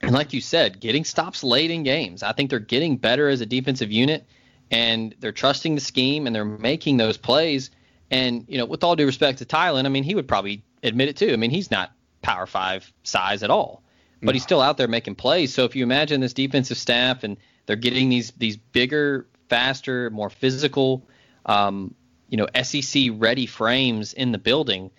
and 0.00 0.12
like 0.12 0.32
you 0.32 0.40
said, 0.40 0.80
getting 0.80 1.04
stops 1.04 1.44
late 1.44 1.70
in 1.70 1.82
games. 1.82 2.22
I 2.22 2.32
think 2.32 2.50
they're 2.50 2.58
getting 2.58 2.96
better 2.96 3.28
as 3.28 3.40
a 3.40 3.46
defensive 3.46 3.92
unit, 3.92 4.26
and 4.70 5.14
they're 5.20 5.32
trusting 5.32 5.74
the 5.74 5.80
scheme 5.80 6.26
and 6.26 6.34
they're 6.34 6.44
making 6.44 6.96
those 6.96 7.16
plays. 7.16 7.70
And 8.10 8.44
you 8.48 8.58
know, 8.58 8.66
with 8.66 8.84
all 8.84 8.96
due 8.96 9.06
respect 9.06 9.38
to 9.38 9.44
Tylan, 9.44 9.86
I 9.86 9.88
mean, 9.88 10.04
he 10.04 10.14
would 10.14 10.28
probably 10.28 10.64
admit 10.82 11.08
it 11.08 11.16
too. 11.16 11.32
I 11.32 11.36
mean, 11.36 11.50
he's 11.50 11.70
not 11.70 11.92
Power 12.26 12.46
Five 12.46 12.92
size 13.04 13.44
at 13.44 13.50
all, 13.50 13.84
but 14.20 14.34
he's 14.34 14.42
still 14.42 14.60
out 14.60 14.76
there 14.76 14.88
making 14.88 15.14
plays. 15.14 15.54
So 15.54 15.64
if 15.64 15.76
you 15.76 15.84
imagine 15.84 16.20
this 16.20 16.32
defensive 16.32 16.76
staff 16.76 17.22
and 17.22 17.36
they're 17.66 17.76
getting 17.76 18.08
these 18.08 18.32
these 18.32 18.56
bigger, 18.56 19.28
faster, 19.48 20.10
more 20.10 20.28
physical, 20.28 21.08
um, 21.44 21.94
you 22.28 22.36
know, 22.36 22.48
SEC 22.60 23.10
ready 23.12 23.46
frames 23.46 24.12
in 24.12 24.32
the 24.32 24.38
building. 24.38 24.90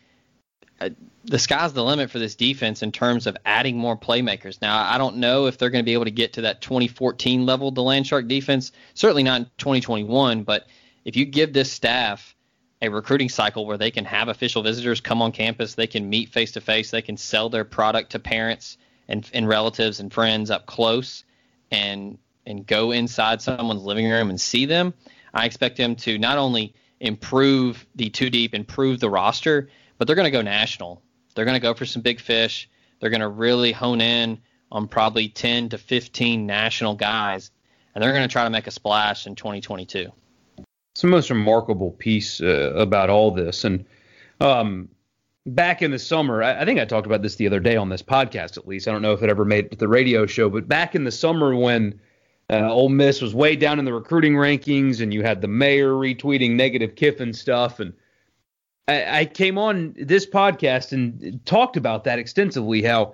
Uh, 0.80 0.92
the 1.26 1.38
sky's 1.38 1.74
the 1.74 1.84
limit 1.84 2.10
for 2.12 2.20
this 2.20 2.36
defense 2.36 2.82
in 2.82 2.94
terms 2.94 3.28
of 3.28 3.36
adding 3.44 3.78
more 3.78 3.98
playmakers. 3.98 4.62
Now, 4.62 4.90
I 4.90 4.98
don't 4.98 5.18
know 5.18 5.48
if 5.48 5.58
they're 5.58 5.70
going 5.70 5.84
to 5.84 5.86
be 5.86 5.96
able 5.96 6.06
to 6.06 6.12
get 6.12 6.32
to 6.34 6.42
that 6.44 6.62
2014 6.62 7.46
level, 7.46 7.72
the 7.72 7.82
Landshark 7.82 8.30
defense. 8.30 8.72
Certainly 8.94 9.24
not 9.24 9.42
in 9.42 9.46
2021. 9.58 10.44
But 10.44 10.68
if 11.04 11.18
you 11.18 11.26
give 11.26 11.52
this 11.52 11.70
staff 11.70 12.37
a 12.82 12.90
recruiting 12.90 13.30
cycle 13.30 13.66
where 13.66 13.78
they 13.78 13.92
can 13.92 14.06
have 14.06 14.28
official 14.28 14.62
visitors 14.62 15.02
come 15.02 15.22
on 15.22 15.32
campus, 15.32 15.76
they 15.76 15.88
can 15.88 16.10
meet 16.10 16.30
face 16.30 16.52
to 16.52 16.62
face, 16.62 16.92
they 16.92 17.02
can 17.02 17.18
sell 17.18 17.50
their 17.50 17.64
product 17.64 18.12
to 18.12 18.20
parents 18.20 18.78
and, 19.08 19.30
and 19.34 19.48
relatives 19.48 20.00
and 20.00 20.14
friends 20.14 20.52
up 20.52 20.66
close, 20.66 21.24
and 21.72 22.18
and 22.46 22.66
go 22.66 22.92
inside 22.92 23.42
someone's 23.42 23.84
living 23.84 24.10
room 24.10 24.30
and 24.30 24.40
see 24.40 24.66
them. 24.66 24.94
I 25.34 25.46
expect 25.46 25.76
them 25.76 25.98
to 25.98 26.18
not 26.18 26.38
only 26.38 26.74
improve 27.00 27.86
the 27.96 28.10
two 28.10 28.30
deep, 28.30 28.56
improve 28.56 29.02
the 29.02 29.10
roster, 29.10 29.70
but 29.98 30.08
they're 30.08 30.16
going 30.16 30.26
to 30.26 30.32
go 30.32 30.42
national 30.42 31.02
they're 31.38 31.46
going 31.46 31.54
to 31.54 31.62
go 31.62 31.76
for 31.76 31.86
some 31.86 32.02
big 32.02 32.20
fish. 32.20 32.68
They're 33.00 33.12
going 33.12 33.22
to 33.22 33.28
really 33.28 33.72
hone 33.72 34.02
in 34.02 34.40
on 34.72 34.88
probably 34.88 35.30
10 35.30 35.70
to 35.70 35.78
15 35.78 36.48
national 36.48 36.96
guys, 36.96 37.52
and 37.94 38.04
they're 38.04 38.12
going 38.12 38.28
to 38.28 38.32
try 38.32 38.44
to 38.44 38.50
make 38.50 38.66
a 38.66 38.72
splash 38.72 39.28
in 39.28 39.36
2022. 39.36 40.12
It's 40.98 41.04
the 41.04 41.10
most 41.10 41.30
remarkable 41.30 41.92
piece 41.92 42.42
uh, 42.42 42.74
about 42.76 43.12
all 43.12 43.30
this. 43.30 43.64
And 43.66 43.86
um, 44.42 44.90
back 45.46 45.84
in 45.84 45.92
the 45.92 46.00
summer, 46.00 46.42
I, 46.42 46.62
I, 46.62 46.66
think 46.66 46.80
I 46.80 46.86
talked 46.86 47.06
about 47.06 47.22
this 47.22 47.36
the 47.36 47.46
other 47.46 47.60
day 47.60 47.76
on 47.76 47.90
this 47.90 48.02
podcast, 48.02 48.58
at 48.58 48.68
least. 48.68 48.88
I 48.88 48.94
don't 48.94 49.04
know 49.04 49.14
if 49.14 49.22
it 49.22 49.30
ever 49.30 49.46
made 49.46 49.66
it 49.66 49.72
to 49.74 49.78
the 49.78 49.88
radio 49.88 50.26
show, 50.26 50.50
but 50.50 50.68
back 50.68 50.96
in 50.96 51.04
the 51.04 51.12
summer 51.12 51.56
when 51.56 52.02
uh, 52.50 52.68
Ole 52.74 52.90
Miss 52.90 53.22
was 53.22 53.36
way 53.36 53.56
down 53.56 53.78
in 53.78 53.86
the 53.86 53.94
recruiting 53.94 54.34
rankings, 54.34 55.00
and 55.00 55.14
you 55.14 55.22
had 55.22 55.40
the 55.40 55.48
mayor 55.48 55.92
retweeting 55.92 56.56
negative 56.56 56.96
Kiffin 56.96 57.32
stuff, 57.32 57.80
and 57.80 57.94
I, 58.88 59.26
came 59.26 59.60
on 59.60 59.94
this 60.00 60.26
podcast 60.26 60.94
and 60.94 61.40
talked 61.46 61.78
about 61.78 62.06
that 62.06 62.18
extensively. 62.18 62.82
How, 62.82 63.14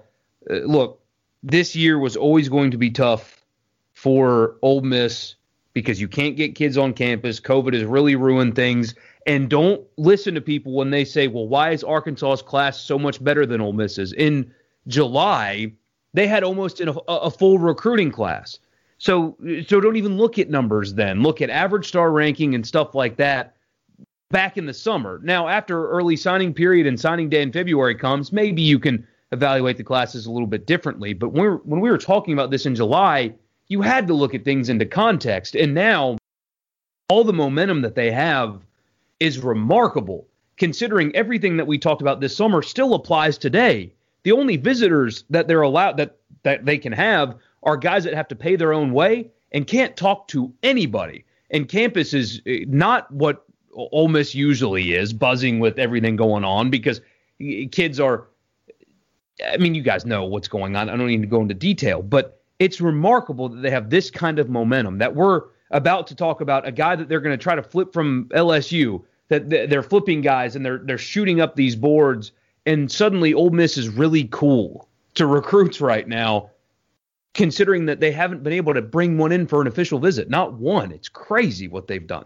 uh, 0.49 0.59
look, 0.59 1.01
this 1.43 1.75
year 1.75 1.99
was 1.99 2.15
always 2.15 2.47
going 2.47 2.71
to 2.71 2.77
be 2.77 2.91
tough 2.91 3.43
for 3.91 4.55
Ole 4.61 4.79
Miss 4.79 5.35
because 5.73 5.99
you 5.99 6.07
can't 6.07 6.35
get 6.35 6.55
kids 6.55 6.77
on 6.77 6.93
campus. 6.93 7.39
COVID 7.39 7.73
has 7.73 7.83
really 7.83 8.15
ruined 8.15 8.55
things. 8.55 8.93
And 9.25 9.49
don't 9.49 9.81
listen 9.97 10.35
to 10.35 10.41
people 10.41 10.73
when 10.73 10.91
they 10.91 11.05
say, 11.05 11.27
well, 11.27 11.47
why 11.47 11.71
is 11.71 11.83
Arkansas's 11.83 12.41
class 12.41 12.79
so 12.79 12.99
much 12.99 13.23
better 13.23 13.45
than 13.45 13.61
Ole 13.61 13.73
Miss's? 13.73 14.13
In 14.13 14.53
July, 14.87 15.71
they 16.13 16.27
had 16.27 16.43
almost 16.43 16.79
a, 16.79 16.91
a 17.09 17.31
full 17.31 17.57
recruiting 17.57 18.11
class. 18.11 18.59
So, 18.99 19.35
so 19.65 19.81
don't 19.81 19.95
even 19.95 20.17
look 20.17 20.37
at 20.37 20.49
numbers 20.49 20.93
then. 20.93 21.23
Look 21.23 21.41
at 21.41 21.49
average 21.49 21.87
star 21.87 22.11
ranking 22.11 22.55
and 22.55 22.65
stuff 22.65 22.93
like 22.93 23.17
that 23.17 23.55
back 24.29 24.57
in 24.57 24.65
the 24.65 24.73
summer. 24.73 25.19
Now, 25.23 25.47
after 25.47 25.89
early 25.89 26.15
signing 26.15 26.53
period 26.53 26.87
and 26.87 26.99
signing 26.99 27.29
day 27.29 27.41
in 27.41 27.51
February 27.51 27.95
comes, 27.95 28.31
maybe 28.31 28.61
you 28.61 28.79
can 28.79 29.05
evaluate 29.31 29.77
the 29.77 29.83
classes 29.83 30.25
a 30.25 30.31
little 30.31 30.47
bit 30.47 30.67
differently. 30.67 31.13
But 31.13 31.33
when, 31.33 31.53
when 31.63 31.79
we 31.79 31.89
were 31.89 31.97
talking 31.97 32.33
about 32.33 32.51
this 32.51 32.65
in 32.65 32.75
July, 32.75 33.33
you 33.67 33.81
had 33.81 34.07
to 34.07 34.13
look 34.13 34.33
at 34.33 34.43
things 34.43 34.69
into 34.69 34.85
context. 34.85 35.55
And 35.55 35.73
now, 35.73 36.17
all 37.09 37.23
the 37.23 37.33
momentum 37.33 37.81
that 37.81 37.95
they 37.95 38.11
have 38.11 38.61
is 39.19 39.39
remarkable, 39.39 40.27
considering 40.57 41.15
everything 41.15 41.57
that 41.57 41.67
we 41.67 41.77
talked 41.77 42.01
about 42.01 42.21
this 42.21 42.35
summer 42.35 42.61
still 42.61 42.93
applies 42.93 43.37
today. 43.37 43.93
The 44.23 44.31
only 44.31 44.57
visitors 44.57 45.23
that 45.29 45.47
they're 45.47 45.61
allowed 45.61 45.97
that 45.97 46.17
that 46.43 46.65
they 46.65 46.77
can 46.77 46.91
have 46.91 47.35
are 47.63 47.77
guys 47.77 48.03
that 48.03 48.13
have 48.13 48.27
to 48.27 48.35
pay 48.35 48.55
their 48.55 48.73
own 48.73 48.91
way 48.91 49.31
and 49.51 49.65
can't 49.65 49.95
talk 49.95 50.27
to 50.29 50.53
anybody. 50.63 51.25
And 51.51 51.69
campus 51.69 52.13
is 52.13 52.41
eh, 52.45 52.65
not 52.67 53.09
what 53.11 53.45
Ole 53.73 54.07
Miss 54.07 54.35
usually 54.35 54.93
is, 54.93 55.13
buzzing 55.13 55.59
with 55.59 55.79
everything 55.79 56.15
going 56.15 56.43
on 56.43 56.69
because 56.69 57.01
kids 57.71 57.99
are. 57.99 58.27
I 59.47 59.57
mean, 59.57 59.73
you 59.73 59.81
guys 59.81 60.05
know 60.05 60.25
what's 60.25 60.47
going 60.47 60.75
on. 60.75 60.89
I 60.89 60.95
don't 60.95 61.07
need 61.07 61.21
to 61.21 61.27
go 61.27 61.41
into 61.41 61.55
detail, 61.55 62.01
but 62.01 62.42
it's 62.59 62.81
remarkable 62.81 63.49
that 63.49 63.61
they 63.61 63.71
have 63.71 63.89
this 63.89 64.09
kind 64.11 64.39
of 64.39 64.49
momentum. 64.49 64.99
That 64.99 65.15
we're 65.15 65.43
about 65.71 66.07
to 66.07 66.15
talk 66.15 66.41
about 66.41 66.67
a 66.67 66.71
guy 66.71 66.95
that 66.95 67.09
they're 67.09 67.21
going 67.21 67.37
to 67.37 67.41
try 67.41 67.55
to 67.55 67.63
flip 67.63 67.93
from 67.93 68.29
LSU. 68.33 69.03
That 69.29 69.49
they're 69.49 69.83
flipping 69.83 70.21
guys 70.21 70.55
and 70.55 70.65
they're 70.65 70.79
they're 70.79 70.97
shooting 70.97 71.41
up 71.41 71.55
these 71.55 71.75
boards, 71.75 72.31
and 72.65 72.91
suddenly 72.91 73.33
Ole 73.33 73.49
Miss 73.49 73.77
is 73.77 73.89
really 73.89 74.27
cool 74.31 74.87
to 75.15 75.25
recruits 75.25 75.81
right 75.81 76.07
now, 76.07 76.51
considering 77.33 77.85
that 77.85 77.99
they 77.99 78.11
haven't 78.11 78.43
been 78.43 78.53
able 78.53 78.73
to 78.73 78.81
bring 78.81 79.17
one 79.17 79.31
in 79.31 79.47
for 79.47 79.61
an 79.61 79.67
official 79.67 79.99
visit. 79.99 80.29
Not 80.29 80.53
one. 80.53 80.91
It's 80.91 81.09
crazy 81.09 81.67
what 81.67 81.87
they've 81.87 82.05
done 82.05 82.25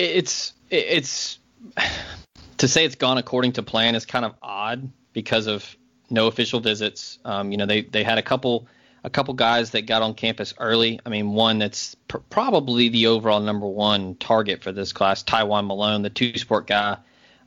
it's 0.00 0.52
it's 0.70 1.38
to 2.58 2.68
say 2.68 2.84
it's 2.84 2.94
gone 2.94 3.18
according 3.18 3.52
to 3.52 3.62
plan 3.62 3.94
is 3.94 4.06
kind 4.06 4.24
of 4.24 4.34
odd 4.42 4.90
because 5.12 5.46
of 5.46 5.76
no 6.10 6.26
official 6.26 6.60
visits. 6.60 7.18
Um, 7.24 7.52
you 7.52 7.58
know, 7.58 7.66
they 7.66 7.82
they 7.82 8.02
had 8.02 8.18
a 8.18 8.22
couple 8.22 8.68
a 9.04 9.10
couple 9.10 9.34
guys 9.34 9.70
that 9.70 9.86
got 9.86 10.02
on 10.02 10.14
campus 10.14 10.54
early. 10.58 11.00
I 11.04 11.08
mean, 11.08 11.32
one 11.32 11.58
that's 11.58 11.94
pr- 12.08 12.18
probably 12.28 12.88
the 12.88 13.06
overall 13.06 13.40
number 13.40 13.66
one 13.66 14.16
target 14.16 14.62
for 14.62 14.72
this 14.72 14.92
class, 14.92 15.22
Tywone 15.22 15.66
Malone, 15.66 16.02
the 16.02 16.10
two 16.10 16.36
sport 16.36 16.66
guy 16.66 16.98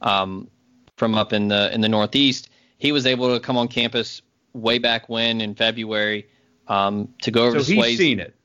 um, 0.02 0.50
from 0.98 1.16
up 1.16 1.34
in 1.34 1.48
the 1.48 1.74
in 1.74 1.82
the 1.82 1.90
Northeast. 1.90 2.50
He 2.78 2.92
was 2.92 3.06
able 3.06 3.34
to 3.34 3.40
come 3.40 3.58
on 3.58 3.68
campus 3.68 4.22
way 4.54 4.78
back 4.78 5.10
when 5.10 5.42
in 5.42 5.56
February 5.56 6.28
um, 6.68 7.14
to 7.22 7.32
go 7.32 7.46
over 7.46 7.60
so 7.60 7.66
to 7.66 7.72
Swayze. 7.72 7.88
he's 7.90 7.98
seen 7.98 8.20
it. 8.20 8.36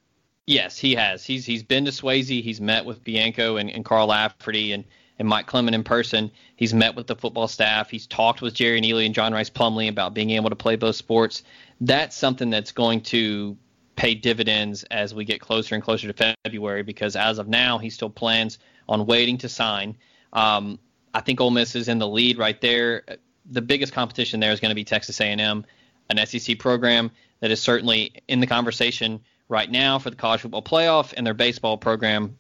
Yes, 0.47 0.79
he 0.79 0.95
has. 0.95 1.25
He's 1.25 1.45
he's 1.45 1.63
been 1.63 1.85
to 1.85 1.91
Swayze. 1.91 2.43
He's 2.43 2.61
met 2.61 2.85
with 2.85 3.05
Bianco 3.05 3.57
and, 3.57 3.71
and 3.71 3.85
Carl 3.85 4.09
Lafferty 4.09 4.73
and, 4.73 4.85
and 5.19 5.29
Mike 5.29 5.47
Clement 5.47 5.75
in 5.75 5.85
person. 5.85 6.31
He's 6.57 6.75
met 6.75 6.95
with 6.95 7.07
the 7.07 7.17
football 7.17 7.49
staff. 7.49 7.91
He's 7.91 8.07
talked 8.07 8.41
with 8.41 8.55
Jerrion 8.55 8.85
Ealy 8.85 9.07
and 9.07 9.15
John 9.15 9.33
Rhys 9.33 9.51
Plumlee 9.51 9.89
about 9.89 10.15
being 10.15 10.31
able 10.31 10.51
to 10.51 10.57
play 10.57 10.77
both 10.77 10.97
sports. 10.97 11.43
That's 11.81 12.17
something 12.17 12.51
that's 12.51 12.73
going 12.73 13.03
to 13.03 13.57
pay 13.97 14.15
dividends 14.15 14.85
as 14.85 15.15
we 15.15 15.25
get 15.25 15.41
closer 15.41 15.75
and 15.75 15.83
closer 15.83 16.11
to 16.11 16.35
February 16.45 16.83
because 16.83 17.17
as 17.17 17.39
of 17.39 17.49
now, 17.49 17.79
he 17.79 17.91
still 17.91 18.11
plans 18.11 18.59
on 18.89 19.07
waiting 19.07 19.39
to 19.39 19.49
sign. 19.49 19.97
Um, 20.33 20.79
I 21.13 21.21
think 21.21 21.41
Ole 21.41 21.51
Miss 21.51 21.75
is 21.75 21.89
in 21.89 21.99
the 21.99 22.09
lead 22.09 22.39
right 22.39 22.61
there. 22.61 23.03
The 23.51 23.63
biggest 23.63 23.93
competition 23.93 24.41
there 24.41 24.53
is 24.53 24.61
going 24.61 24.71
to 24.71 24.77
be 24.77 24.85
Texas 24.85 25.21
A&M, 25.21 25.65
an 26.11 26.27
SEC 26.27 26.59
program 26.59 27.11
that 27.41 27.51
is 27.51 27.61
certainly 27.61 28.23
in 28.29 28.41
the 28.41 28.47
conversation– 28.47 29.21
right 29.49 29.71
now 29.71 29.99
for 29.99 30.11
the 30.11 30.17
college 30.17 30.43
football 30.43 30.63
playoff, 30.63 31.15
and 31.17 31.27
their 31.27 31.35
baseball 31.35 31.77
program 31.77 32.37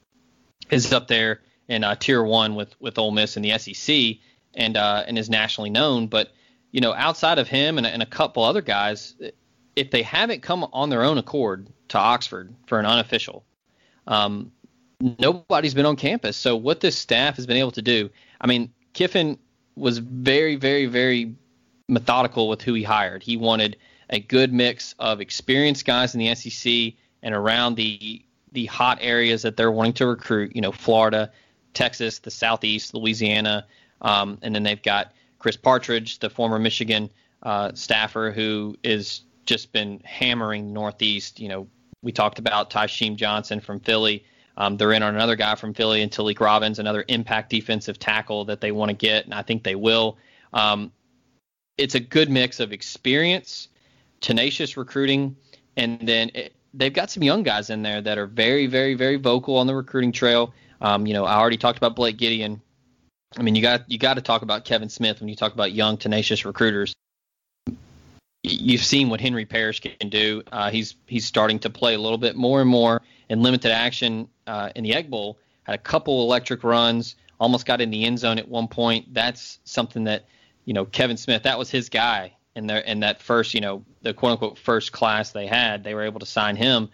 is 0.70 0.92
up 0.92 1.08
there 1.08 1.40
in 1.68 1.84
uh, 1.84 1.94
tier 1.94 2.22
one 2.22 2.54
with 2.54 2.74
with 2.80 2.98
Ole 2.98 3.10
Miss 3.10 3.36
and 3.36 3.44
the 3.44 3.56
SEC, 3.58 4.16
and 4.54 4.76
uh, 4.76 5.04
and 5.06 5.18
is 5.18 5.30
nationally 5.30 5.70
known. 5.70 6.06
But 6.06 6.32
you 6.72 6.80
know, 6.80 6.94
outside 6.94 7.38
of 7.38 7.48
him 7.48 7.78
and, 7.78 7.86
and 7.86 8.02
a 8.02 8.06
couple 8.06 8.42
other 8.42 8.62
guys, 8.62 9.14
if 9.76 9.90
they 9.90 10.02
haven't 10.02 10.42
come 10.42 10.66
on 10.72 10.90
their 10.90 11.02
own 11.02 11.18
accord 11.18 11.68
to 11.88 11.98
Oxford 11.98 12.54
for 12.66 12.78
an 12.78 12.86
unofficial, 12.86 13.44
um, 14.06 14.52
nobody's 15.18 15.74
been 15.74 15.86
on 15.86 15.96
campus. 15.96 16.36
So 16.36 16.56
what 16.56 16.80
this 16.80 16.96
staff 16.96 17.36
has 17.36 17.46
been 17.46 17.56
able 17.56 17.70
to 17.72 17.82
do, 17.82 18.10
I 18.40 18.46
mean, 18.46 18.72
Kiffin 18.92 19.38
was 19.76 19.98
very, 19.98 20.56
very, 20.56 20.86
very 20.86 21.34
methodical 21.88 22.48
with 22.48 22.62
who 22.62 22.74
he 22.74 22.82
hired. 22.82 23.22
He 23.22 23.36
wanted 23.36 23.76
a 24.10 24.20
good 24.20 24.52
mix 24.52 24.94
of 24.98 25.20
experienced 25.20 25.84
guys 25.84 26.14
in 26.14 26.20
the 26.20 26.34
SEC 26.34 26.94
and 27.22 27.34
around 27.34 27.76
the 27.76 28.22
the 28.52 28.64
hot 28.64 28.98
areas 29.02 29.42
that 29.42 29.58
they're 29.58 29.70
wanting 29.70 29.92
to 29.92 30.06
recruit. 30.06 30.54
You 30.56 30.62
know, 30.62 30.72
Florida, 30.72 31.30
Texas, 31.78 32.18
the 32.18 32.30
Southeast, 32.30 32.92
Louisiana, 32.92 33.64
um, 34.02 34.38
and 34.42 34.52
then 34.52 34.64
they've 34.64 34.82
got 34.82 35.12
Chris 35.38 35.56
Partridge, 35.56 36.18
the 36.18 36.28
former 36.28 36.58
Michigan 36.58 37.08
uh, 37.44 37.70
staffer, 37.72 38.32
who 38.32 38.76
is 38.82 39.22
just 39.46 39.72
been 39.72 40.00
hammering 40.04 40.72
Northeast. 40.72 41.38
You 41.38 41.48
know, 41.48 41.68
we 42.02 42.10
talked 42.10 42.40
about 42.40 42.70
Tysheem 42.70 43.14
Johnson 43.14 43.60
from 43.60 43.78
Philly. 43.78 44.24
Um, 44.56 44.76
they're 44.76 44.92
in 44.92 45.04
on 45.04 45.14
another 45.14 45.36
guy 45.36 45.54
from 45.54 45.72
Philly, 45.72 46.02
and 46.02 46.10
Talik 46.10 46.40
Robbins, 46.40 46.80
another 46.80 47.04
impact 47.06 47.48
defensive 47.48 48.00
tackle 48.00 48.44
that 48.46 48.60
they 48.60 48.72
want 48.72 48.88
to 48.88 48.94
get, 48.94 49.24
and 49.24 49.32
I 49.32 49.42
think 49.42 49.62
they 49.62 49.76
will. 49.76 50.18
Um, 50.52 50.90
it's 51.76 51.94
a 51.94 52.00
good 52.00 52.28
mix 52.28 52.58
of 52.58 52.72
experience, 52.72 53.68
tenacious 54.20 54.76
recruiting, 54.76 55.36
and 55.76 56.00
then 56.02 56.32
it, 56.34 56.54
they've 56.74 56.92
got 56.92 57.08
some 57.08 57.22
young 57.22 57.44
guys 57.44 57.70
in 57.70 57.82
there 57.82 58.00
that 58.02 58.18
are 58.18 58.26
very, 58.26 58.66
very, 58.66 58.94
very 58.94 59.14
vocal 59.14 59.56
on 59.56 59.68
the 59.68 59.76
recruiting 59.76 60.10
trail. 60.10 60.52
Um, 60.80 61.06
you 61.06 61.14
know, 61.14 61.24
I 61.24 61.36
already 61.36 61.56
talked 61.56 61.78
about 61.78 61.96
Blake 61.96 62.16
Gideon. 62.16 62.60
I 63.36 63.42
mean, 63.42 63.54
you 63.54 63.62
got 63.62 63.90
you 63.90 63.98
got 63.98 64.14
to 64.14 64.22
talk 64.22 64.42
about 64.42 64.64
Kevin 64.64 64.88
Smith 64.88 65.20
when 65.20 65.28
you 65.28 65.36
talk 65.36 65.52
about 65.52 65.72
young, 65.72 65.96
tenacious 65.96 66.44
recruiters. 66.44 66.94
You've 68.42 68.84
seen 68.84 69.10
what 69.10 69.20
Henry 69.20 69.44
Parrish 69.44 69.80
can 69.80 70.08
do. 70.08 70.42
Uh, 70.50 70.70
he's 70.70 70.94
he's 71.06 71.26
starting 71.26 71.58
to 71.60 71.70
play 71.70 71.94
a 71.94 71.98
little 71.98 72.18
bit 72.18 72.36
more 72.36 72.60
and 72.60 72.70
more 72.70 73.02
in 73.28 73.42
limited 73.42 73.72
action 73.72 74.28
uh, 74.46 74.70
in 74.74 74.84
the 74.84 74.94
Egg 74.94 75.10
Bowl. 75.10 75.38
Had 75.64 75.74
a 75.74 75.78
couple 75.78 76.22
electric 76.22 76.64
runs, 76.64 77.16
almost 77.38 77.66
got 77.66 77.80
in 77.80 77.90
the 77.90 78.04
end 78.04 78.18
zone 78.18 78.38
at 78.38 78.48
one 78.48 78.68
point. 78.68 79.12
That's 79.12 79.58
something 79.64 80.04
that 80.04 80.26
you 80.64 80.72
know 80.72 80.84
Kevin 80.84 81.16
Smith. 81.16 81.42
That 81.42 81.58
was 81.58 81.70
his 81.70 81.88
guy 81.88 82.32
in 82.54 82.66
their 82.66 82.78
in 82.78 83.00
that 83.00 83.20
first 83.20 83.52
you 83.52 83.60
know 83.60 83.84
the 84.02 84.14
quote 84.14 84.32
unquote 84.32 84.58
first 84.58 84.92
class 84.92 85.32
they 85.32 85.46
had. 85.46 85.84
They 85.84 85.94
were 85.94 86.04
able 86.04 86.20
to 86.20 86.26
sign 86.26 86.56
him, 86.56 86.88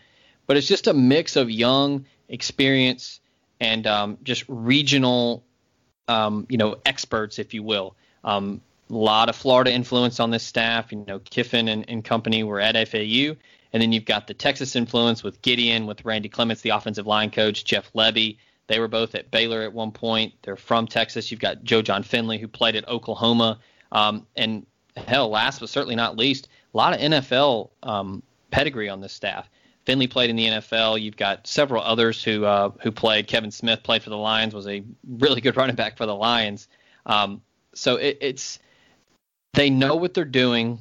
but 0.46 0.56
it's 0.56 0.66
just 0.66 0.88
a 0.88 0.94
mix 0.94 1.36
of 1.36 1.50
young 1.50 2.06
experience 2.28 3.20
and 3.60 3.86
um, 3.86 4.18
just 4.22 4.44
regional 4.48 5.44
um, 6.08 6.46
you 6.48 6.58
know 6.58 6.76
experts, 6.84 7.38
if 7.38 7.54
you 7.54 7.62
will. 7.62 7.96
Um, 8.22 8.60
a 8.90 8.94
lot 8.94 9.28
of 9.28 9.36
Florida 9.36 9.72
influence 9.72 10.20
on 10.20 10.30
this 10.30 10.42
staff. 10.42 10.92
You 10.92 11.04
know, 11.06 11.18
Kiffin 11.18 11.68
and, 11.68 11.88
and 11.88 12.04
company 12.04 12.42
were 12.42 12.60
at 12.60 12.76
FAU. 12.88 13.36
And 13.72 13.82
then 13.82 13.92
you've 13.92 14.04
got 14.04 14.28
the 14.28 14.34
Texas 14.34 14.76
influence 14.76 15.24
with 15.24 15.42
Gideon, 15.42 15.86
with 15.86 16.04
Randy 16.04 16.28
Clements, 16.28 16.62
the 16.62 16.70
offensive 16.70 17.06
line 17.06 17.30
coach, 17.30 17.64
Jeff 17.64 17.92
Lebby. 17.92 18.36
They 18.68 18.78
were 18.78 18.88
both 18.88 19.14
at 19.14 19.30
Baylor 19.30 19.62
at 19.62 19.72
one 19.72 19.90
point. 19.90 20.34
They're 20.42 20.56
from 20.56 20.86
Texas. 20.86 21.30
You've 21.30 21.40
got 21.40 21.64
Joe 21.64 21.82
Jon 21.82 22.02
Finley, 22.02 22.38
who 22.38 22.46
played 22.46 22.76
at 22.76 22.86
Oklahoma. 22.88 23.58
Um, 23.90 24.26
and 24.36 24.64
hell, 24.96 25.28
last 25.28 25.60
but 25.60 25.68
certainly 25.68 25.96
not 25.96 26.16
least, 26.16 26.48
a 26.72 26.76
lot 26.76 26.94
of 26.94 27.00
NFL 27.00 27.70
um, 27.82 28.22
pedigree 28.50 28.88
on 28.88 29.00
this 29.00 29.12
staff. 29.12 29.48
Finley 29.84 30.06
played 30.06 30.30
in 30.30 30.36
the 30.36 30.46
NFL. 30.46 31.00
You've 31.00 31.16
got 31.16 31.46
several 31.46 31.82
others 31.82 32.22
who 32.22 32.44
uh, 32.44 32.70
who 32.82 32.90
played. 32.90 33.26
Kevin 33.26 33.50
Smith 33.50 33.82
played 33.82 34.02
for 34.02 34.10
the 34.10 34.16
Lions, 34.16 34.54
was 34.54 34.66
a 34.66 34.82
really 35.06 35.40
good 35.40 35.56
running 35.56 35.76
back 35.76 35.96
for 35.96 36.06
the 36.06 36.14
Lions. 36.14 36.68
Um, 37.06 37.42
so 37.74 37.96
it, 37.96 38.18
it's 38.20 38.58
they 39.52 39.70
know 39.70 39.96
what 39.96 40.14
they're 40.14 40.24
doing. 40.24 40.78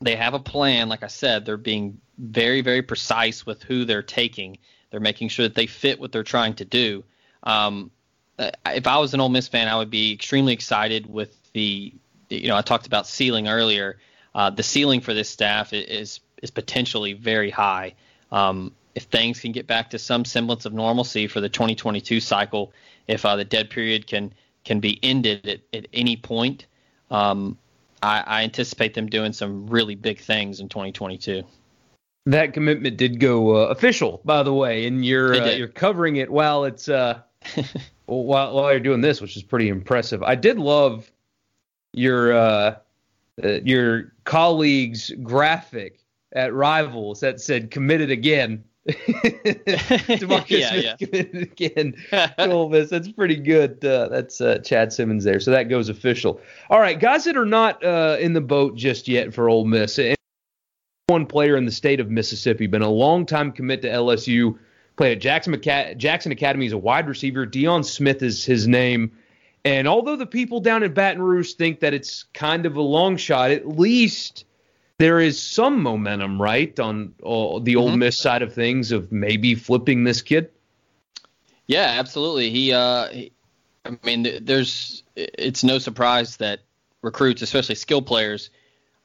They 0.00 0.16
have 0.16 0.34
a 0.34 0.38
plan. 0.38 0.88
Like 0.88 1.02
I 1.02 1.08
said, 1.08 1.46
they're 1.46 1.56
being 1.56 2.00
very, 2.18 2.60
very 2.60 2.82
precise 2.82 3.46
with 3.46 3.62
who 3.62 3.84
they're 3.84 4.02
taking. 4.02 4.58
They're 4.90 5.00
making 5.00 5.28
sure 5.28 5.46
that 5.46 5.54
they 5.54 5.66
fit 5.66 5.98
what 5.98 6.12
they're 6.12 6.22
trying 6.22 6.54
to 6.54 6.64
do. 6.64 7.04
Um, 7.42 7.90
if 8.38 8.86
I 8.86 8.98
was 8.98 9.14
an 9.14 9.20
Ole 9.20 9.28
Miss 9.28 9.48
fan, 9.48 9.68
I 9.68 9.76
would 9.76 9.90
be 9.90 10.12
extremely 10.12 10.52
excited 10.52 11.06
with 11.06 11.36
the. 11.52 11.94
You 12.28 12.48
know, 12.48 12.56
I 12.56 12.62
talked 12.62 12.86
about 12.86 13.08
ceiling 13.08 13.48
earlier. 13.48 13.98
Uh, 14.34 14.50
the 14.50 14.62
ceiling 14.62 15.00
for 15.00 15.14
this 15.14 15.28
staff 15.28 15.72
is 15.72 16.20
is 16.42 16.50
potentially 16.50 17.12
very 17.12 17.50
high. 17.50 17.94
Um, 18.32 18.72
if 18.94 19.04
things 19.04 19.40
can 19.40 19.52
get 19.52 19.66
back 19.66 19.90
to 19.90 19.98
some 19.98 20.24
semblance 20.24 20.66
of 20.66 20.72
normalcy 20.72 21.26
for 21.26 21.40
the 21.40 21.48
2022 21.48 22.20
cycle, 22.20 22.72
if 23.06 23.24
uh, 23.24 23.36
the 23.36 23.44
dead 23.44 23.70
period 23.70 24.06
can 24.06 24.32
can 24.64 24.80
be 24.80 24.98
ended 25.02 25.48
at, 25.48 25.60
at 25.72 25.86
any 25.92 26.16
point, 26.16 26.66
um, 27.10 27.56
I, 28.02 28.22
I 28.26 28.42
anticipate 28.42 28.94
them 28.94 29.08
doing 29.08 29.32
some 29.32 29.66
really 29.66 29.94
big 29.94 30.20
things 30.20 30.60
in 30.60 30.68
2022. 30.68 31.42
That 32.26 32.52
commitment 32.52 32.96
did 32.98 33.18
go 33.18 33.56
uh, 33.56 33.68
official, 33.68 34.20
by 34.24 34.42
the 34.42 34.52
way, 34.52 34.86
and 34.86 35.04
you're 35.04 35.34
uh, 35.34 35.50
you're 35.50 35.68
covering 35.68 36.16
it 36.16 36.30
while 36.30 36.64
it's 36.64 36.88
uh, 36.88 37.20
while 38.06 38.54
while 38.54 38.70
you're 38.70 38.80
doing 38.80 39.00
this, 39.00 39.20
which 39.20 39.36
is 39.36 39.42
pretty 39.42 39.68
impressive. 39.68 40.22
I 40.22 40.34
did 40.34 40.58
love 40.58 41.10
your 41.92 42.32
uh, 42.32 42.76
uh 43.42 43.48
your 43.64 44.12
colleague's 44.24 45.10
graphic 45.22 45.98
at 46.32 46.54
Rivals 46.54 47.20
that 47.20 47.40
said 47.40 47.70
"committed 47.70 48.10
again." 48.10 48.64
Demarcus 48.88 50.50
yeah, 50.50 50.70
Smith 50.70 50.84
yeah. 50.84 50.96
committed 50.96 51.42
again. 51.42 51.94
Ole 52.38 52.68
Miss. 52.68 52.90
That's 52.90 53.12
pretty 53.12 53.36
good. 53.36 53.84
Uh, 53.84 54.08
that's 54.08 54.40
uh, 54.40 54.58
Chad 54.58 54.92
Simmons 54.92 55.24
there. 55.24 55.40
So 55.40 55.50
that 55.50 55.64
goes 55.64 55.88
official. 55.88 56.40
All 56.70 56.80
right, 56.80 56.98
guys 56.98 57.24
that 57.24 57.36
are 57.36 57.46
not 57.46 57.84
uh, 57.84 58.16
in 58.20 58.32
the 58.32 58.40
boat 58.40 58.76
just 58.76 59.06
yet 59.06 59.34
for 59.34 59.48
Ole 59.48 59.64
Miss. 59.64 59.98
And 59.98 60.16
one 61.08 61.26
player 61.26 61.56
in 61.56 61.66
the 61.66 61.72
state 61.72 62.00
of 62.00 62.10
Mississippi, 62.10 62.66
been 62.66 62.82
a 62.82 62.88
long 62.88 63.26
time 63.26 63.52
commit 63.52 63.82
to 63.82 63.88
LSU. 63.88 64.58
Played 64.96 65.12
at 65.12 65.20
Jackson, 65.20 65.60
Jackson 65.98 66.32
Academy 66.32 66.66
as 66.66 66.72
a 66.72 66.78
wide 66.78 67.08
receiver. 67.08 67.46
Deion 67.46 67.84
Smith 67.84 68.22
is 68.22 68.44
his 68.44 68.68
name. 68.68 69.12
And 69.64 69.86
although 69.86 70.16
the 70.16 70.26
people 70.26 70.60
down 70.60 70.82
in 70.82 70.92
Baton 70.94 71.22
Rouge 71.22 71.52
think 71.52 71.80
that 71.80 71.94
it's 71.94 72.24
kind 72.34 72.64
of 72.66 72.76
a 72.76 72.82
long 72.82 73.16
shot, 73.16 73.50
at 73.50 73.68
least 73.68 74.44
there 75.00 75.18
is 75.18 75.40
some 75.40 75.82
momentum, 75.82 76.40
right, 76.40 76.78
on 76.78 77.14
uh, 77.24 77.58
the 77.60 77.76
Ole 77.76 77.88
mm-hmm. 77.88 78.00
Miss 78.00 78.18
side 78.18 78.42
of 78.42 78.52
things 78.52 78.92
of 78.92 79.10
maybe 79.10 79.54
flipping 79.54 80.04
this 80.04 80.20
kid. 80.20 80.50
Yeah, 81.66 81.86
absolutely. 81.98 82.50
He, 82.50 82.74
uh, 82.74 83.08
he, 83.08 83.32
I 83.86 83.96
mean, 84.04 84.28
there's, 84.42 85.02
it's 85.16 85.64
no 85.64 85.78
surprise 85.78 86.36
that 86.36 86.60
recruits, 87.00 87.40
especially 87.40 87.76
skill 87.76 88.02
players, 88.02 88.50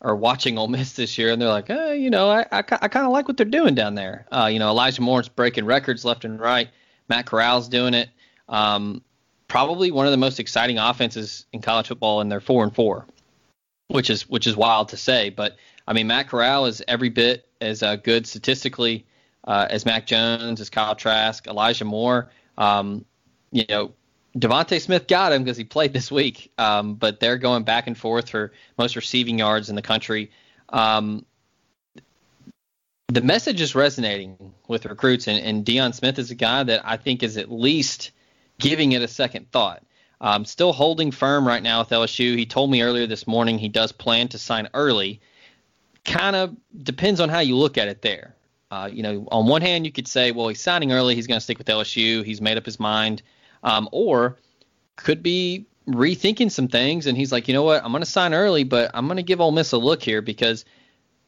are 0.01 0.17
watching 0.17 0.58
Ole 0.58 0.67
Miss 0.67 0.91
this 0.91 1.17
year, 1.17 1.31
and 1.31 1.41
they're 1.41 1.47
like, 1.47 1.69
eh, 1.69 1.93
you 1.93 2.10
know, 2.10 2.29
I, 2.29 2.41
I, 2.51 2.58
I 2.58 2.88
kind 2.89 3.05
of 3.05 3.13
like 3.13 3.29
what 3.29 3.38
they're 3.38 3.45
doing 3.45 3.73
down 3.73 3.95
there. 3.95 4.25
Uh, 4.29 4.49
you 4.51 4.60
know, 4.60 4.71
Elijah 4.71 5.01
Moore's 5.01 5.29
breaking 5.29 5.63
records 5.63 6.03
left 6.03 6.25
and 6.25 6.41
right. 6.41 6.67
Matt 7.08 7.25
Corral's 7.25 7.69
doing 7.69 7.93
it. 7.93 8.10
Um, 8.49 9.01
probably 9.47 9.91
one 9.91 10.08
of 10.08 10.12
the 10.12 10.17
most 10.17 10.41
exciting 10.41 10.77
offenses 10.77 11.45
in 11.53 11.62
college 11.62 11.88
football, 11.88 12.19
and 12.19 12.29
they're 12.29 12.41
four 12.41 12.65
and 12.65 12.75
four, 12.75 13.05
which 13.88 14.10
is 14.10 14.27
which 14.27 14.45
is 14.45 14.58
wild 14.58 14.89
to 14.89 14.97
say. 14.97 15.29
But 15.29 15.55
I 15.88 15.93
mean, 15.93 16.08
Matt 16.08 16.30
Corral 16.30 16.65
is 16.65 16.84
every 16.88 17.10
bit 17.10 17.48
as 17.62 17.84
uh, 17.84 17.95
good 17.95 18.28
statistically 18.28 19.06
uh, 19.43 19.67
as 19.69 19.86
Mac 19.86 20.08
Jones, 20.08 20.60
as 20.60 20.69
Kyle 20.69 20.95
Trask, 20.95 21.48
Elijah 21.48 21.86
Moore. 21.86 22.30
Um, 22.58 23.06
you 23.52 23.65
know, 23.69 23.93
DeVonta 24.38 24.82
Smith 24.82 25.08
got 25.08 25.32
him 25.32 25.43
because 25.43 25.58
he 25.58 25.63
played 25.63 25.93
this 25.93 26.12
week, 26.12 26.52
um, 26.58 26.95
but 26.95 27.19
they're 27.19 27.38
going 27.38 27.63
back 27.63 27.88
and 27.88 27.98
forth 27.98 28.30
for 28.30 28.52
most 28.78 28.95
receiving 28.95 29.39
yards 29.39 29.69
in 29.69 29.76
the 29.76 29.82
country. 29.82 30.32
Um, 30.69 31.26
the 33.08 33.21
message 33.21 33.62
is 33.62 33.76
resonating 33.76 34.54
with 34.67 34.86
recruits, 34.86 35.28
and, 35.28 35.39
and 35.39 35.63
Deion 35.63 35.93
Smith 35.93 36.17
is 36.17 36.32
a 36.32 36.36
guy 36.36 36.63
that 36.63 36.82
I 36.84 36.98
think 36.98 37.21
is 37.24 37.38
at 37.38 37.52
least 37.52 38.12
giving 38.60 38.93
it 38.93 39.02
a 39.02 39.08
second 39.08 39.52
thought. 39.52 39.84
Um, 40.19 40.43
still 40.43 40.74
holding 40.74 41.12
firm 41.12 41.48
right 41.48 41.62
now 41.62 41.80
with 41.80 41.89
LSU. 41.89 42.36
He 42.36 42.45
told 42.45 42.71
me 42.71 42.82
earlier 42.82 43.06
this 43.06 43.28
morning 43.28 43.60
he 43.60 43.69
does 43.69 43.91
plan 43.91 44.30
to 44.30 44.39
sign 44.39 44.69
early 44.74 45.21
kind 46.06 46.36
of 46.36 46.56
depends 46.84 47.20
on 47.20 47.30
how 47.30 47.39
you 47.39 47.56
look 47.56 47.78
at 47.78 47.88
it 47.88 48.02
there. 48.02 48.36
Uh, 48.72 48.89
you 48.91 49.04
know, 49.04 49.28
on 49.32 49.48
one 49.48 49.62
hand, 49.62 49.86
you 49.86 49.91
could 49.91 50.08
say, 50.08 50.32
well, 50.32 50.48
he's 50.48 50.62
signing 50.62 50.91
early. 50.91 51.15
He's 51.15 51.28
going 51.28 51.38
to 51.38 51.44
stick 51.44 51.58
with 51.58 51.68
LSU. 51.68 52.24
He's 52.24 52.41
made 52.41 52.58
up 52.58 52.65
his 52.65 52.80
mind. 52.80 53.22
Um, 53.63 53.89
or 53.91 54.38
could 54.96 55.22
be 55.24 55.65
rethinking 55.88 56.52
some 56.52 56.68
things. 56.68 57.08
And 57.08 57.18
he's 57.18 57.32
like, 57.32 57.48
you 57.48 57.54
know 57.54 57.63
what? 57.63 57.84
I'm 57.84 57.91
going 57.91 58.04
to 58.04 58.10
sign 58.10 58.34
early, 58.34 58.63
but 58.63 58.91
I'm 58.94 59.08
going 59.08 59.18
to 59.18 59.24
give 59.24 59.41
Ole 59.41 59.52
Miss 59.52 59.72
a 59.72 59.78
look 59.78 60.02
here 60.02 60.22
because 60.22 60.65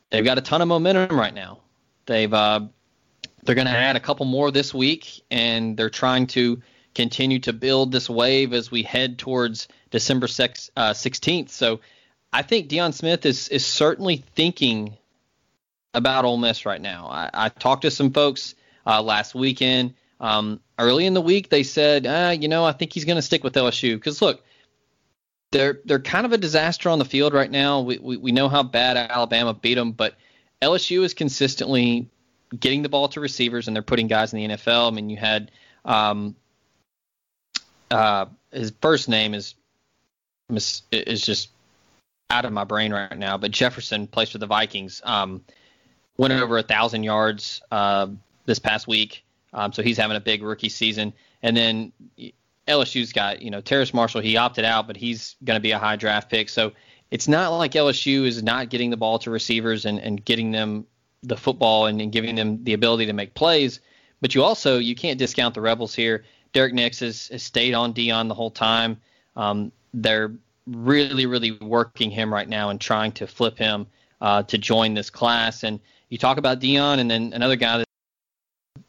they've 0.10 0.26
got 0.26 0.38
a 0.38 0.42
ton 0.42 0.62
of 0.62 0.68
momentum 0.68 1.18
right 1.18 1.34
now. 1.34 1.60
They've 2.06 2.34
uh, 2.34 2.62
they're 3.44 3.56
going 3.56 3.68
to 3.68 3.74
add 3.74 3.96
a 3.96 4.00
couple 4.00 4.26
more 4.26 4.52
this 4.52 4.74
week, 4.74 5.22
and 5.32 5.78
they're 5.78 5.90
trying 5.90 6.28
to 6.28 6.62
continue 6.96 7.40
to 7.40 7.54
build 7.54 7.92
this 7.92 8.10
wave 8.10 8.54
as 8.54 8.72
we 8.72 8.84
head 8.84 9.20
towards 9.20 9.68
December 9.92 10.28
6, 10.28 10.72
uh, 10.76 10.92
16th. 10.92 11.50
So 11.50 11.80
I 12.32 12.42
think 12.42 12.70
Deion 12.70 12.94
Smith 12.94 13.26
is 13.26 13.48
is 13.50 13.66
certainly 13.66 14.24
thinking 14.36 14.98
about 15.94 16.26
Ole 16.26 16.38
Miss 16.38 16.66
right 16.66 16.82
now. 16.82 17.08
I, 17.08 17.30
I 17.34 17.50
talked 17.50 17.84
to 17.84 17.92
some 17.92 18.12
folks 18.12 18.56
uh, 18.86 19.02
last 19.02 19.34
weekend. 19.34 19.96
Um, 20.20 20.60
early 20.80 21.06
in 21.06 21.14
the 21.14 21.22
week, 21.22 21.50
they 21.50 21.64
said, 21.64 22.06
uh, 22.06 22.36
you 22.38 22.48
know, 22.48 22.66
I 22.66 22.72
think 22.72 22.94
he's 22.94 23.06
going 23.06 23.18
to 23.18 23.22
stick 23.22 23.44
with 23.44 23.54
LSU 23.54 23.96
because 23.96 24.22
look, 24.22 24.44
they're 25.52 25.80
they're 25.86 26.00
kind 26.00 26.26
of 26.26 26.34
a 26.34 26.38
disaster 26.38 26.90
on 26.90 27.00
the 27.00 27.06
field 27.06 27.34
right 27.34 27.50
now. 27.50 27.82
We, 27.82 27.98
we 27.98 28.18
we 28.18 28.32
know 28.32 28.50
how 28.50 28.64
bad 28.64 28.98
Alabama 28.98 29.54
beat 29.54 29.76
them, 29.76 29.92
but 29.92 30.16
LSU 30.62 31.04
is 31.04 31.14
consistently 31.14 32.10
getting 32.58 32.82
the 32.82 32.90
ball 32.90 33.08
to 33.10 33.20
receivers 33.20 33.68
and 33.68 33.76
they're 33.76 33.84
putting 33.84 34.08
guys 34.08 34.34
in 34.34 34.40
the 34.40 34.56
NFL. 34.56 34.92
I 34.92 34.96
mean, 34.96 35.10
you 35.10 35.18
had 35.18 35.52
um, 35.86 36.36
uh, 37.92 38.26
his 38.52 38.74
first 38.82 39.10
name 39.10 39.34
is 39.34 39.56
is 40.92 41.22
just 41.22 41.50
out 42.30 42.46
of 42.46 42.52
my 42.52 42.64
brain 42.64 42.94
right 42.94 43.18
now, 43.18 43.38
but 43.38 43.52
Jefferson 43.52 44.08
plays 44.08 44.30
for 44.30 44.38
the 44.38 44.48
Vikings. 44.48 45.02
Um, 45.06 45.44
went 46.18 46.34
over 46.34 46.58
a 46.58 46.64
thousand 46.64 47.04
yards 47.04 47.62
uh, 47.72 48.08
this 48.46 48.60
past 48.60 48.88
week, 48.88 49.24
um, 49.54 49.72
so 49.72 49.82
he's 49.82 49.98
having 49.98 50.18
a 50.18 50.22
big 50.22 50.44
rookie 50.44 50.70
season. 50.70 51.14
And 51.42 51.56
then 51.56 51.92
LSU's 52.68 53.14
got 53.14 53.42
you 53.42 53.50
know 53.50 53.62
Terrace 53.62 53.94
Marshall. 53.94 54.22
He 54.22 54.36
opted 54.36 54.66
out, 54.66 54.88
but 54.88 54.98
he's 54.98 55.36
going 55.44 55.56
to 55.56 55.62
be 55.62 55.72
a 55.72 55.80
high 55.80 55.96
draft 55.96 56.30
pick. 56.30 56.50
So 56.50 56.74
it's 57.12 57.28
not 57.28 57.50
like 57.50 57.72
LSU 57.72 58.26
is 58.26 58.44
not 58.44 58.70
getting 58.70 58.90
the 58.90 58.98
ball 58.98 59.20
to 59.20 59.32
receivers 59.32 59.86
and, 59.86 60.00
and 60.00 60.24
getting 60.24 60.52
them 60.52 60.86
the 61.24 61.38
football 61.38 61.86
and, 61.86 62.02
and 62.02 62.12
giving 62.12 62.36
them 62.36 62.64
the 62.64 62.74
ability 62.74 63.06
to 63.06 63.14
make 63.14 63.34
plays. 63.34 63.80
But 64.20 64.36
you 64.36 64.44
also 64.44 64.80
you 64.80 64.96
can't 64.96 65.18
discount 65.18 65.56
the 65.56 65.62
Rebels 65.62 65.96
here. 65.96 66.26
Derrick 66.52 66.74
Nix 66.74 67.00
has, 67.00 67.28
has 67.28 67.44
stayed 67.44 67.74
on 67.74 67.94
Deion 67.94 68.28
the 68.28 68.34
whole 68.34 68.52
time. 68.52 69.00
Um, 69.36 69.72
they're 69.94 70.32
really, 70.68 71.26
really 71.26 71.52
working 71.52 72.12
him 72.12 72.34
right 72.34 72.48
now 72.48 72.70
and 72.70 72.80
trying 72.80 73.14
to 73.14 73.28
flip 73.28 73.58
him 73.58 73.88
uh, 74.22 74.44
to 74.44 74.58
join 74.58 74.94
this 74.94 75.10
class. 75.10 75.64
And 75.64 75.80
you 76.10 76.18
talk 76.18 76.38
about 76.38 76.60
Deion, 76.60 77.00
and 77.00 77.10
then 77.10 77.34
another 77.34 77.56
guy 77.56 77.78
that's 77.78 77.88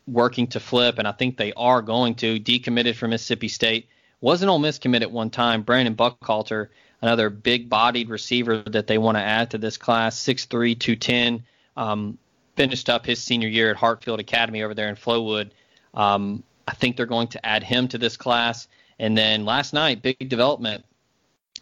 working 0.07 0.47
to 0.49 0.61
flip, 0.61 0.99
and 0.99 1.07
I 1.07 1.13
think 1.13 1.37
they 1.37 1.53
are 1.55 1.83
going 1.83 2.15
to 2.17 2.41
decommitted 2.41 2.97
from 2.97 3.11
Mississippi 3.11 3.49
State. 3.49 3.89
Was 4.21 4.43
an 4.43 4.49
Ole 4.49 4.59
Miss 4.59 4.79
commit 4.79 5.03
at 5.03 5.11
one 5.11 5.31
time. 5.31 5.63
Brandon 5.63 5.95
Buckhalter, 5.95 6.69
another 7.01 7.31
big-bodied 7.31 8.09
receiver 8.09 8.63
that 8.63 8.87
they 8.87 8.99
want 8.99 9.17
to 9.17 9.23
add 9.23 9.51
to 9.53 9.59
this 9.59 9.77
class, 9.77 10.19
6'3", 10.19 10.79
210. 10.79 11.45
Um, 11.77 12.19
finished 12.57 12.91
up 12.91 13.07
his 13.07 13.23
senior 13.23 13.49
year 13.49 13.71
at 13.71 13.77
Hartfield 13.77 14.19
Academy 14.19 14.65
over 14.65 14.75
there 14.75 14.89
in 14.89 14.97
Flowood. 14.97 15.51
Um, 15.95 16.43
I 16.67 16.75
think 16.75 16.97
they're 16.97 17.07
going 17.07 17.29
to 17.29 17.47
add 17.47 17.63
him 17.63 17.87
to 17.89 17.99
this 17.99 18.17
class. 18.17 18.67
And 18.99 19.17
then 19.17 19.45
last 19.45 19.73
night, 19.73 20.03
big 20.03 20.29
development. 20.29 20.85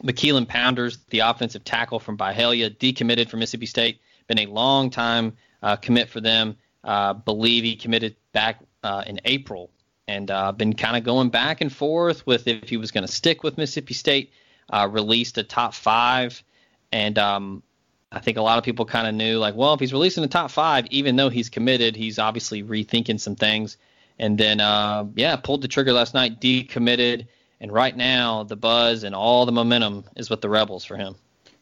McKeelan 0.03 0.47
Pounders, 0.47 0.99
the 1.11 1.21
offensive 1.21 1.65
tackle 1.65 1.99
from 1.99 2.17
Byhalia, 2.17 2.71
decommitted 2.77 3.29
from 3.29 3.41
Mississippi 3.41 3.67
State. 3.67 4.01
Been 4.27 4.41
a 4.41 4.47
long 4.47 4.91
time 4.91 5.37
uh, 5.63 5.77
commit 5.77 6.09
for 6.09 6.21
them. 6.21 6.57
Uh, 6.85 7.15
believe 7.15 7.65
he 7.65 7.77
committed 7.77 8.17
back 8.33 8.61
uh, 8.83 9.03
in 9.07 9.21
April 9.25 9.71
and 10.09 10.31
uh, 10.31 10.53
been 10.53 10.73
kind 10.75 10.97
of 10.97 11.05
going 11.05 11.31
back 11.31 11.61
and 11.61 11.73
forth 11.73 12.27
with 12.27 12.47
if 12.47 12.69
he 12.69 12.77
was 12.77 12.93
going 12.93 13.05
to 13.05 13.13
stick 13.13 13.43
with 13.43 13.59
Mississippi 13.59 13.95
State. 13.95 14.33
Uh, 14.69 14.89
released 14.91 15.39
a 15.39 15.45
top 15.45 15.75
five, 15.75 16.43
and 16.91 17.19
um, 17.19 17.63
I 18.11 18.19
think 18.19 18.37
a 18.37 18.43
lot 18.43 18.59
of 18.59 18.65
people 18.65 18.85
kind 18.85 19.07
of 19.07 19.15
knew 19.15 19.39
like, 19.39 19.55
well, 19.55 19.75
if 19.75 19.81
he's 19.81 19.93
releasing 19.93 20.23
the 20.23 20.29
top 20.29 20.51
five, 20.51 20.87
even 20.91 21.15
though 21.15 21.29
he's 21.29 21.49
committed, 21.49 21.95
he's 21.95 22.19
obviously 22.19 22.65
rethinking 22.65 23.21
some 23.21 23.37
things. 23.37 23.77
And 24.19 24.39
then, 24.39 24.61
uh, 24.61 25.07
yeah, 25.15 25.37
pulled 25.37 25.63
the 25.63 25.69
trigger 25.69 25.93
last 25.93 26.15
night, 26.15 26.41
decommitted, 26.41 27.27
and 27.61 27.73
right 27.73 27.97
now 27.97 28.45
the 28.45 28.57
buzz 28.57 29.05
and 29.05 29.15
all 29.15 29.47
the 29.47 29.53
momentum 29.53 30.05
is 30.17 30.31
with 30.31 30.41
the 30.41 30.49
Rebels 30.49 30.85
for 30.85 30.97
him. 30.97 31.17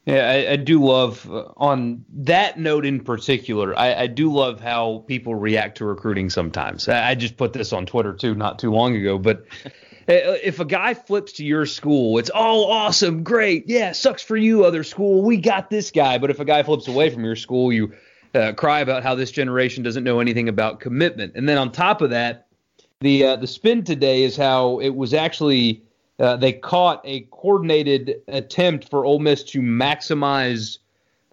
Yeah, 0.06 0.28
I, 0.28 0.52
I 0.52 0.56
do 0.56 0.84
love 0.84 1.30
uh, 1.30 1.44
on 1.56 2.04
that 2.10 2.58
note 2.58 2.84
in 2.84 3.00
particular. 3.00 3.78
I, 3.78 3.94
I, 3.94 4.06
do 4.06 4.30
love 4.30 4.60
how 4.60 5.02
people 5.06 5.34
react 5.34 5.78
to 5.78 5.86
recruiting 5.86 6.28
sometimes. 6.28 6.88
I, 6.88 7.10
I 7.10 7.14
just 7.14 7.38
put 7.38 7.54
this 7.54 7.72
on 7.72 7.86
Twitter 7.86 8.12
too, 8.12 8.34
not 8.34 8.58
too 8.58 8.70
long 8.70 8.94
ago. 8.94 9.16
But 9.16 9.46
if 10.06 10.60
a 10.60 10.66
guy 10.66 10.92
flips 10.92 11.32
to 11.34 11.44
your 11.44 11.64
school, 11.64 12.18
it's 12.18 12.28
all 12.28 12.70
awesome, 12.70 13.22
great, 13.22 13.64
yeah, 13.66 13.92
sucks 13.92 14.22
for 14.22 14.36
you, 14.36 14.64
other 14.64 14.84
school. 14.84 15.22
We 15.22 15.38
got 15.38 15.70
this 15.70 15.90
guy. 15.90 16.18
But 16.18 16.30
if 16.30 16.38
a 16.38 16.44
guy 16.44 16.62
flips 16.64 16.86
away 16.86 17.08
from 17.08 17.24
your 17.24 17.36
school, 17.36 17.72
you 17.72 17.94
uh, 18.34 18.52
cry 18.52 18.80
about 18.80 19.04
how 19.04 19.14
this 19.14 19.30
generation 19.30 19.82
doesn't 19.82 20.04
know 20.04 20.20
anything 20.20 20.50
about 20.50 20.80
commitment. 20.80 21.32
And 21.34 21.48
then 21.48 21.56
on 21.56 21.72
top 21.72 22.02
of 22.02 22.10
that, 22.10 22.43
the 23.04 23.22
uh, 23.22 23.36
the 23.36 23.46
spin 23.46 23.84
today 23.84 24.22
is 24.22 24.34
how 24.34 24.80
it 24.80 24.94
was 24.94 25.12
actually 25.12 25.82
uh, 26.18 26.36
they 26.36 26.54
caught 26.54 27.02
a 27.04 27.20
coordinated 27.30 28.22
attempt 28.28 28.88
for 28.88 29.04
Ole 29.04 29.18
Miss 29.18 29.42
to 29.44 29.60
maximize 29.60 30.78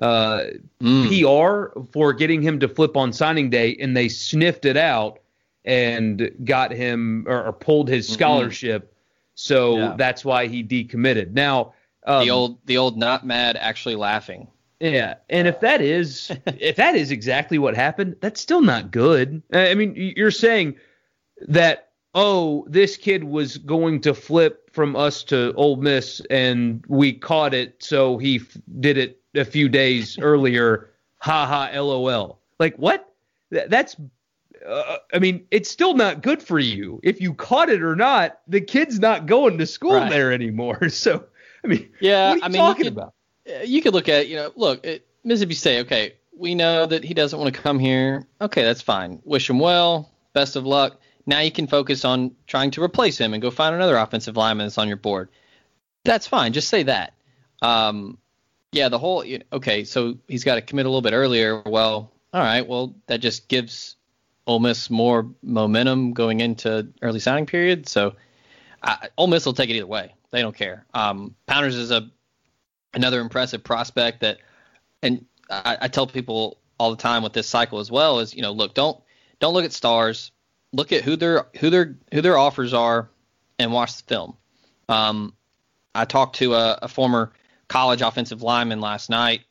uh, 0.01 0.41
mm. 0.81 1.07
PR 1.07 1.79
for 1.93 2.12
getting 2.12 2.41
him 2.41 2.60
to 2.60 2.67
flip 2.67 2.97
on 2.97 3.13
signing 3.13 3.49
day, 3.49 3.77
and 3.79 3.95
they 3.95 4.10
sniffed 4.10 4.65
it 4.65 4.75
out 4.75 5.19
and 5.63 6.29
got 6.43 6.71
him 6.71 7.25
or, 7.25 7.45
or 7.45 7.53
pulled 7.53 7.88
his 7.88 8.05
scholarship. 8.07 8.84
Mm-hmm. 8.84 8.95
So 9.36 9.77
yeah. 9.77 9.95
that's 9.97 10.25
why 10.25 10.47
he 10.47 10.63
decommitted. 10.65 11.31
Now 11.31 11.73
um, 12.05 12.25
the 12.25 12.31
old 12.31 12.57
the 12.65 12.77
old 12.77 12.97
not 12.97 13.25
mad 13.25 13.55
actually 13.55 13.95
laughing. 13.95 14.49
Yeah, 14.81 15.15
and 15.29 15.47
if 15.47 15.62
that 15.62 15.79
is 15.79 16.31
if 16.47 16.75
that 16.75 16.95
is 16.95 17.12
exactly 17.12 17.60
what 17.60 17.77
happened, 17.77 18.17
that's 18.19 18.41
still 18.41 18.62
not 18.62 18.91
good. 18.91 19.41
I 19.53 19.73
mean, 19.73 19.93
you're 20.17 20.31
saying 20.31 20.75
that 21.47 21.91
oh, 22.13 22.65
this 22.67 22.97
kid 22.97 23.23
was 23.23 23.58
going 23.58 24.01
to 24.01 24.13
flip 24.13 24.69
from 24.73 24.95
us 24.95 25.23
to 25.23 25.54
Ole 25.56 25.77
Miss, 25.77 26.21
and 26.30 26.84
we 26.88 27.13
caught 27.13 27.54
it, 27.54 27.82
so 27.82 28.17
he 28.17 28.38
f- 28.38 28.58
did 28.80 28.97
it 28.97 29.21
a 29.36 29.45
few 29.45 29.69
days 29.69 30.17
earlier. 30.21 30.89
Ha 31.19 31.45
ha, 31.45 31.80
lol. 31.80 32.39
Like 32.60 32.75
what? 32.77 33.13
Th- 33.51 33.69
that's. 33.69 33.95
Uh, 34.67 34.97
I 35.12 35.17
mean, 35.17 35.45
it's 35.49 35.71
still 35.71 35.95
not 35.95 36.21
good 36.21 36.41
for 36.41 36.60
you. 36.60 36.99
If 37.01 37.19
you 37.19 37.34
caught 37.34 37.69
it 37.69 37.82
or 37.82 37.95
not, 37.95 38.41
the 38.47 38.62
kid's 38.62 38.99
not 38.99 39.25
going 39.25 39.58
to 39.58 39.65
school 39.65 39.95
right. 39.95 40.10
there 40.10 40.32
anymore. 40.32 40.88
So, 40.89 41.25
I 41.63 41.67
mean, 41.67 41.89
yeah, 41.99 42.38
I 42.43 42.47
mean, 42.47 42.60
talking 42.60 42.86
you 42.86 42.91
could, 42.91 42.97
about? 42.97 43.13
You 43.65 43.82
could 43.82 43.93
look 43.93 44.08
at, 44.08 44.27
you 44.27 44.36
know, 44.36 44.51
look, 44.56 44.86
at 44.86 45.01
Mississippi 45.23 45.56
State. 45.56 45.80
Okay, 45.82 46.13
we 46.36 46.54
know 46.54 46.86
that 46.86 47.04
he 47.04 47.15
doesn't 47.15 47.39
want 47.39 47.54
to 47.54 47.60
come 47.60 47.80
here. 47.80 48.27
Okay, 48.39 48.63
that's 48.63 48.82
fine. 48.84 49.19
Wish 49.23 49.49
him 49.49 49.58
well. 49.58 50.12
Best 50.34 50.56
of 50.56 50.65
luck 50.65 50.99
now 51.25 51.39
you 51.39 51.51
can 51.51 51.67
focus 51.67 52.05
on 52.05 52.36
trying 52.47 52.71
to 52.71 52.84
replace 52.84 53.17
him 53.17 53.34
and 53.34 53.41
go 53.41 53.51
find 53.51 53.75
another 53.75 53.97
offensive 53.97 54.38
lineman 54.38 54.67
that's 54.67 54.77
on 54.77 54.88
your 54.88 54.97
board. 54.97 55.29
That's 56.03 56.27
fine. 56.27 56.53
Just 56.53 56.69
say 56.69 56.84
that. 56.84 57.13
Um, 57.62 58.17
yeah, 58.71 58.89
the 58.89 58.97
whole 58.97 59.23
okay. 59.53 59.84
So 59.84 60.17
he's 60.27 60.43
got 60.43 60.55
to 60.55 60.62
commit 60.62 60.86
a 60.86 60.89
little 60.89 61.01
bit 61.01 61.13
earlier. 61.13 61.62
Well, 61.62 62.12
all 62.34 62.41
right. 62.41 62.65
Well, 62.65 62.95
that 63.07 63.19
just 63.19 63.47
gives 63.47 63.97
Ole 64.47 64.60
Miss 64.60 64.89
more 64.89 65.29
momentum 65.43 66.13
going 66.13 66.39
into 66.39 66.88
early 67.01 67.19
signing 67.19 67.45
period. 67.45 67.88
So 67.88 68.15
I, 68.81 69.10
Ole 69.17 69.27
Miss 69.27 69.45
will 69.45 69.53
take 69.53 69.69
it 69.69 69.75
either 69.75 69.88
way. 69.88 70.15
They 70.31 70.41
don't 70.41 70.55
care. 70.55 70.86
Um, 70.93 71.36
Pounders 71.47 71.75
is 71.75 71.91
a 71.91 72.10
another 72.93 73.21
impressive 73.21 73.63
prospect 73.63 74.21
that, 74.21 74.39
and 75.03 75.25
I, 75.49 75.77
I 75.81 75.88
tell 75.88 76.07
people 76.07 76.57
all 76.77 76.91
the 76.91 76.97
time 77.01 77.23
with 77.23 77.34
this 77.34 77.47
cycle 77.47 77.79
as 77.79 77.91
well 77.91 78.19
is 78.19 78.34
you 78.34 78.41
know 78.41 78.51
look 78.51 78.73
don't 78.73 78.99
don't 79.39 79.53
look 79.53 79.65
at 79.65 79.71
stars 79.73 80.31
look 80.73 80.91
at 80.91 81.03
who 81.03 81.15
their 81.15 81.47
who 81.60 81.69
their 81.69 81.95
who 82.12 82.21
their 82.21 82.38
offers 82.38 82.73
are 82.73 83.10
and 83.60 83.71
watch 83.71 83.97
the 83.97 84.03
film. 84.03 84.38
Um, 84.89 85.34
I 85.93 86.05
talked 86.05 86.38
to 86.38 86.53
a, 86.53 86.79
a, 86.81 86.88
former 86.88 87.31
college 87.67 88.01
offensive 88.01 88.41
lineman 88.41 88.81
last 88.81 89.10
night, 89.10 89.41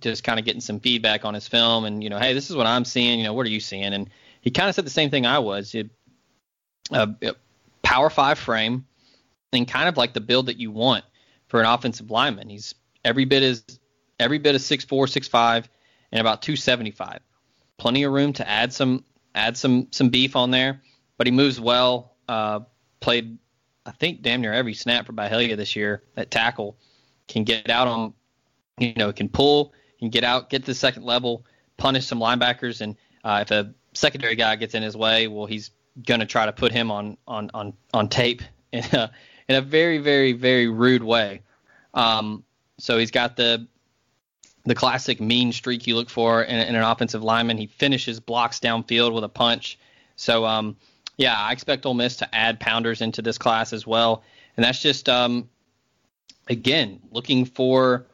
just 0.00 0.24
kind 0.24 0.38
of 0.38 0.44
getting 0.44 0.60
some 0.60 0.80
feedback 0.80 1.24
on 1.24 1.34
his 1.34 1.46
film, 1.46 1.84
and 1.84 2.02
you 2.02 2.10
know, 2.10 2.18
hey, 2.18 2.32
this 2.32 2.50
is 2.50 2.56
what 2.56 2.66
I'm 2.66 2.84
seeing. 2.84 3.18
You 3.18 3.24
know, 3.26 3.34
what 3.34 3.46
are 3.46 3.50
you 3.50 3.60
seeing? 3.60 3.92
And 3.92 4.10
he 4.40 4.50
kind 4.50 4.68
of 4.68 4.74
said 4.74 4.86
the 4.86 4.90
same 4.90 5.10
thing 5.10 5.26
I 5.26 5.38
was. 5.38 5.74
It, 5.74 5.90
a, 6.92 7.08
a 7.22 7.34
power 7.82 8.10
five 8.10 8.38
frame, 8.38 8.86
and 9.52 9.66
kind 9.66 9.88
of 9.88 9.96
like 9.96 10.12
the 10.12 10.20
build 10.20 10.46
that 10.46 10.58
you 10.58 10.70
want 10.70 11.04
for 11.48 11.60
an 11.60 11.66
offensive 11.66 12.10
lineman. 12.10 12.48
He's 12.48 12.74
every 13.04 13.24
bit 13.24 13.42
is 13.42 13.64
every 14.18 14.38
bit 14.38 14.54
of 14.54 14.60
six 14.60 14.84
four, 14.84 15.06
six 15.06 15.28
five, 15.28 15.68
and 16.12 16.20
about 16.20 16.42
two 16.42 16.56
seventy 16.56 16.90
five. 16.90 17.20
Plenty 17.76 18.04
of 18.04 18.12
room 18.12 18.32
to 18.34 18.48
add 18.48 18.72
some 18.72 19.04
add 19.34 19.56
some 19.56 19.88
some 19.90 20.08
beef 20.08 20.36
on 20.36 20.50
there. 20.50 20.82
But 21.16 21.26
he 21.26 21.32
moves 21.32 21.60
well. 21.60 22.14
Uh, 22.28 22.60
played, 23.00 23.38
I 23.84 23.90
think, 23.92 24.22
damn 24.22 24.40
near 24.40 24.52
every 24.52 24.74
snap 24.74 25.06
for 25.06 25.12
Byhalia 25.12 25.56
this 25.56 25.74
year 25.74 26.02
at 26.16 26.30
tackle. 26.30 26.78
Can 27.28 27.44
get 27.44 27.70
out 27.70 27.88
on, 27.88 28.14
you 28.78 28.94
know, 28.94 29.12
can 29.12 29.28
pull, 29.28 29.72
can 29.98 30.10
get 30.10 30.24
out, 30.24 30.50
get 30.50 30.62
to 30.62 30.66
the 30.66 30.74
second 30.74 31.04
level, 31.04 31.44
punish 31.76 32.06
some 32.06 32.20
linebackers, 32.20 32.80
and 32.80 32.96
uh, 33.24 33.40
if 33.42 33.50
a 33.50 33.74
secondary 33.94 34.36
guy 34.36 34.56
gets 34.56 34.74
in 34.74 34.82
his 34.82 34.96
way, 34.96 35.28
well, 35.28 35.46
he's 35.46 35.70
gonna 36.06 36.26
try 36.26 36.46
to 36.46 36.52
put 36.52 36.72
him 36.72 36.90
on 36.90 37.16
on 37.26 37.50
on 37.52 37.72
on 37.92 38.08
tape 38.08 38.42
in 38.72 38.84
a 38.92 39.10
in 39.48 39.56
a 39.56 39.60
very 39.60 39.98
very 39.98 40.32
very 40.32 40.68
rude 40.68 41.02
way. 41.02 41.42
Um, 41.94 42.44
so 42.78 42.98
he's 42.98 43.10
got 43.10 43.36
the 43.36 43.66
the 44.64 44.74
classic 44.74 45.20
mean 45.20 45.52
streak 45.52 45.86
you 45.86 45.96
look 45.96 46.10
for 46.10 46.42
in, 46.42 46.56
in, 46.56 46.74
an 46.74 46.82
offensive 46.82 47.22
lineman. 47.22 47.56
He 47.56 47.66
finishes 47.66 48.20
blocks 48.20 48.60
downfield 48.60 49.14
with 49.14 49.24
a 49.24 49.28
punch. 49.28 49.78
So, 50.16 50.44
um, 50.44 50.76
yeah, 51.16 51.34
I 51.36 51.52
expect 51.52 51.86
Ole 51.86 51.94
Miss 51.94 52.16
to 52.16 52.34
add 52.34 52.60
pounders 52.60 53.00
into 53.00 53.22
this 53.22 53.38
class 53.38 53.72
as 53.72 53.86
well. 53.86 54.22
And 54.56 54.64
that's 54.64 54.82
just, 54.82 55.08
um, 55.08 55.48
again, 56.48 57.00
looking 57.10 57.44
for 57.44 58.06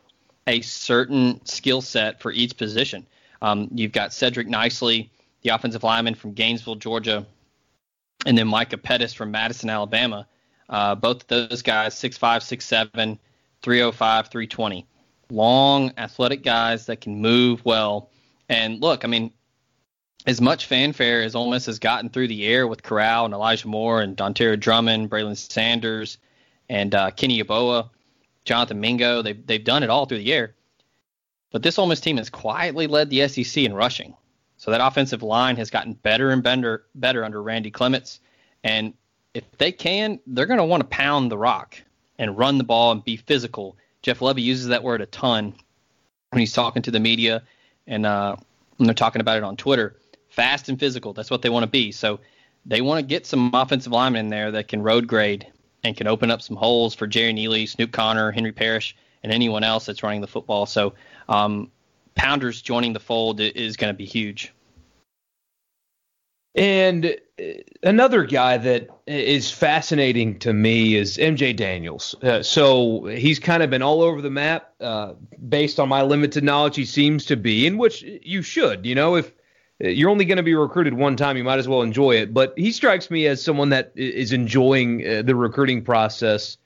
a 0.47 0.61
certain 0.61 1.45
skill 1.45 1.81
set 1.81 2.20
for 2.20 2.31
each 2.31 2.57
position. 2.57 3.07
Um, 3.43 3.68
you've 3.73 3.93
got 3.93 4.12
Cedric 4.12 4.47
Nicely, 4.47 5.11
the 5.43 5.51
offensive 5.51 5.83
lineman 5.83 6.14
from 6.14 6.33
Gainesville, 6.33 6.77
Georgia, 6.77 7.27
and 8.25 8.39
then 8.39 8.47
Micah 8.47 8.79
Pettus 8.79 9.12
from 9.12 9.31
Madison, 9.33 9.68
Alabama. 9.68 10.27
Uh, 10.68 10.95
both 10.95 11.23
of 11.23 11.49
those 11.49 11.62
guys, 11.62 11.95
6'5, 11.95 12.18
6'7, 12.18 13.18
305, 13.62 14.29
320 14.29 14.87
long, 15.31 15.93
athletic 15.97 16.43
guys 16.43 16.87
that 16.87 17.01
can 17.01 17.20
move 17.20 17.64
well. 17.64 18.11
And 18.49 18.81
look, 18.81 19.05
I 19.05 19.09
mean, 19.09 19.33
as 20.27 20.41
much 20.41 20.66
fanfare 20.66 21.22
as 21.22 21.35
Ole 21.35 21.51
Miss 21.51 21.66
has 21.66 21.79
gotten 21.79 22.11
through 22.11 22.29
the 22.29 22.47
air 22.47 22.66
with 22.66 22.83
Corral 22.83 23.24
and 23.24 23.35
Elijah 23.35 23.68
Moore 23.68 24.03
and 24.03 24.16
Dontario 24.16 24.59
Drummond, 24.59 25.11
Braylon 25.11 25.37
Sanders, 25.37 26.18
and 26.68 26.95
uh, 26.95 27.11
Kenny 27.12 27.43
Yeboah, 27.43 27.89
Jonathan 28.45 28.81
Mingo. 28.81 29.22
They've 29.22 29.47
they've 29.47 29.62
done 29.62 29.83
it 29.83 29.91
all 29.91 30.07
through 30.07 30.18
the 30.18 30.33
air. 30.33 30.55
But 31.53 31.62
this 31.62 31.79
Ole 31.79 31.87
Miss 31.87 32.01
team 32.01 32.16
has 32.16 32.29
quietly 32.29 32.87
led 32.87 33.09
the 33.09 33.27
SEC 33.29 33.62
in 33.62 33.72
rushing. 33.72 34.14
So 34.57 34.70
that 34.70 34.85
offensive 34.85 35.22
line 35.22 35.57
has 35.57 35.70
gotten 35.70 35.95
better 35.95 36.31
and 36.31 36.43
better 36.43 36.87
better 36.95 37.24
under 37.24 37.43
Randy 37.43 37.70
Clements. 37.70 38.20
And 38.64 38.95
if 39.35 39.45
they 39.59 39.70
can, 39.70 40.18
they're 40.27 40.47
going 40.47 40.59
to 40.59 40.64
want 40.64 40.81
to 40.81 40.89
pound 40.89 41.31
the 41.31 41.39
rock 41.39 41.81
and 42.18 42.37
run 42.37 42.59
the 42.59 42.64
ball 42.64 42.93
and 42.93 43.05
be 43.05 43.16
physical. 43.16 43.77
Jeff 44.07 44.21
Lebby 44.21 44.41
uses 44.41 44.69
that 44.69 44.85
word 44.85 45.01
a 45.01 45.07
ton 45.07 45.53
when 46.31 46.39
he's 46.39 46.53
talking 46.53 46.81
to 46.81 46.93
the 46.93 47.01
media 47.01 47.43
and 47.89 48.07
uh, 48.07 48.37
when 48.77 48.87
they're 48.87 48.95
talking 48.95 49.21
about 49.21 49.37
it 49.37 49.43
on 49.43 49.57
Twitter. 49.57 49.97
Fast 50.29 50.69
and 50.69 50.79
physical. 50.79 51.13
That's 51.13 51.29
what 51.29 51.43
they 51.43 51.49
want 51.49 51.65
to 51.65 51.69
be. 51.69 51.91
So 51.91 52.21
they 52.65 52.83
want 52.83 53.01
to 53.01 53.03
get 53.05 53.27
some 53.27 53.51
offensive 53.53 53.91
linemen 53.91 54.27
in 54.27 54.29
there 54.29 54.53
that 54.53 54.69
can 54.69 54.81
road 54.81 55.09
grade 55.09 55.49
and 55.83 55.97
can 55.97 56.07
open 56.07 56.31
up 56.31 56.41
some 56.41 56.55
holes 56.55 56.95
for 56.95 57.09
Jerrion 57.09 57.37
Ealy, 57.37 57.69
Snoop 57.69 57.91
Conner, 57.91 58.31
Henry 58.31 58.53
Parrish, 58.53 58.95
and 59.25 59.33
anyone 59.33 59.65
else 59.65 59.87
that's 59.87 60.05
running 60.05 60.21
the 60.21 60.29
football. 60.29 60.67
So 60.67 60.95
um, 61.29 61.73
Pounders 62.15 62.63
joining 62.63 62.93
the 62.93 63.01
fold 63.01 63.41
is 63.41 63.77
going 63.77 63.93
to 63.93 63.99
be 63.99 64.07
huge. 64.07 64.53
And 66.57 67.15
uh, 67.39 67.45
another 67.83 68.25
guy 68.25 68.57
that 68.57 68.89
is 69.07 69.51
fascinating 69.51 70.39
to 70.39 70.55
me 70.55 70.97
is 70.97 71.19
MJ 71.19 71.55
Daniels. 71.55 72.15
Uh, 72.23 72.43
so 72.43 73.05
he's 73.05 73.39
kind 73.39 73.63
of 73.63 73.69
been 73.69 73.83
all 73.83 74.03
over 74.03 74.23
the 74.23 74.31
map. 74.31 74.73
Uh, 74.81 75.13
based 75.49 75.79
on 75.79 75.89
my 75.89 76.03
limited 76.03 76.43
knowledge, 76.43 76.77
he 76.77 76.87
seems 76.87 77.27
to 77.27 77.37
be, 77.37 77.67
in 77.67 77.77
which 77.77 78.03
you 78.03 78.41
should. 78.41 78.87
You 78.87 78.95
know, 78.95 79.17
if 79.17 79.33
you're 79.79 80.09
only 80.09 80.25
going 80.25 80.39
to 80.39 80.43
be 80.43 80.55
recruited 80.55 80.95
one 80.95 81.17
time, 81.17 81.37
you 81.37 81.45
might 81.45 81.59
as 81.59 81.69
well 81.69 81.83
enjoy 81.83 82.13
it. 82.13 82.33
But 82.33 82.55
he 82.57 82.73
strikes 82.73 83.11
me 83.11 83.27
as 83.27 83.45
someone 83.45 83.69
that 83.69 83.93
is 83.95 84.33
enjoying 84.33 85.07
uh, 85.07 85.23
the 85.23 85.35
recruiting 85.35 85.85
process. 85.85 86.57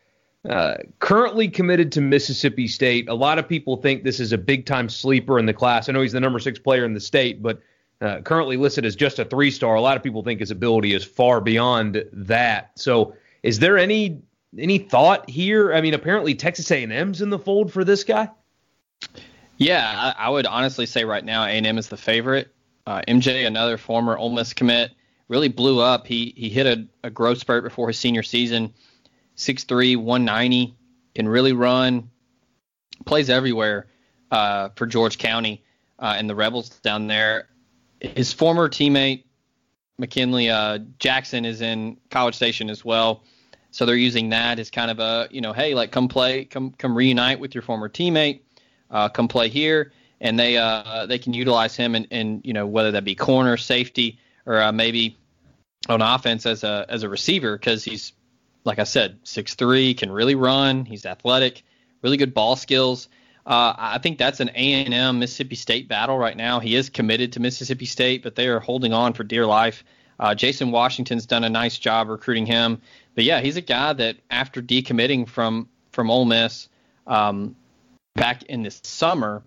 Uh, 0.49 0.77
currently 1.01 1.49
committed 1.49 1.93
to 1.93 2.01
Mississippi 2.01 2.67
State. 2.67 3.09
A 3.09 3.15
lot 3.15 3.39
of 3.39 3.47
people 3.47 3.77
think 3.77 4.05
this 4.05 4.21
is 4.21 4.33
a 4.33 4.39
big 4.39 4.65
time 4.65 4.89
sleeper 4.89 5.39
in 5.39 5.47
the 5.47 5.53
class. 5.53 5.89
I 5.89 5.93
know 5.93 6.01
he's 6.01 6.13
the 6.13 6.21
number 6.21 6.39
six 6.39 6.59
player 6.59 6.85
in 6.85 6.95
the 6.95 7.01
state, 7.01 7.43
but 7.43 7.61
uh, 8.01 8.21
currently 8.23 8.57
listed 8.57 8.85
as 8.85 8.97
just 8.97 9.19
a 9.19 9.25
three 9.25 9.51
star. 9.51 9.75
A 9.75 9.81
lot 9.81 9.97
of 9.97 10.03
people 10.03 10.23
think 10.23 10.41
his 10.41 10.51
ability 10.51 10.95
is 10.95 11.05
far 11.05 11.41
beyond 11.41 12.05
that. 12.13 12.73
So, 12.77 13.15
is 13.43 13.59
there 13.59 13.79
any 13.79 14.23
any 14.57 14.79
thought 14.79 15.29
here? 15.29 15.75
I 15.75 15.81
mean, 15.81 15.95
apparently 15.95 16.35
Texas 16.35 16.71
A&M's 16.71 17.21
in 17.21 17.31
the 17.31 17.39
fold 17.39 17.73
for 17.73 17.85
this 17.85 18.05
guy. 18.05 18.31
Yeah, 19.57 20.15
I, 20.19 20.27
I 20.27 20.29
would 20.31 20.47
honestly 20.47 20.87
say 20.87 21.05
right 21.05 21.25
now 21.25 21.45
A&M 21.45 21.77
is 21.77 21.89
the 21.89 21.97
favorite. 21.97 22.55
Uh, 22.87 23.03
MJ, 23.07 23.47
another 23.47 23.77
former 23.77 24.17
Ole 24.17 24.31
Miss 24.31 24.55
commit, 24.55 24.93
really 25.29 25.49
blew 25.49 25.81
up. 25.81 26.07
He 26.07 26.33
he 26.37 26.49
hit 26.49 26.67
a, 26.67 26.87
a 27.07 27.11
growth 27.11 27.39
spurt 27.39 27.65
before 27.65 27.89
his 27.89 27.99
senior 27.99 28.23
season. 28.23 28.73
6'3", 29.37 29.97
190, 29.97 30.75
can 31.15 31.27
really 31.27 31.55
run, 31.55 32.11
plays 33.07 33.31
everywhere 33.31 33.87
uh, 34.31 34.69
for 34.77 34.87
George 34.87 35.17
County 35.17 35.65
uh, 35.99 36.15
and 36.17 36.29
the 36.29 36.35
Rebels 36.35 36.69
down 36.81 37.07
there 37.07 37.49
his 38.01 38.33
former 38.33 38.69
teammate 38.69 39.25
McKinley 40.01 40.51
uh, 40.51 40.79
Jackson 40.99 41.45
is 41.45 41.61
in 41.61 41.99
College 42.11 42.35
Station 42.35 42.71
as 42.71 42.85
well. 42.85 43.23
So 43.71 43.87
they're 43.87 43.95
using 43.95 44.31
that 44.31 44.59
as 44.59 44.71
kind 44.71 44.91
of 44.91 44.99
a, 44.99 45.29
you 45.31 45.41
know, 45.41 45.53
hey, 45.53 45.75
like 45.75 45.93
come 45.93 46.09
play, 46.09 46.45
come 46.45 46.73
come 46.73 46.97
reunite 46.97 47.39
with 47.39 47.55
your 47.55 47.63
former 47.63 47.89
teammate, 47.89 48.41
uh, 48.91 49.09
come 49.09 49.29
play 49.29 49.49
here, 49.49 49.93
and 50.21 50.39
they 50.39 50.57
uh, 50.57 51.07
they 51.07 51.19
can 51.19 51.35
utilize 51.35 51.77
him 51.77 51.95
in, 51.95 52.05
in 52.07 52.41
you 52.43 52.53
know 52.53 52.67
whether 52.67 52.91
that 52.91 53.05
be 53.05 53.15
corner, 53.15 53.57
safety, 53.57 54.19
or 54.47 54.61
uh, 54.61 54.73
maybe 54.73 55.17
on 55.89 56.03
offense 56.03 56.47
as 56.47 56.65
a 56.65 56.85
as 56.89 57.05
a 57.05 57.09
receiver 57.09 57.57
because 57.57 57.85
he's 57.85 58.13
like 58.65 58.81
I 58.81 58.85
said, 58.85 59.21
six 59.23 59.55
three, 59.55 59.95
can 59.95 60.11
really 60.11 60.35
run, 60.35 60.85
he's 60.85 61.07
athletic, 61.07 61.63
really 62.03 62.17
good 62.17 62.35
ball 62.35 62.57
skills. 62.57 63.09
Uh, 63.47 63.75
I 63.77 63.99
think 63.99 64.19
that's 64.19 64.41
an 64.41 64.51
A&M 64.55 65.19
Mississippi 65.19 65.57
State 65.57 65.89
battle 65.89 66.19
right 66.19 66.37
now. 66.37 66.61
He 66.61 66.75
is 66.75 66.91
committed 66.91 67.33
to 67.33 67.41
Mississippi 67.41 67.87
State, 67.87 68.23
but 68.23 68.35
they 68.35 68.49
are 68.49 68.61
holding 68.61 68.93
on 68.93 69.13
for 69.13 69.25
dear 69.25 69.47
life. 69.47 69.83
Uh, 70.19 70.35
Jason 70.35 70.71
Washington's 70.71 71.25
done 71.25 71.45
a 71.45 71.49
nice 71.49 71.79
job 71.79 72.09
recruiting 72.09 72.45
him, 72.45 72.81
but 73.15 73.25
yeah, 73.25 73.41
he's 73.41 73.57
a 73.57 73.63
guy 73.63 73.95
that 73.95 74.17
after 74.31 74.61
decommitting 74.61 75.27
from 75.27 75.69
from 75.93 76.11
Ole 76.11 76.27
Miss 76.27 76.69
um, 77.07 77.57
back 78.15 78.43
in 78.45 78.63
the 78.63 78.71
summer, 78.71 79.43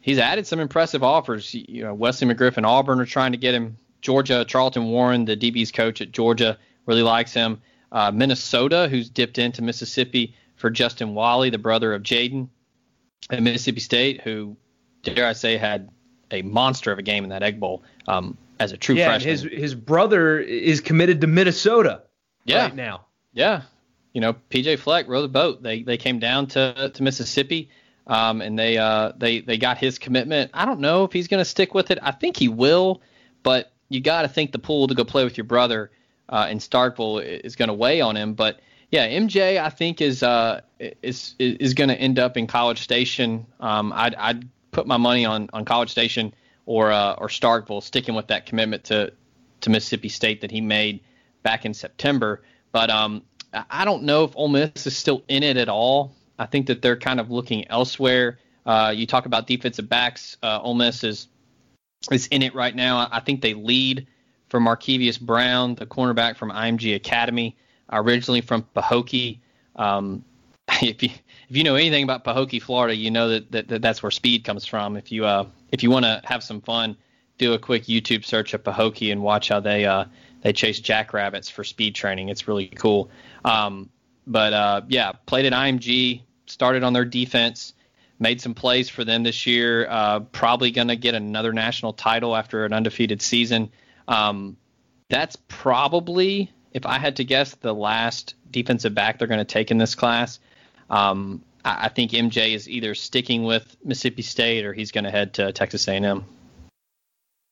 he's 0.00 0.18
added 0.18 0.46
some 0.46 0.60
impressive 0.60 1.04
offers. 1.04 1.52
You 1.52 1.84
know, 1.84 1.94
Wesley 1.94 2.26
McGriff 2.26 2.56
and 2.56 2.64
Auburn 2.64 3.00
are 3.00 3.06
trying 3.06 3.32
to 3.32 3.38
get 3.38 3.54
him. 3.54 3.76
Georgia, 4.00 4.44
Charlton 4.46 4.86
Warren, 4.86 5.26
the 5.26 5.36
DB's 5.36 5.72
coach 5.72 6.00
at 6.00 6.12
Georgia, 6.12 6.56
really 6.86 7.02
likes 7.02 7.34
him. 7.34 7.60
Uh, 7.92 8.10
Minnesota, 8.10 8.88
who's 8.88 9.10
dipped 9.10 9.38
into 9.38 9.60
Mississippi 9.60 10.34
for 10.56 10.70
Justin 10.70 11.14
Walley, 11.14 11.50
the 11.50 11.58
brother 11.58 11.92
of 11.92 12.02
Jaden, 12.02 12.48
at 13.30 13.42
Mississippi 13.42 13.80
State, 13.80 14.20
who 14.22 14.56
dare 15.02 15.26
I 15.26 15.32
say 15.32 15.56
had 15.56 15.88
a 16.30 16.42
monster 16.42 16.92
of 16.92 16.98
a 16.98 17.02
game 17.02 17.24
in 17.24 17.30
that 17.30 17.42
Egg 17.42 17.60
Bowl 17.60 17.82
um, 18.06 18.36
as 18.60 18.72
a 18.72 18.76
true 18.76 18.94
yeah, 18.94 19.06
freshman. 19.06 19.30
his 19.30 19.42
his 19.42 19.74
brother 19.74 20.38
is 20.38 20.80
committed 20.80 21.20
to 21.20 21.26
Minnesota 21.26 22.02
yeah. 22.44 22.64
right 22.64 22.74
now. 22.74 23.06
Yeah, 23.32 23.62
you 24.12 24.20
know, 24.20 24.34
PJ 24.50 24.78
Fleck 24.78 25.08
rowed 25.08 25.22
the 25.22 25.28
boat. 25.28 25.62
They 25.62 25.82
they 25.82 25.96
came 25.96 26.18
down 26.18 26.46
to 26.48 26.90
to 26.92 27.02
Mississippi. 27.02 27.70
Um, 28.08 28.40
and 28.40 28.58
they 28.58 28.78
uh, 28.78 29.12
they 29.18 29.40
they 29.40 29.58
got 29.58 29.76
his 29.76 29.98
commitment. 29.98 30.50
I 30.54 30.64
don't 30.64 30.80
know 30.80 31.04
if 31.04 31.12
he's 31.12 31.28
going 31.28 31.42
to 31.42 31.44
stick 31.44 31.74
with 31.74 31.90
it. 31.90 31.98
I 32.00 32.10
think 32.10 32.38
he 32.38 32.48
will, 32.48 33.02
but 33.42 33.70
you 33.90 34.00
got 34.00 34.22
to 34.22 34.28
think 34.28 34.52
the 34.52 34.58
pool 34.58 34.86
to 34.86 34.94
go 34.94 35.04
play 35.04 35.24
with 35.24 35.36
your 35.36 35.44
brother 35.44 35.90
uh, 36.30 36.48
in 36.50 36.58
Starkville 36.58 37.22
is 37.22 37.54
going 37.54 37.68
to 37.68 37.74
weigh 37.74 38.00
on 38.00 38.16
him. 38.16 38.32
But 38.32 38.60
yeah, 38.90 39.08
MJ 39.08 39.60
I 39.60 39.70
think 39.70 40.00
is 40.00 40.22
uh 40.22 40.62
is 40.80 41.34
is 41.38 41.74
going 41.74 41.88
to 41.88 41.96
end 41.96 42.18
up 42.18 42.36
in 42.36 42.46
College 42.46 42.80
Station. 42.80 43.46
Um, 43.60 43.92
I'd 43.92 44.14
I'd 44.14 44.48
put 44.70 44.86
my 44.86 44.96
money 44.96 45.24
on 45.24 45.50
on 45.52 45.64
College 45.64 45.90
Station 45.90 46.32
or 46.64 46.90
uh, 46.90 47.14
or 47.14 47.28
Starkville, 47.28 47.82
sticking 47.82 48.14
with 48.14 48.28
that 48.28 48.46
commitment 48.46 48.84
to 48.84 49.12
to 49.62 49.70
Mississippi 49.70 50.08
State 50.08 50.40
that 50.40 50.50
he 50.50 50.60
made 50.60 51.00
back 51.42 51.64
in 51.64 51.74
September. 51.74 52.42
But 52.72 52.90
um, 52.90 53.22
I 53.70 53.84
don't 53.84 54.04
know 54.04 54.24
if 54.24 54.36
Ole 54.36 54.48
Miss 54.48 54.86
is 54.86 54.96
still 54.96 55.22
in 55.28 55.42
it 55.42 55.56
at 55.56 55.68
all. 55.68 56.14
I 56.38 56.46
think 56.46 56.66
that 56.68 56.80
they're 56.82 56.96
kind 56.98 57.20
of 57.20 57.30
looking 57.30 57.68
elsewhere. 57.68 58.38
Uh, 58.64 58.92
you 58.94 59.06
talk 59.06 59.26
about 59.26 59.46
defensive 59.46 59.88
backs. 59.88 60.36
Uh, 60.42 60.60
Ole 60.62 60.74
Miss 60.74 61.04
is 61.04 61.28
is 62.10 62.26
in 62.28 62.42
it 62.42 62.54
right 62.54 62.74
now. 62.74 63.08
I 63.10 63.20
think 63.20 63.42
they 63.42 63.54
lead 63.54 64.06
for 64.48 64.60
Markevius 64.60 65.20
Brown, 65.20 65.74
the 65.74 65.84
cornerback 65.84 66.36
from 66.36 66.50
IMG 66.50 66.94
Academy 66.94 67.56
originally 67.90 68.40
from 68.40 68.66
Pahokee. 68.74 69.38
Um, 69.76 70.24
if 70.82 71.02
you 71.02 71.10
if 71.48 71.56
you 71.56 71.64
know 71.64 71.76
anything 71.76 72.04
about 72.04 72.24
Pahokee, 72.24 72.60
Florida, 72.60 72.94
you 72.94 73.10
know 73.10 73.30
that, 73.30 73.50
that, 73.52 73.68
that 73.68 73.82
that's 73.82 74.02
where 74.02 74.10
speed 74.10 74.44
comes 74.44 74.66
from. 74.66 74.96
If 74.96 75.10
you 75.10 75.24
uh, 75.24 75.46
if 75.72 75.82
you 75.82 75.90
want 75.90 76.04
to 76.04 76.20
have 76.24 76.42
some 76.42 76.60
fun, 76.60 76.96
do 77.38 77.54
a 77.54 77.58
quick 77.58 77.84
YouTube 77.84 78.24
search 78.24 78.54
of 78.54 78.62
Pahokee 78.62 79.10
and 79.12 79.22
watch 79.22 79.48
how 79.48 79.60
they 79.60 79.86
uh, 79.86 80.04
they 80.42 80.52
chase 80.52 80.80
jackrabbits 80.80 81.48
for 81.48 81.64
speed 81.64 81.94
training. 81.94 82.28
It's 82.28 82.46
really 82.46 82.68
cool. 82.68 83.10
Um, 83.44 83.88
but 84.26 84.52
uh, 84.52 84.82
yeah, 84.88 85.12
played 85.26 85.46
at 85.46 85.52
IMG, 85.52 86.22
started 86.46 86.82
on 86.82 86.92
their 86.92 87.04
defense, 87.04 87.72
made 88.18 88.40
some 88.40 88.54
plays 88.54 88.88
for 88.88 89.04
them 89.04 89.22
this 89.22 89.46
year. 89.46 89.86
Uh, 89.88 90.20
probably 90.20 90.70
going 90.70 90.88
to 90.88 90.96
get 90.96 91.14
another 91.14 91.52
national 91.52 91.94
title 91.94 92.36
after 92.36 92.64
an 92.64 92.72
undefeated 92.72 93.22
season. 93.22 93.70
Um, 94.06 94.56
that's 95.08 95.36
probably 95.48 96.52
if 96.78 96.86
I 96.86 96.98
had 97.00 97.16
to 97.16 97.24
guess 97.24 97.56
the 97.56 97.74
last 97.74 98.36
defensive 98.52 98.94
back 98.94 99.18
they're 99.18 99.26
going 99.26 99.38
to 99.38 99.44
take 99.44 99.72
in 99.72 99.78
this 99.78 99.96
class, 99.96 100.38
um, 100.90 101.42
I, 101.64 101.86
I, 101.86 101.88
think 101.88 102.12
MJ 102.12 102.54
is 102.54 102.68
either 102.68 102.94
sticking 102.94 103.42
with 103.42 103.76
Mississippi 103.84 104.22
State 104.22 104.64
or 104.64 104.72
he's 104.72 104.92
going 104.92 105.02
to 105.02 105.10
head 105.10 105.34
to 105.34 105.50
Texas 105.52 105.88
A&M. 105.88 106.24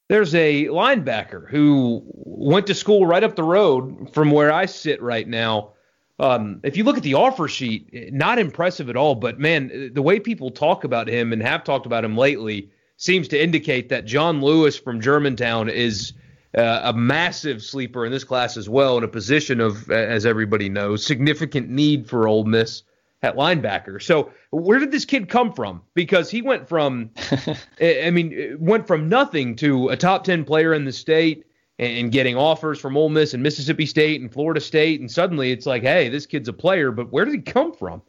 There's 0.09 0.33
a 0.37 0.67
linebacker 0.67 1.51
who 1.51 2.05
went 2.15 2.69
to 2.69 2.75
school 2.75 3.05
right 3.05 3.25
up 3.25 3.35
the 3.35 3.43
road 3.43 4.15
from 4.15 4.31
where 4.31 4.53
I 4.53 4.67
sit 4.67 5.03
right 5.03 5.27
now. 5.27 5.73
Um, 6.21 6.61
if 6.63 6.77
you 6.77 6.85
look 6.85 6.97
at 6.97 7.03
the 7.03 7.15
offer 7.15 7.49
sheet, 7.49 8.13
not 8.13 8.39
impressive 8.39 8.89
at 8.89 8.97
all. 8.97 9.17
But 9.17 9.41
man, 9.41 9.91
the 9.93 10.03
way 10.03 10.21
people 10.21 10.53
talk 10.53 10.85
about 10.85 11.09
him 11.09 11.33
and 11.33 11.43
have 11.43 11.65
talked 11.65 11.85
about 11.85 12.05
him 12.05 12.17
lately 12.17 12.71
seems 12.97 13.27
to 13.29 13.43
indicate 13.43 13.89
that 13.89 14.05
John 14.05 14.41
Lewis 14.41 14.79
from 14.79 15.01
Germantown 15.01 15.69
is– 15.69 16.13
uh, 16.57 16.81
a 16.85 16.93
massive 16.93 17.63
sleeper 17.63 18.07
in 18.07 18.13
this 18.13 18.25
class 18.25 18.57
as 18.57 18.69
well, 18.69 18.97
in 18.99 19.05
a 19.05 19.09
position 19.09 19.61
of, 19.61 19.91
as 19.91 20.25
everybody 20.25 20.69
knows, 20.69 21.05
significant 21.05 21.69
need 21.69 22.09
for 22.09 22.27
Ole 22.27 22.45
Miss 22.45 22.83
at 23.23 23.37
linebacker. 23.37 24.03
So 24.03 24.33
where 24.51 24.79
did 24.79 24.91
this 24.91 25.05
kid 25.05 25.29
come 25.29 25.53
from? 25.53 25.83
Because 25.95 26.31
he 26.31 26.43
went 26.43 26.69
from, 26.69 27.11
I 27.81 28.11
mean, 28.11 28.57
went 28.59 28.87
from 28.87 29.09
nothing 29.09 29.57
to 29.57 29.89
a 29.89 29.97
top 29.97 30.25
ten 30.25 30.45
player 30.45 30.73
in 30.73 30.85
the 30.85 30.93
state 30.93 31.45
and 31.79 32.11
getting 32.11 32.37
offers 32.37 32.81
from 32.81 32.97
Ole 32.97 33.11
Miss 33.11 33.35
and 33.35 33.43
Mississippi 33.43 33.85
State 33.85 34.21
and 34.23 34.33
Florida 34.33 34.61
State, 34.61 35.01
and 35.01 35.11
suddenly 35.11 35.53
it's 35.53 35.67
like, 35.67 35.83
hey, 35.83 36.09
this 36.09 36.25
kid's 36.25 36.49
a 36.49 36.53
player. 36.53 36.91
But 36.91 37.13
where 37.13 37.25
did 37.25 37.35
he 37.35 37.41
come 37.41 37.75
from? 37.75 38.01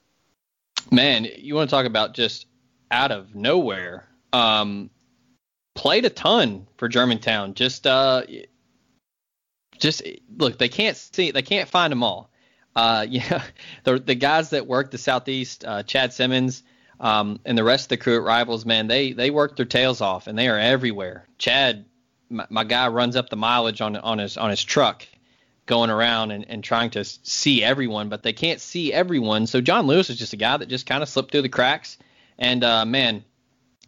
Man, 0.90 1.28
you 1.36 1.56
want 1.56 1.70
to 1.70 1.76
talk 1.76 1.86
about 1.86 2.14
just 2.14 2.48
out 2.92 3.12
of 3.12 3.36
nowhere? 3.36 4.08
Um, 4.32 4.90
played 5.78 6.06
a 6.06 6.10
ton 6.10 6.68
for 6.78 6.90
Germantown. 6.90 7.54
Just 7.54 7.88
uh, 7.88 8.24
just 9.78 10.02
look, 10.36 10.58
they 10.58 10.70
can't 10.70 10.98
see, 10.98 11.32
they 11.32 11.44
can't 11.44 11.70
find 11.70 11.92
them 11.92 12.04
all. 12.04 12.30
uh, 12.76 13.06
know, 13.10 13.42
the 13.84 14.00
the 14.00 14.16
guys 14.16 14.50
that 14.50 14.68
work 14.68 14.92
the 14.92 14.98
southeast, 14.98 15.64
uh, 15.64 15.84
Chad 15.84 16.12
Simmons, 16.12 16.64
um, 17.00 17.40
and 17.46 17.58
the 17.58 17.64
rest 17.64 17.86
of 17.86 17.90
the 17.90 17.98
crew 17.98 18.18
at 18.18 18.24
Rivals, 18.24 18.66
man, 18.66 18.88
they 18.88 19.14
they 19.14 19.30
work 19.30 19.56
their 19.56 19.66
tails 19.66 20.02
off 20.02 20.28
and 20.28 20.38
they 20.38 20.50
are 20.50 20.60
everywhere. 20.60 21.26
Chad, 21.38 21.86
my, 22.30 22.48
my 22.50 22.64
guy, 22.64 22.88
runs 22.88 23.16
up 23.16 23.30
the 23.30 23.38
mileage 23.38 23.80
on 23.80 23.96
on 23.96 24.18
his 24.18 24.36
on 24.36 24.50
his 24.50 24.64
truck, 24.64 25.08
going 25.68 25.92
around 25.92 26.32
and, 26.32 26.50
and 26.50 26.64
trying 26.64 26.90
to 26.92 27.04
see 27.06 27.64
everyone, 27.64 28.10
but 28.10 28.24
they 28.24 28.34
can't 28.34 28.60
see 28.60 28.92
everyone. 28.92 29.46
So 29.46 29.62
John 29.62 29.86
Lewis 29.86 30.10
is 30.10 30.18
just 30.18 30.34
a 30.34 30.38
guy 30.38 30.58
that 30.58 30.70
just 30.70 30.88
kind 30.88 31.04
of 31.04 31.10
slipped 31.10 31.32
through 31.32 31.44
the 31.44 31.50
cracks, 31.50 32.00
and 32.40 32.64
uh, 32.64 32.84
man, 32.84 33.24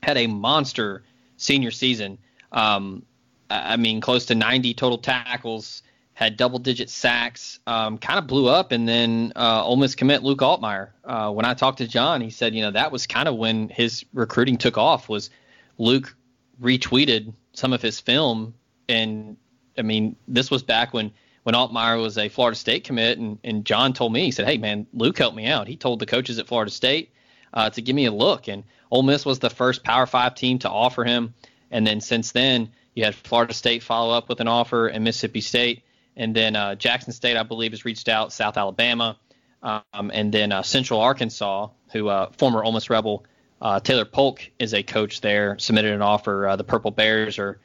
had 0.03 0.17
a 0.17 0.27
monster 0.27 1.03
senior 1.39 1.71
season. 1.71 2.19
Um, 2.51 3.03
I 3.49 3.77
mean, 3.77 3.99
close 4.01 4.27
to 4.27 4.35
90 4.35 4.75
total 4.75 4.99
tackles 4.99 5.81
had 6.13 6.35
double 6.35 6.59
digit 6.59 6.89
sacks, 6.89 7.59
um, 7.65 7.97
kind 7.97 8.19
of 8.19 8.27
blew 8.27 8.47
up, 8.47 8.71
and 8.73 8.87
then 8.87 9.31
uh, 9.35 9.63
Ole 9.63 9.77
Miss 9.77 9.95
commit 9.95 10.21
Luke 10.21 10.39
Altmyer. 10.39 10.89
Uh, 11.03 11.31
when 11.31 11.45
I 11.45 11.53
talked 11.53 11.77
to 11.77 11.87
John, 11.87 12.19
he 12.21 12.29
said, 12.29 12.53
you 12.53 12.61
know, 12.61 12.71
that 12.71 12.91
was 12.91 13.07
kind 13.07 13.27
of 13.27 13.35
when 13.37 13.69
his 13.69 14.05
recruiting 14.13 14.57
took 14.57 14.77
off. 14.77 15.07
Was 15.07 15.29
Luke 15.77 16.13
retweeted 16.61 17.33
some 17.53 17.71
of 17.71 17.81
his 17.81 18.01
film, 18.01 18.53
and 18.89 19.37
I 19.77 19.81
mean, 19.81 20.17
this 20.27 20.51
was 20.51 20.61
back 20.61 20.93
when 20.93 21.11
when 21.43 21.55
Altmyer 21.55 22.01
was 22.01 22.17
a 22.17 22.27
Florida 22.27 22.57
State 22.57 22.83
commit, 22.83 23.17
and, 23.17 23.39
and 23.45 23.63
John 23.63 23.93
told 23.93 24.11
me, 24.11 24.25
he 24.25 24.31
said, 24.31 24.45
hey 24.45 24.57
man, 24.57 24.85
Luke 24.93 25.17
helped 25.17 25.37
me 25.37 25.47
out. 25.47 25.69
He 25.69 25.77
told 25.77 25.99
the 25.99 26.05
coaches 26.05 26.37
at 26.37 26.47
Florida 26.47 26.69
State 26.69 27.13
uh, 27.53 27.69
to 27.69 27.81
give 27.81 27.95
me 27.95 28.05
a 28.05 28.11
look, 28.11 28.47
and 28.47 28.63
Ole 28.91 29.03
Miss 29.03 29.25
was 29.25 29.39
the 29.39 29.49
first 29.49 29.83
Power 29.83 30.05
Five 30.05 30.35
team 30.35 30.59
to 30.59 30.69
offer 30.69 31.03
him, 31.03 31.33
and 31.71 31.85
then 31.85 32.01
since 32.01 32.31
then. 32.31 32.71
You 32.95 33.05
had 33.05 33.15
Florida 33.15 33.53
State 33.53 33.81
follow 33.81 34.13
up 34.13 34.27
with 34.27 34.41
an 34.41 34.49
offer, 34.49 34.87
and 34.87 35.05
Mississippi 35.05 35.39
State 35.39 35.83
and 36.19 36.35
then 36.35 36.55
uh, 36.55 36.75
Jackson 36.75 37.13
State, 37.13 37.37
I 37.37 37.43
believe, 37.43 37.71
has 37.71 37.85
reached 37.85 38.09
out. 38.09 38.33
South 38.33 38.57
Alabama, 38.57 39.17
um, 39.63 40.11
and 40.13 40.31
then 40.33 40.51
uh, 40.51 40.61
Central 40.61 40.99
Arkansas, 40.99 41.69
who 41.93 42.09
uh, 42.09 42.29
former 42.37 42.63
Ole 42.63 42.73
Miss 42.73 42.89
Rebel 42.89 43.25
uh, 43.61 43.79
Taylor 43.79 44.05
Polk 44.05 44.51
is 44.59 44.73
a 44.73 44.83
coach 44.83 45.21
there, 45.21 45.57
submitted 45.57 45.93
an 45.93 46.01
offer. 46.01 46.47
Uh, 46.47 46.55
the 46.57 46.63
Purple 46.65 46.91
Bears 46.91 47.39
are 47.39 47.59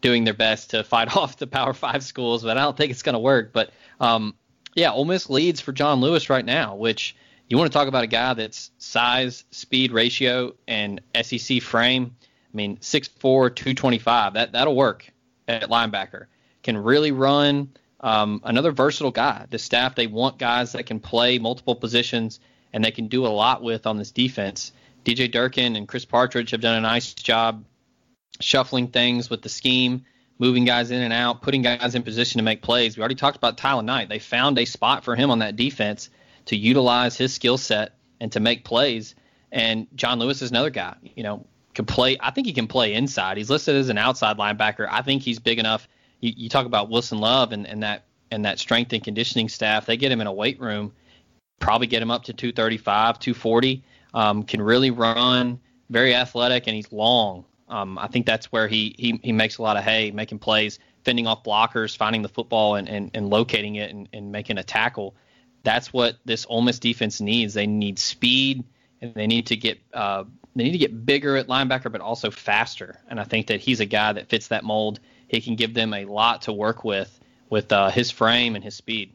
doing 0.00 0.24
their 0.24 0.34
best 0.34 0.70
to 0.70 0.82
fight 0.82 1.16
off 1.16 1.36
the 1.36 1.46
Power 1.46 1.72
Five 1.72 2.02
schools, 2.02 2.42
but 2.42 2.58
I 2.58 2.62
don't 2.62 2.76
think 2.76 2.90
it's 2.90 3.02
going 3.02 3.14
to 3.14 3.20
work. 3.20 3.52
But 3.52 3.70
um, 4.00 4.34
yeah, 4.74 4.90
Ole 4.90 5.04
Miss 5.04 5.30
leads 5.30 5.60
for 5.60 5.72
John 5.72 6.00
Lewis 6.00 6.28
right 6.28 6.44
now, 6.44 6.74
which 6.74 7.14
you 7.50 7.58
want 7.58 7.70
to 7.70 7.76
talk 7.76 7.88
about 7.88 8.04
a 8.04 8.06
guy 8.06 8.32
that's 8.34 8.70
size, 8.78 9.44
speed 9.50 9.90
ratio, 9.90 10.54
and 10.68 11.00
SEC 11.20 11.60
frame. 11.60 12.16
I 12.22 12.56
mean, 12.56 12.76
6'4", 12.78 13.18
225. 13.20 14.34
That 14.34 14.52
that'll 14.52 14.76
work 14.76 15.12
at 15.48 15.68
linebacker. 15.68 16.26
Can 16.62 16.78
really 16.78 17.10
run 17.10 17.70
um, 17.98 18.40
another 18.44 18.70
versatile 18.70 19.10
guy. 19.10 19.46
The 19.50 19.58
staff 19.58 19.96
they 19.96 20.06
want 20.06 20.38
guys 20.38 20.72
that 20.72 20.86
can 20.86 21.00
play 21.00 21.38
multiple 21.38 21.74
positions 21.74 22.38
and 22.72 22.84
they 22.84 22.92
can 22.92 23.08
do 23.08 23.26
a 23.26 23.28
lot 23.28 23.62
with 23.62 23.84
on 23.84 23.98
this 23.98 24.12
defense. 24.12 24.72
DJ 25.04 25.30
Durkin 25.30 25.74
and 25.74 25.88
Chris 25.88 26.04
Partridge 26.04 26.52
have 26.52 26.60
done 26.60 26.76
a 26.76 26.80
nice 26.80 27.14
job 27.14 27.64
shuffling 28.38 28.88
things 28.88 29.28
with 29.28 29.42
the 29.42 29.48
scheme, 29.48 30.04
moving 30.38 30.64
guys 30.64 30.92
in 30.92 31.02
and 31.02 31.12
out, 31.12 31.42
putting 31.42 31.62
guys 31.62 31.96
in 31.96 32.04
position 32.04 32.38
to 32.38 32.44
make 32.44 32.62
plays. 32.62 32.96
We 32.96 33.00
already 33.00 33.16
talked 33.16 33.36
about 33.36 33.58
Tyler 33.58 33.82
Knight. 33.82 34.08
They 34.08 34.20
found 34.20 34.56
a 34.56 34.64
spot 34.66 35.02
for 35.04 35.16
him 35.16 35.32
on 35.32 35.40
that 35.40 35.56
defense 35.56 36.10
to 36.50 36.56
utilize 36.56 37.16
his 37.16 37.34
skill 37.34 37.58
set 37.58 37.94
and 38.20 38.30
to 38.32 38.40
make 38.40 38.64
plays. 38.64 39.14
And 39.50 39.88
John 39.96 40.18
Lewis 40.20 40.42
is 40.42 40.50
another 40.50 40.70
guy. 40.70 40.94
You 41.02 41.24
know, 41.24 41.46
can 41.74 41.86
play. 41.86 42.16
I 42.20 42.30
think 42.30 42.46
he 42.46 42.52
can 42.52 42.68
play 42.68 42.94
inside. 42.94 43.36
He's 43.36 43.50
listed 43.50 43.74
as 43.74 43.88
an 43.88 43.98
outside 43.98 44.36
linebacker. 44.36 44.86
I 44.88 45.02
think 45.02 45.22
he's 45.22 45.40
big 45.40 45.58
enough 45.58 45.88
you, 46.20 46.32
you 46.36 46.48
talk 46.48 46.66
about 46.66 46.88
Wilson 46.88 47.18
Love 47.18 47.52
and, 47.52 47.66
and 47.66 47.82
that 47.82 48.04
and 48.30 48.44
that 48.44 48.58
strength 48.58 48.92
and 48.92 49.02
conditioning 49.02 49.48
staff. 49.48 49.86
They 49.86 49.96
get 49.96 50.12
him 50.12 50.20
in 50.20 50.26
a 50.26 50.32
weight 50.32 50.60
room, 50.60 50.92
probably 51.58 51.88
get 51.88 52.00
him 52.00 52.10
up 52.10 52.24
to 52.24 52.32
235, 52.32 53.18
240. 53.18 53.82
Um, 54.12 54.42
can 54.42 54.60
really 54.60 54.90
run, 54.90 55.60
very 55.88 56.14
athletic, 56.14 56.66
and 56.66 56.74
he's 56.74 56.90
long. 56.92 57.44
Um, 57.68 57.98
I 57.98 58.08
think 58.08 58.26
that's 58.26 58.50
where 58.50 58.66
he, 58.66 58.94
he 58.98 59.20
he 59.22 59.32
makes 59.32 59.58
a 59.58 59.62
lot 59.62 59.76
of 59.76 59.84
hay, 59.84 60.10
making 60.10 60.40
plays, 60.40 60.78
fending 61.04 61.26
off 61.26 61.44
blockers, 61.44 61.96
finding 61.96 62.22
the 62.22 62.28
football 62.28 62.74
and, 62.74 62.88
and, 62.88 63.10
and 63.14 63.30
locating 63.30 63.76
it 63.76 63.90
and, 63.90 64.08
and 64.12 64.32
making 64.32 64.58
a 64.58 64.64
tackle. 64.64 65.14
That's 65.62 65.92
what 65.92 66.16
this 66.24 66.46
Ole 66.48 66.62
Miss 66.62 66.78
defense 66.78 67.20
needs. 67.20 67.54
They 67.54 67.66
need 67.66 67.98
speed 67.98 68.64
and 69.00 69.14
they 69.14 69.26
need 69.26 69.46
to 69.46 69.56
get 69.56 69.80
uh, 69.92 70.24
they 70.56 70.64
need 70.64 70.72
to 70.72 70.78
get 70.78 71.06
bigger 71.06 71.36
at 71.36 71.46
linebacker, 71.46 71.92
but 71.92 72.00
also 72.00 72.30
faster. 72.30 72.98
And 73.08 73.20
I 73.20 73.24
think 73.24 73.48
that 73.48 73.60
he's 73.60 73.80
a 73.80 73.86
guy 73.86 74.12
that 74.12 74.28
fits 74.28 74.48
that 74.48 74.64
mold 74.64 75.00
he 75.30 75.40
can 75.40 75.54
give 75.54 75.74
them 75.74 75.94
a 75.94 76.04
lot 76.04 76.42
to 76.42 76.52
work 76.52 76.84
with 76.84 77.18
with 77.48 77.72
uh, 77.72 77.90
his 77.90 78.10
frame 78.10 78.56
and 78.56 78.64
his 78.64 78.74
speed. 78.74 79.14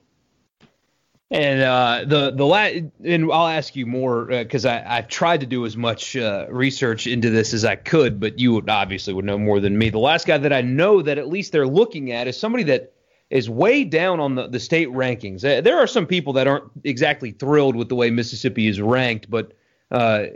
And 1.31 1.61
uh, 1.61 2.03
the 2.05 2.31
the 2.31 2.45
la- 2.45 2.69
and 3.03 3.31
I'll 3.31 3.47
ask 3.47 3.75
you 3.75 3.85
more 3.85 4.25
because 4.25 4.65
uh, 4.65 4.69
I 4.69 4.97
I've 4.97 5.07
tried 5.07 5.41
to 5.41 5.45
do 5.45 5.65
as 5.65 5.75
much 5.75 6.15
uh, 6.15 6.45
research 6.49 7.07
into 7.07 7.31
this 7.31 7.53
as 7.53 7.65
I 7.65 7.75
could, 7.75 8.19
but 8.19 8.39
you 8.39 8.63
obviously 8.67 9.13
would 9.13 9.25
know 9.25 9.37
more 9.37 9.59
than 9.59 9.77
me. 9.77 9.89
The 9.89 9.99
last 9.99 10.27
guy 10.27 10.37
that 10.37 10.53
I 10.53 10.61
know 10.61 11.01
that 11.01 11.17
at 11.17 11.27
least 11.27 11.51
they're 11.51 11.67
looking 11.67 12.11
at 12.11 12.27
is 12.27 12.39
somebody 12.39 12.63
that 12.65 12.93
is 13.35 13.49
way 13.49 13.83
down 13.83 14.21
on 14.21 14.35
the, 14.35 14.47
the 14.47 14.59
state 14.61 14.87
rankings. 14.87 15.43
Uh, 15.43 15.59
there 15.59 15.77
are 15.77 15.87
some 15.87 16.07
people 16.07 16.33
that 16.33 16.47
aren't 16.47 16.71
exactly 16.85 17.31
thrilled 17.31 17.75
with 17.75 17.89
the 17.89 17.95
way 17.95 18.09
Mississippi 18.09 18.67
is 18.67 18.79
ranked, 18.79 19.29
but 19.29 19.51
uh, 19.91 20.27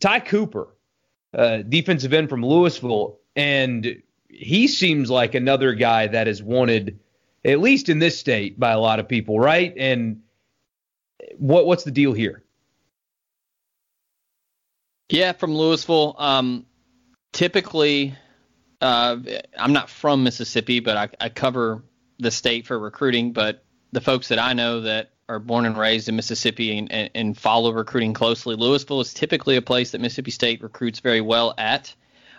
Ty 0.00 0.20
Cooper, 0.20 0.68
uh, 1.32 1.58
defensive 1.58 2.12
end 2.12 2.28
from 2.28 2.44
Louisville, 2.44 3.20
and 3.36 4.02
he 4.28 4.66
seems 4.66 5.08
like 5.08 5.36
another 5.36 5.72
guy 5.74 6.08
that 6.08 6.26
is 6.26 6.42
wanted, 6.42 6.98
at 7.44 7.60
least 7.60 7.88
in 7.88 8.00
this 8.00 8.18
state, 8.18 8.58
by 8.58 8.72
a 8.72 8.80
lot 8.80 8.98
of 8.98 9.06
people, 9.06 9.38
right? 9.38 9.72
And 9.76 10.22
what 11.36 11.64
what's 11.64 11.84
the 11.84 11.92
deal 11.92 12.12
here? 12.12 12.42
Yeah, 15.10 15.30
from 15.30 15.54
Louisville. 15.54 16.16
Um, 16.18 16.66
typically, 17.32 18.16
uh, 18.80 19.16
I'm 19.56 19.72
not 19.72 19.88
from 19.88 20.24
Mississippi, 20.24 20.80
but 20.80 20.96
I, 20.96 21.08
I 21.26 21.28
cover 21.28 21.84
the 22.18 22.30
state 22.30 22.66
for 22.66 22.78
recruiting. 22.78 23.32
But 23.32 23.64
the 23.92 24.00
folks 24.00 24.28
that 24.28 24.38
I 24.38 24.52
know 24.52 24.80
that 24.82 25.10
are 25.28 25.38
born 25.38 25.66
and 25.66 25.76
raised 25.76 26.08
in 26.08 26.16
Mississippi 26.16 26.76
and, 26.78 26.90
and, 26.90 27.10
and 27.14 27.38
follow 27.38 27.72
recruiting 27.72 28.14
closely, 28.14 28.56
Louisville 28.56 29.00
is 29.00 29.12
typically 29.12 29.56
a 29.56 29.62
place 29.62 29.90
that 29.90 30.00
Mississippi 30.00 30.30
State 30.30 30.62
recruits 30.62 31.00
very 31.00 31.20
well 31.20 31.54
at. 31.58 31.94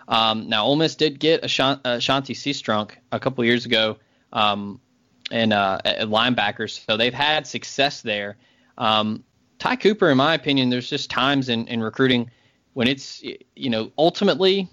Um, 0.08 0.48
now, 0.48 0.64
Ole 0.64 0.76
Miss 0.76 0.96
did 0.96 1.20
get 1.20 1.44
Ashanti, 1.44 2.34
Cistrunk 2.34 2.92
a 3.12 3.20
couple 3.20 3.44
years 3.44 3.64
ago 3.64 3.96
um, 4.32 4.80
and 5.30 5.52
uh, 5.52 5.78
linebackers, 5.84 6.84
so 6.84 6.96
they've 6.96 7.14
had 7.14 7.46
success 7.46 8.02
there. 8.02 8.36
Um, 8.76 9.22
Ty 9.60 9.76
Cooper, 9.76 10.10
in 10.10 10.16
my 10.16 10.34
opinion, 10.34 10.70
there's 10.70 10.90
just 10.90 11.10
times 11.10 11.48
in, 11.48 11.68
in 11.68 11.82
recruiting 11.82 12.30
when 12.72 12.88
it's 12.88 13.22
you 13.54 13.70
know 13.70 13.92
ultimately 13.98 14.68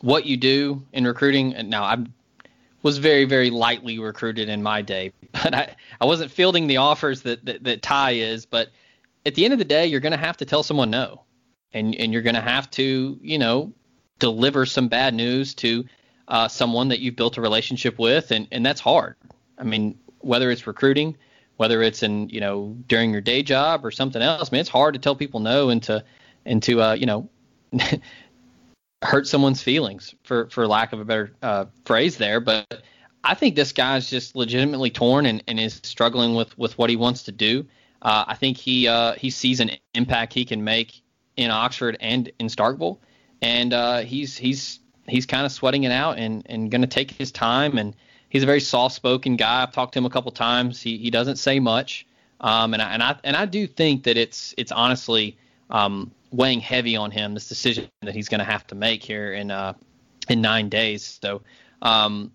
what 0.00 0.26
you 0.26 0.36
do 0.36 0.84
in 0.92 1.06
recruiting. 1.06 1.54
And 1.54 1.70
now 1.70 1.84
I 1.84 1.96
was 2.86 2.98
very 2.98 3.24
very 3.24 3.50
lightly 3.50 3.98
recruited 3.98 4.48
in 4.48 4.62
my 4.62 4.80
day, 4.80 5.12
but 5.32 5.52
I, 5.52 5.74
I 6.00 6.04
wasn't 6.04 6.30
fielding 6.30 6.68
the 6.68 6.76
offers 6.76 7.22
that, 7.22 7.44
that 7.44 7.64
that 7.64 7.82
Ty 7.82 8.12
is. 8.12 8.46
But 8.46 8.68
at 9.26 9.34
the 9.34 9.44
end 9.44 9.52
of 9.52 9.58
the 9.58 9.64
day, 9.64 9.86
you're 9.86 10.00
going 10.00 10.12
to 10.12 10.16
have 10.16 10.36
to 10.36 10.44
tell 10.44 10.62
someone 10.62 10.88
no, 10.88 11.24
and 11.72 11.96
and 11.96 12.12
you're 12.12 12.22
going 12.22 12.36
to 12.36 12.40
have 12.40 12.70
to 12.72 13.18
you 13.20 13.38
know 13.38 13.72
deliver 14.20 14.64
some 14.64 14.86
bad 14.86 15.14
news 15.14 15.52
to 15.54 15.84
uh, 16.28 16.46
someone 16.46 16.88
that 16.88 17.00
you've 17.00 17.16
built 17.16 17.36
a 17.36 17.40
relationship 17.40 17.98
with, 17.98 18.30
and 18.30 18.46
and 18.52 18.64
that's 18.64 18.80
hard. 18.80 19.16
I 19.58 19.64
mean, 19.64 19.98
whether 20.20 20.48
it's 20.52 20.68
recruiting, 20.68 21.16
whether 21.56 21.82
it's 21.82 22.04
in 22.04 22.28
you 22.28 22.38
know 22.38 22.76
during 22.86 23.10
your 23.10 23.20
day 23.20 23.42
job 23.42 23.84
or 23.84 23.90
something 23.90 24.22
else, 24.22 24.48
I 24.48 24.54
mean, 24.54 24.60
it's 24.60 24.70
hard 24.70 24.94
to 24.94 25.00
tell 25.00 25.16
people 25.16 25.40
no 25.40 25.70
and 25.70 25.82
to 25.82 26.04
and 26.44 26.62
to 26.62 26.82
uh, 26.82 26.92
you 26.92 27.06
know 27.06 27.28
hurt 29.02 29.26
someone's 29.26 29.62
feelings 29.62 30.14
for 30.24 30.48
for 30.50 30.66
lack 30.66 30.92
of 30.92 31.00
a 31.00 31.04
better 31.04 31.32
uh, 31.42 31.66
phrase 31.84 32.16
there. 32.16 32.40
But 32.40 32.82
I 33.24 33.34
think 33.34 33.56
this 33.56 33.72
guy's 33.72 34.08
just 34.08 34.36
legitimately 34.36 34.90
torn 34.90 35.26
and, 35.26 35.42
and 35.46 35.60
is 35.60 35.80
struggling 35.84 36.34
with 36.34 36.56
with 36.58 36.76
what 36.78 36.90
he 36.90 36.96
wants 36.96 37.24
to 37.24 37.32
do. 37.32 37.66
Uh, 38.02 38.24
I 38.26 38.34
think 38.34 38.56
he 38.56 38.88
uh, 38.88 39.14
he 39.14 39.30
sees 39.30 39.60
an 39.60 39.70
impact 39.94 40.32
he 40.32 40.44
can 40.44 40.64
make 40.64 41.02
in 41.36 41.50
Oxford 41.50 41.96
and 42.00 42.30
in 42.38 42.46
Starkville 42.46 42.98
and 43.42 43.72
uh, 43.72 43.98
he's 43.98 44.36
he's 44.36 44.80
he's 45.08 45.26
kind 45.26 45.46
of 45.46 45.52
sweating 45.52 45.84
it 45.84 45.92
out 45.92 46.18
and 46.18 46.42
and 46.46 46.70
going 46.70 46.82
to 46.82 46.88
take 46.88 47.10
his 47.10 47.30
time. 47.30 47.78
And 47.78 47.94
he's 48.28 48.42
a 48.42 48.46
very 48.46 48.60
soft-spoken 48.60 49.36
guy. 49.36 49.62
I've 49.62 49.72
talked 49.72 49.92
to 49.94 49.98
him 49.98 50.06
a 50.06 50.10
couple 50.10 50.30
times. 50.32 50.80
He 50.80 50.98
he 50.98 51.10
doesn't 51.10 51.36
say 51.36 51.60
much, 51.60 52.06
um, 52.40 52.74
and 52.74 52.82
I 52.82 52.92
and 52.92 53.02
I 53.02 53.16
and 53.24 53.36
I 53.36 53.46
do 53.46 53.66
think 53.66 54.04
that 54.04 54.16
it's 54.16 54.54
it's 54.56 54.72
honestly 54.72 55.38
um, 55.70 56.12
weighing 56.30 56.60
heavy 56.60 56.96
on 56.96 57.10
him 57.10 57.34
this 57.34 57.48
decision 57.48 57.88
that 58.02 58.14
he's 58.14 58.28
going 58.28 58.40
to 58.40 58.44
have 58.44 58.66
to 58.68 58.74
make 58.74 59.02
here 59.02 59.32
in 59.32 59.50
uh, 59.50 59.74
in 60.28 60.40
nine 60.40 60.68
days. 60.68 61.18
So. 61.22 61.42
Um, 61.82 62.32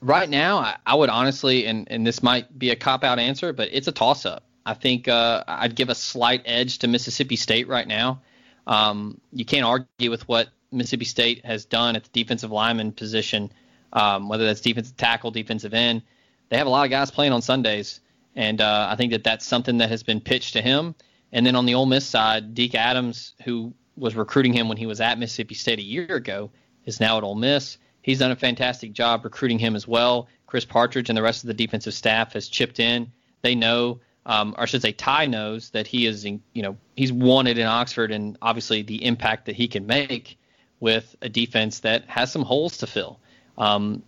right 0.00 0.28
now, 0.28 0.58
I, 0.58 0.76
I, 0.86 0.94
would 0.94 1.10
honestly, 1.10 1.66
and, 1.66 1.88
and 1.90 2.06
this 2.06 2.22
might 2.22 2.56
be 2.56 2.70
a 2.70 2.76
cop 2.76 3.02
out 3.02 3.18
answer, 3.18 3.52
but 3.52 3.70
it's 3.72 3.88
a 3.88 3.92
toss 3.92 4.24
up. 4.24 4.44
I 4.64 4.74
think 4.74 5.08
uh, 5.08 5.42
I'd 5.46 5.74
give 5.74 5.88
a 5.88 5.94
slight 5.94 6.42
edge 6.44 6.78
to 6.78 6.88
Mississippi 6.88 7.36
State 7.36 7.68
right 7.68 7.86
now. 7.86 8.22
Um, 8.66 9.20
you 9.32 9.44
can't 9.44 9.64
argue 9.64 10.10
with 10.10 10.26
what 10.28 10.48
Mississippi 10.70 11.04
State 11.04 11.44
has 11.44 11.64
done 11.64 11.96
at 11.96 12.04
the 12.04 12.10
defensive 12.12 12.50
lineman 12.50 12.92
position, 12.92 13.52
um, 13.92 14.28
whether 14.28 14.44
that's 14.44 14.60
defensive 14.60 14.96
tackle, 14.96 15.30
defensive 15.30 15.74
end. 15.74 16.02
They 16.48 16.58
have 16.58 16.66
a 16.66 16.70
lot 16.70 16.84
of 16.84 16.90
guys 16.90 17.10
playing 17.10 17.32
on 17.32 17.42
Sundays, 17.42 18.00
and 18.36 18.60
uh, 18.60 18.88
I 18.90 18.96
think 18.96 19.12
that 19.12 19.24
that's 19.24 19.44
something 19.44 19.78
that 19.78 19.88
has 19.88 20.02
been 20.02 20.20
pitched 20.20 20.52
to 20.52 20.62
him. 20.62 20.94
And 21.32 21.46
then 21.46 21.56
on 21.56 21.66
the 21.66 21.74
Ole 21.74 21.86
Miss 21.86 22.06
side, 22.06 22.54
Deke 22.54 22.74
Adams, 22.74 23.34
who 23.44 23.72
was 23.96 24.14
recruiting 24.14 24.52
him 24.52 24.68
when 24.68 24.76
he 24.76 24.86
was 24.86 25.00
at 25.00 25.18
Mississippi 25.18 25.54
State 25.54 25.78
a 25.78 25.82
year 25.82 26.14
ago, 26.14 26.50
is 26.84 27.00
now 27.00 27.18
at 27.18 27.24
Ole 27.24 27.34
Miss. 27.34 27.78
He's 28.02 28.18
done 28.18 28.30
a 28.30 28.36
fantastic 28.36 28.92
job 28.92 29.24
recruiting 29.24 29.58
him 29.58 29.76
as 29.76 29.86
well. 29.86 30.28
Chris 30.46 30.64
Partridge 30.64 31.08
and 31.08 31.16
the 31.16 31.22
rest 31.22 31.44
of 31.44 31.48
the 31.48 31.54
defensive 31.54 31.94
staff 31.94 32.32
has 32.34 32.48
chipped 32.48 32.80
in. 32.80 33.10
They 33.42 33.54
know, 33.54 34.00
um, 34.26 34.54
or 34.58 34.66
should 34.66 34.82
say, 34.82 34.92
Ty 34.92 35.26
knows 35.26 35.70
that 35.70 35.86
he 35.86 36.06
is, 36.06 36.24
in, 36.24 36.42
you 36.52 36.62
know, 36.62 36.76
he's 36.96 37.12
wanted 37.12 37.58
in 37.58 37.66
Oxford, 37.66 38.10
and 38.10 38.36
obviously 38.42 38.82
the 38.82 39.04
impact 39.04 39.46
that 39.46 39.56
he 39.56 39.68
can 39.68 39.86
make 39.86 40.36
with 40.80 41.14
a 41.22 41.28
defense 41.28 41.80
that 41.80 42.04
has 42.08 42.32
some 42.32 42.42
holes 42.42 42.76
to 42.78 42.86
fill. 42.86 43.20
Um, 43.56 44.02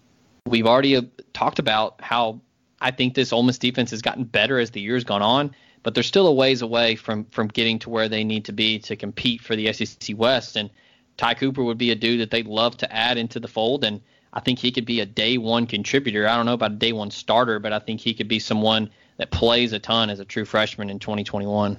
we've 0.47 0.66
already 0.66 0.97
uh, 0.97 1.03
talked 1.33 1.59
about 1.59 2.01
how 2.01 2.41
I 2.81 2.91
think 2.91 3.14
this 3.14 3.33
Ole 3.33 3.45
Miss 3.45 3.59
defense 3.59 3.91
has 3.93 4.03
gotten 4.03 4.25
better 4.25 4.59
as 4.59 4.72
the 4.72 4.81
years 4.81 5.05
gone 5.05 5.22
on, 5.22 5.55
but 5.85 5.95
they're 5.95 6.03
still 6.03 6.26
a 6.26 6.35
ways 6.35 6.62
away 6.62 6.97
from 6.97 7.26
from 7.26 7.47
getting 7.47 7.78
to 7.80 7.91
where 7.91 8.09
they 8.09 8.24
need 8.24 8.47
to 8.47 8.53
be 8.53 8.80
to 8.80 8.97
compete 8.97 9.41
for 9.41 9.55
the 9.55 9.72
SEC 9.72 10.16
West. 10.16 10.57
And 10.57 10.70
Ty 11.16 11.35
Cooper 11.35 11.62
would 11.62 11.78
be 11.78 11.93
a 11.93 11.95
dude 11.95 12.20
that 12.20 12.32
they'd 12.32 12.49
love 12.49 12.76
to 12.78 12.93
add 12.93 13.18
into 13.18 13.39
the 13.39 13.47
fold, 13.47 13.85
and 13.85 14.01
I 14.32 14.41
think 14.41 14.59
he 14.59 14.72
could 14.72 14.87
be 14.87 14.99
a 14.99 15.07
day 15.07 15.39
one 15.39 15.66
contributor. 15.66 16.26
I 16.26 16.35
don't 16.35 16.47
know 16.47 16.55
about 16.55 16.72
a 16.72 16.76
day 16.76 16.93
one 16.93 17.12
starter, 17.12 17.61
but 17.61 17.72
I 17.72 17.78
think 17.78 18.01
he 18.01 18.14
could 18.14 18.26
be 18.26 18.41
someone 18.41 18.91
that 19.18 19.30
plays 19.30 19.72
a 19.72 19.78
ton 19.78 20.11
as 20.11 20.18
a 20.18 20.24
true 20.24 20.45
freshman 20.45 20.91
in 20.91 20.99
2021. 20.99 21.78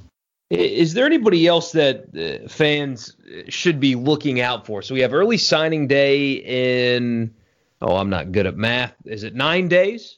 Is 0.51 0.93
there 0.93 1.08
anybody 1.08 1.47
else 1.47 1.72
that 1.72 2.16
uh, 2.16 2.47
fans 2.47 3.18
should 3.49 3.80
be 3.80 3.95
looking 3.95 4.39
out 4.39 4.68
for? 4.68 4.84
So 4.84 4.93
we 4.93 5.01
have 5.01 5.14
early 5.14 5.38
signing 5.38 5.88
day 5.88 6.34
in. 6.34 7.34
Oh, 7.82 7.97
I'm 7.97 8.12
not 8.12 8.32
good 8.32 8.45
at 8.45 8.56
math. 8.56 8.93
Is 9.06 9.24
it 9.24 9.34
nine 9.34 9.68
days? 9.68 10.18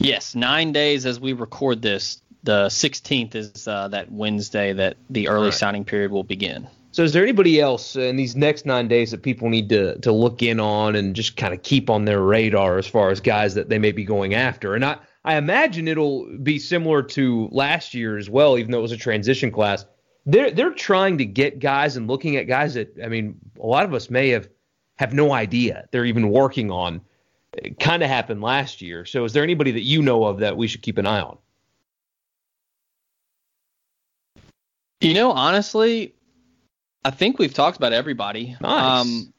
Yes, 0.00 0.34
nine 0.34 0.72
days 0.72 1.04
as 1.04 1.20
we 1.20 1.34
record 1.34 1.82
this. 1.82 2.22
The 2.42 2.66
16th 2.68 3.34
is 3.34 3.68
uh, 3.68 3.88
that 3.88 4.10
Wednesday 4.10 4.72
that 4.72 4.96
the 5.10 5.28
early 5.28 5.46
right. 5.48 5.54
signing 5.54 5.84
period 5.84 6.10
will 6.10 6.24
begin. 6.24 6.66
So, 6.92 7.04
is 7.04 7.12
there 7.12 7.22
anybody 7.22 7.60
else 7.60 7.96
in 7.96 8.16
these 8.16 8.34
next 8.34 8.64
nine 8.64 8.88
days 8.88 9.10
that 9.10 9.22
people 9.22 9.50
need 9.50 9.68
to 9.68 9.98
to 9.98 10.10
look 10.10 10.42
in 10.42 10.58
on 10.58 10.96
and 10.96 11.14
just 11.14 11.36
kind 11.36 11.52
of 11.52 11.62
keep 11.62 11.90
on 11.90 12.06
their 12.06 12.20
radar 12.20 12.78
as 12.78 12.86
far 12.86 13.10
as 13.10 13.20
guys 13.20 13.54
that 13.54 13.68
they 13.68 13.78
may 13.78 13.92
be 13.92 14.04
going 14.04 14.34
after? 14.34 14.74
And 14.74 14.84
I, 14.86 14.96
I 15.22 15.36
imagine 15.36 15.86
it'll 15.86 16.26
be 16.38 16.58
similar 16.58 17.02
to 17.02 17.48
last 17.52 17.92
year 17.92 18.16
as 18.16 18.30
well, 18.30 18.56
even 18.56 18.70
though 18.70 18.78
it 18.78 18.82
was 18.82 18.92
a 18.92 18.96
transition 18.96 19.52
class. 19.52 19.84
They're 20.24 20.50
they're 20.50 20.72
trying 20.72 21.18
to 21.18 21.26
get 21.26 21.58
guys 21.58 21.96
and 21.96 22.08
looking 22.08 22.36
at 22.36 22.48
guys 22.48 22.72
that 22.74 22.96
I 23.04 23.08
mean, 23.08 23.36
a 23.62 23.66
lot 23.66 23.84
of 23.84 23.92
us 23.92 24.08
may 24.08 24.30
have 24.30 24.48
have 24.96 25.12
no 25.12 25.32
idea 25.32 25.86
they're 25.92 26.06
even 26.06 26.30
working 26.30 26.70
on. 26.70 27.02
Kind 27.78 28.02
of 28.02 28.08
happened 28.08 28.42
last 28.42 28.80
year. 28.80 29.04
So, 29.04 29.24
is 29.24 29.32
there 29.32 29.42
anybody 29.42 29.70
that 29.72 29.82
you 29.82 30.02
know 30.02 30.24
of 30.24 30.38
that 30.38 30.56
we 30.56 30.66
should 30.66 30.82
keep 30.82 30.98
an 30.98 31.06
eye 31.06 31.20
on? 31.20 31.38
You 35.00 35.14
know, 35.14 35.30
honestly, 35.32 36.14
I 37.04 37.10
think 37.10 37.38
we've 37.38 37.54
talked 37.54 37.76
about 37.76 37.92
everybody. 37.92 38.56
Nice. 38.60 39.00
Um, 39.00 39.32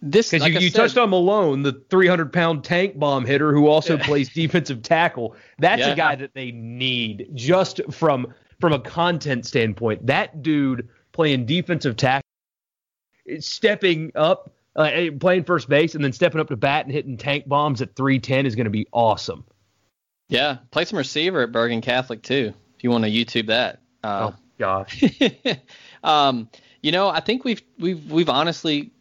this 0.00 0.30
because 0.30 0.42
like 0.42 0.52
you, 0.52 0.60
you 0.60 0.70
said, 0.70 0.78
touched 0.78 0.98
on 0.98 1.10
Malone, 1.10 1.62
the 1.62 1.72
300 1.88 2.32
pound 2.32 2.62
tank 2.62 2.98
bomb 2.98 3.24
hitter 3.24 3.52
who 3.52 3.66
also 3.66 3.96
plays 3.96 4.28
defensive 4.34 4.82
tackle. 4.82 5.34
That's 5.58 5.80
yeah. 5.80 5.92
a 5.92 5.96
guy 5.96 6.14
that 6.16 6.34
they 6.34 6.52
need 6.52 7.30
just 7.34 7.80
from 7.90 8.32
from 8.60 8.72
a 8.72 8.78
content 8.78 9.46
standpoint. 9.46 10.06
That 10.06 10.42
dude 10.42 10.88
playing 11.12 11.46
defensive 11.46 11.96
tackle, 11.96 12.28
stepping 13.40 14.12
up, 14.14 14.52
uh, 14.76 14.90
playing 15.20 15.44
first 15.44 15.68
base, 15.68 15.94
and 15.94 16.02
then 16.02 16.12
stepping 16.12 16.40
up 16.40 16.48
to 16.48 16.56
bat 16.56 16.84
and 16.84 16.92
hitting 16.92 17.16
tank 17.16 17.48
bombs 17.48 17.80
at 17.82 17.94
310 17.94 18.46
is 18.46 18.54
going 18.54 18.64
to 18.64 18.70
be 18.70 18.86
awesome. 18.92 19.44
Yeah, 20.28 20.58
play 20.70 20.84
some 20.84 20.98
receiver 20.98 21.42
at 21.42 21.52
Bergen 21.52 21.80
Catholic 21.80 22.22
too. 22.22 22.52
If 22.76 22.84
you 22.84 22.90
want 22.90 23.04
to 23.04 23.10
YouTube 23.10 23.48
that. 23.48 23.80
Uh, 24.02 24.32
oh 24.32 24.36
gosh. 24.58 25.02
um, 26.04 26.48
you 26.82 26.92
know, 26.92 27.08
I 27.08 27.20
think 27.20 27.44
we've 27.44 27.62
we've 27.78 28.10
we've 28.10 28.28
honestly 28.28 28.92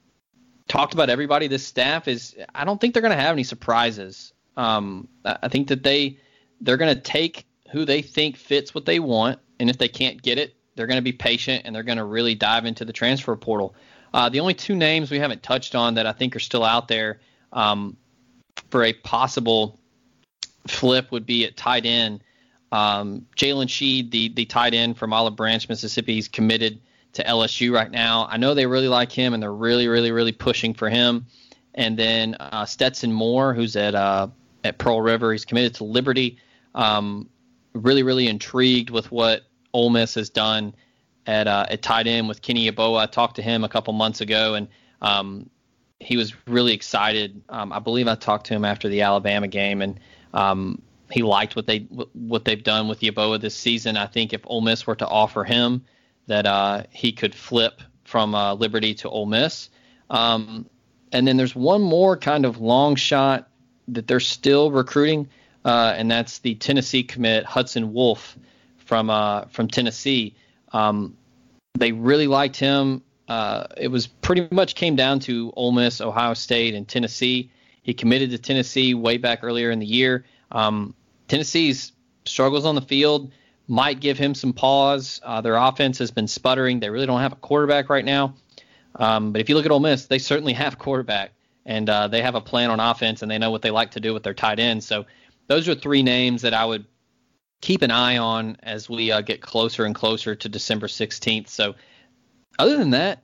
talked 0.68 0.94
about 0.94 1.10
everybody. 1.10 1.48
This 1.48 1.66
staff 1.66 2.08
is. 2.08 2.36
I 2.54 2.66
don't 2.66 2.80
think 2.80 2.94
they're 2.94 3.02
going 3.02 3.16
to 3.16 3.22
have 3.22 3.34
any 3.34 3.44
surprises. 3.44 4.34
Um, 4.56 5.08
I 5.26 5.48
think 5.48 5.70
that 5.70 5.84
they 5.84 6.20
they're 6.62 6.78
going 6.78 6.94
to 6.94 7.02
take 7.02 7.46
who 7.72 7.86
they 7.86 8.02
think 8.02 8.38
fits 8.38 8.76
what 8.76 8.86
they 8.86 9.00
want, 9.00 9.40
and 9.60 9.70
if 9.70 9.78
they 9.78 9.88
can't 9.88 10.22
get 10.22 10.38
it, 10.38 10.56
they're 10.76 10.88
going 10.88 10.98
to 10.98 11.04
be 11.04 11.14
patient 11.14 11.64
and 11.66 11.76
they're 11.76 11.84
going 11.84 11.98
to 11.98 12.04
really 12.04 12.36
dive 12.36 12.66
into 12.66 12.86
the 12.86 12.94
transfer 12.94 13.36
portal. 13.36 13.76
Uh, 14.14 14.30
the 14.30 14.40
only 14.40 14.54
two 14.54 14.76
names 14.76 15.10
we 15.10 15.20
haven't 15.20 15.42
touched 15.42 15.76
on 15.76 15.96
that 15.96 16.06
I 16.06 16.12
think 16.12 16.36
are 16.36 16.40
still 16.40 16.64
out 16.64 16.88
there 16.88 17.20
um, 17.52 17.98
for 18.70 18.84
a 18.84 18.94
possible 18.94 19.80
flip 20.68 21.12
would 21.12 21.26
be 21.26 21.46
at 21.46 21.58
tight 21.58 21.86
end. 21.86 22.24
Um, 22.72 23.26
Jalen 23.36 23.68
Sheed, 23.68 24.12
the 24.12 24.30
the 24.30 24.46
tight 24.46 24.74
end 24.74 24.98
from 24.98 25.14
Olive 25.14 25.36
Branch, 25.36 25.68
Mississippi, 25.68 26.16
he's 26.16 26.28
committed 26.28 26.80
to 27.14 27.24
LSU 27.24 27.72
right 27.74 27.92
now. 27.92 28.28
I 28.30 28.38
know 28.38 28.54
they 28.54 28.66
really 28.66 28.88
like 28.88 29.12
him 29.12 29.34
and 29.34 29.42
they're 29.42 29.54
really, 29.54 29.88
really, 29.88 30.12
really 30.12 30.32
pushing 30.32 30.74
for 30.74 30.90
him. 30.90 31.28
And 31.76 31.98
then 31.98 32.36
uh, 32.40 32.66
Stetson 32.66 33.12
Moore, 33.12 33.54
who's 33.54 33.76
at 33.76 33.96
uh, 33.96 34.28
at 34.64 34.78
Pearl 34.78 35.02
River, 35.02 35.32
he's 35.32 35.46
committed 35.46 35.76
to 35.76 35.84
Liberty. 35.84 36.38
Um, 36.76 37.30
really, 37.74 38.04
really 38.04 38.28
intrigued 38.28 38.90
with 38.90 39.12
what 39.12 39.42
Ole 39.74 39.90
Miss 39.90 40.16
has 40.16 40.30
done 40.30 40.76
at 41.26 41.48
uh, 41.48 41.66
at 41.70 41.82
tight 41.82 42.08
end 42.08 42.28
with 42.28 42.42
Kenny 42.42 42.70
Yeboah. 42.70 43.02
I 43.02 43.06
talked 43.06 43.36
to 43.38 43.42
him 43.42 43.64
a 43.64 43.70
couple 43.70 43.94
months 43.94 44.22
ago, 44.22 44.56
and 44.56 44.68
um, 45.02 45.50
he 46.00 46.18
was 46.18 46.34
really 46.48 46.74
excited. 46.74 47.42
Um, 47.50 47.72
I 47.72 47.80
believe 47.80 48.08
I 48.08 48.16
talked 48.16 48.48
to 48.48 48.54
him 48.54 48.66
after 48.66 48.90
the 48.90 49.02
Alabama 49.02 49.48
game, 49.48 49.82
and 49.82 50.00
um, 50.34 50.82
he 51.12 51.24
liked 51.24 51.56
what 51.56 51.68
they 51.68 51.80
what 52.14 52.46
they've 52.46 52.64
done 52.64 52.88
with 52.88 53.02
Yeboah 53.02 53.40
this 53.40 53.56
season. 53.56 53.98
I 53.98 54.08
think 54.08 54.34
if 54.34 54.42
Ole 54.46 54.62
Miss 54.62 54.86
were 54.86 54.96
to 54.96 55.08
offer 55.08 55.44
him 55.44 55.84
that 56.28 56.46
uh, 56.46 56.84
he 56.90 57.12
could 57.12 57.36
flip 57.36 57.82
from 58.04 58.36
uh, 58.36 58.54
Liberty 58.54 58.94
to 58.96 59.10
Ole 59.10 59.26
Miss. 59.26 59.70
Um, 60.10 60.70
and 61.12 61.28
then 61.28 61.38
there's 61.38 61.56
one 61.56 61.82
more 61.82 62.18
kind 62.18 62.46
of 62.46 62.60
long 62.60 62.96
shot 62.96 63.50
that 63.90 64.08
they're 64.08 64.20
still 64.20 64.72
recruiting, 64.72 65.30
uh, 65.66 65.94
and 65.96 66.10
that's 66.10 66.40
the 66.40 66.56
Tennessee 66.56 67.04
commit 67.04 67.46
Hudson 67.46 67.94
Wolfe 67.94 68.38
from 68.78 69.10
uh, 69.10 69.46
from 69.46 69.68
Tennessee. 69.68 70.36
Um, 70.74 71.16
they 71.76 71.92
really 71.92 72.28
liked 72.28 72.58
him. 72.58 73.02
Uh, 73.28 73.68
it 73.78 73.88
was 73.88 74.08
pretty 74.08 74.48
much 74.52 74.76
came 74.76 74.96
down 74.96 75.20
to 75.22 75.54
Ole 75.56 75.72
Miss, 75.72 76.02
Ohio 76.02 76.34
State, 76.34 76.74
and 76.76 76.88
Tennessee. 76.88 77.52
He 77.82 77.94
committed 77.94 78.32
to 78.32 78.38
Tennessee 78.38 78.94
way 78.94 79.18
back 79.18 79.40
earlier 79.44 79.72
in 79.72 79.80
the 79.80 79.86
year. 79.86 80.26
Um, 80.52 80.94
Tennessee's 81.28 81.94
struggles 82.26 82.66
on 82.66 82.76
the 82.76 82.82
field 82.82 83.32
might 83.68 84.00
give 84.00 84.18
him 84.18 84.36
some 84.36 84.54
pause. 84.54 85.22
Uh, 85.24 85.42
their 85.42 85.56
offense 85.56 85.98
has 86.00 86.12
been 86.12 86.28
sputtering. 86.28 86.80
They 86.80 86.90
really 86.90 87.06
don't 87.06 87.22
have 87.22 87.34
a 87.34 87.38
quarterback 87.38 87.90
right 87.90 88.06
now. 88.06 88.36
Um, 88.96 89.32
but 89.32 89.42
if 89.42 89.50
you 89.50 89.56
look 89.56 89.66
at 89.66 89.72
Ole 89.72 89.80
Miss, 89.80 90.06
they 90.06 90.20
certainly 90.20 90.54
have 90.54 90.78
quarterback, 90.78 91.32
and 91.66 91.90
uh, 91.90 92.08
they 92.08 92.22
have 92.22 92.36
a 92.36 92.42
plan 92.42 92.70
on 92.70 92.80
offense, 92.80 93.22
and 93.22 93.32
they 93.32 93.38
know 93.38 93.52
what 93.52 93.62
they 93.62 93.72
like 93.72 93.92
to 93.92 94.00
do 94.00 94.14
with 94.14 94.24
their 94.24 94.34
tight 94.34 94.60
ends. 94.60 94.86
So 94.86 95.06
those 95.48 95.68
are 95.68 95.76
three 95.76 96.04
names 96.04 96.44
that 96.44 96.54
I 96.54 96.66
would 96.66 96.86
keep 97.64 97.82
an 97.82 97.92
eye 97.92 98.18
on 98.18 98.58
as 98.62 98.90
we 98.90 99.12
uh, 99.12 99.22
get 99.22 99.42
closer 99.42 99.86
and 99.86 99.96
closer 99.96 100.36
to 100.36 100.50
December 100.50 100.88
16th. 100.88 101.48
So 101.48 101.76
other 102.60 102.78
than 102.78 102.92
that, 102.92 103.24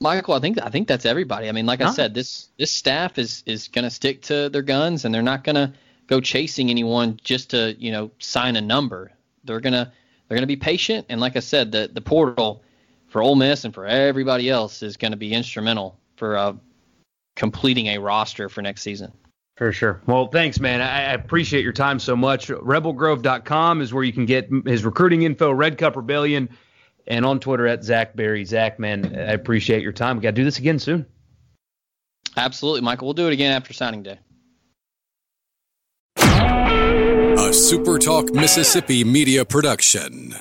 Michael, 0.00 0.34
I 0.34 0.40
think 0.40 0.60
I 0.60 0.68
think 0.68 0.88
that's 0.88 1.06
everybody. 1.06 1.48
I 1.48 1.52
mean, 1.52 1.66
like 1.66 1.80
I 1.80 1.92
said, 1.92 2.12
this 2.12 2.48
this 2.58 2.72
staff 2.72 3.18
is 3.18 3.44
is 3.46 3.68
going 3.68 3.84
to 3.84 3.90
stick 3.90 4.22
to 4.22 4.48
their 4.48 4.62
guns, 4.62 5.04
and 5.04 5.14
they're 5.14 5.22
not 5.22 5.44
going 5.44 5.54
to 5.54 5.72
go 6.08 6.20
chasing 6.20 6.70
anyone 6.70 7.20
just 7.22 7.50
to 7.50 7.76
you 7.78 7.92
know 7.92 8.10
sign 8.18 8.56
a 8.56 8.60
number 8.60 9.12
they're 9.44 9.60
gonna 9.60 9.92
they're 10.28 10.36
gonna 10.36 10.46
be 10.46 10.56
patient, 10.56 11.06
and 11.08 11.20
like 11.20 11.36
I 11.36 11.40
said, 11.40 11.72
the 11.72 11.90
the 11.92 12.00
portal 12.00 12.62
for 13.08 13.22
Ole 13.22 13.36
Miss 13.36 13.64
and 13.64 13.74
for 13.74 13.86
everybody 13.86 14.48
else 14.48 14.82
is 14.82 14.96
going 14.96 15.10
to 15.10 15.18
be 15.18 15.32
instrumental 15.32 15.98
for 16.16 16.36
uh, 16.36 16.54
completing 17.36 17.88
a 17.88 17.98
roster 17.98 18.48
for 18.48 18.62
next 18.62 18.82
season. 18.82 19.12
For 19.56 19.72
sure. 19.72 20.00
Well, 20.06 20.28
thanks, 20.28 20.58
man. 20.60 20.80
I, 20.80 21.10
I 21.10 21.12
appreciate 21.12 21.62
your 21.62 21.74
time 21.74 21.98
so 21.98 22.16
much. 22.16 22.48
RebelGrove.com 22.48 23.80
is 23.82 23.92
where 23.92 24.02
you 24.02 24.12
can 24.12 24.24
get 24.24 24.48
his 24.66 24.84
recruiting 24.84 25.22
info, 25.22 25.52
Red 25.52 25.76
Cup 25.78 25.96
Rebellion, 25.96 26.48
and 27.06 27.26
on 27.26 27.38
Twitter 27.38 27.66
at 27.66 27.84
Zach 27.84 28.16
Berry. 28.16 28.44
Zach, 28.44 28.78
man, 28.78 29.14
I 29.14 29.32
appreciate 29.32 29.82
your 29.82 29.92
time. 29.92 30.16
We 30.16 30.22
got 30.22 30.30
to 30.30 30.36
do 30.36 30.44
this 30.44 30.58
again 30.58 30.78
soon. 30.78 31.06
Absolutely, 32.36 32.80
Michael. 32.80 33.08
We'll 33.08 33.14
do 33.14 33.26
it 33.26 33.32
again 33.32 33.52
after 33.52 33.72
signing 33.72 34.02
day. 34.02 34.18
A 36.16 37.54
SuperTalk 37.54 38.34
Mississippi 38.34 39.04
media 39.04 39.44
production. 39.44 40.34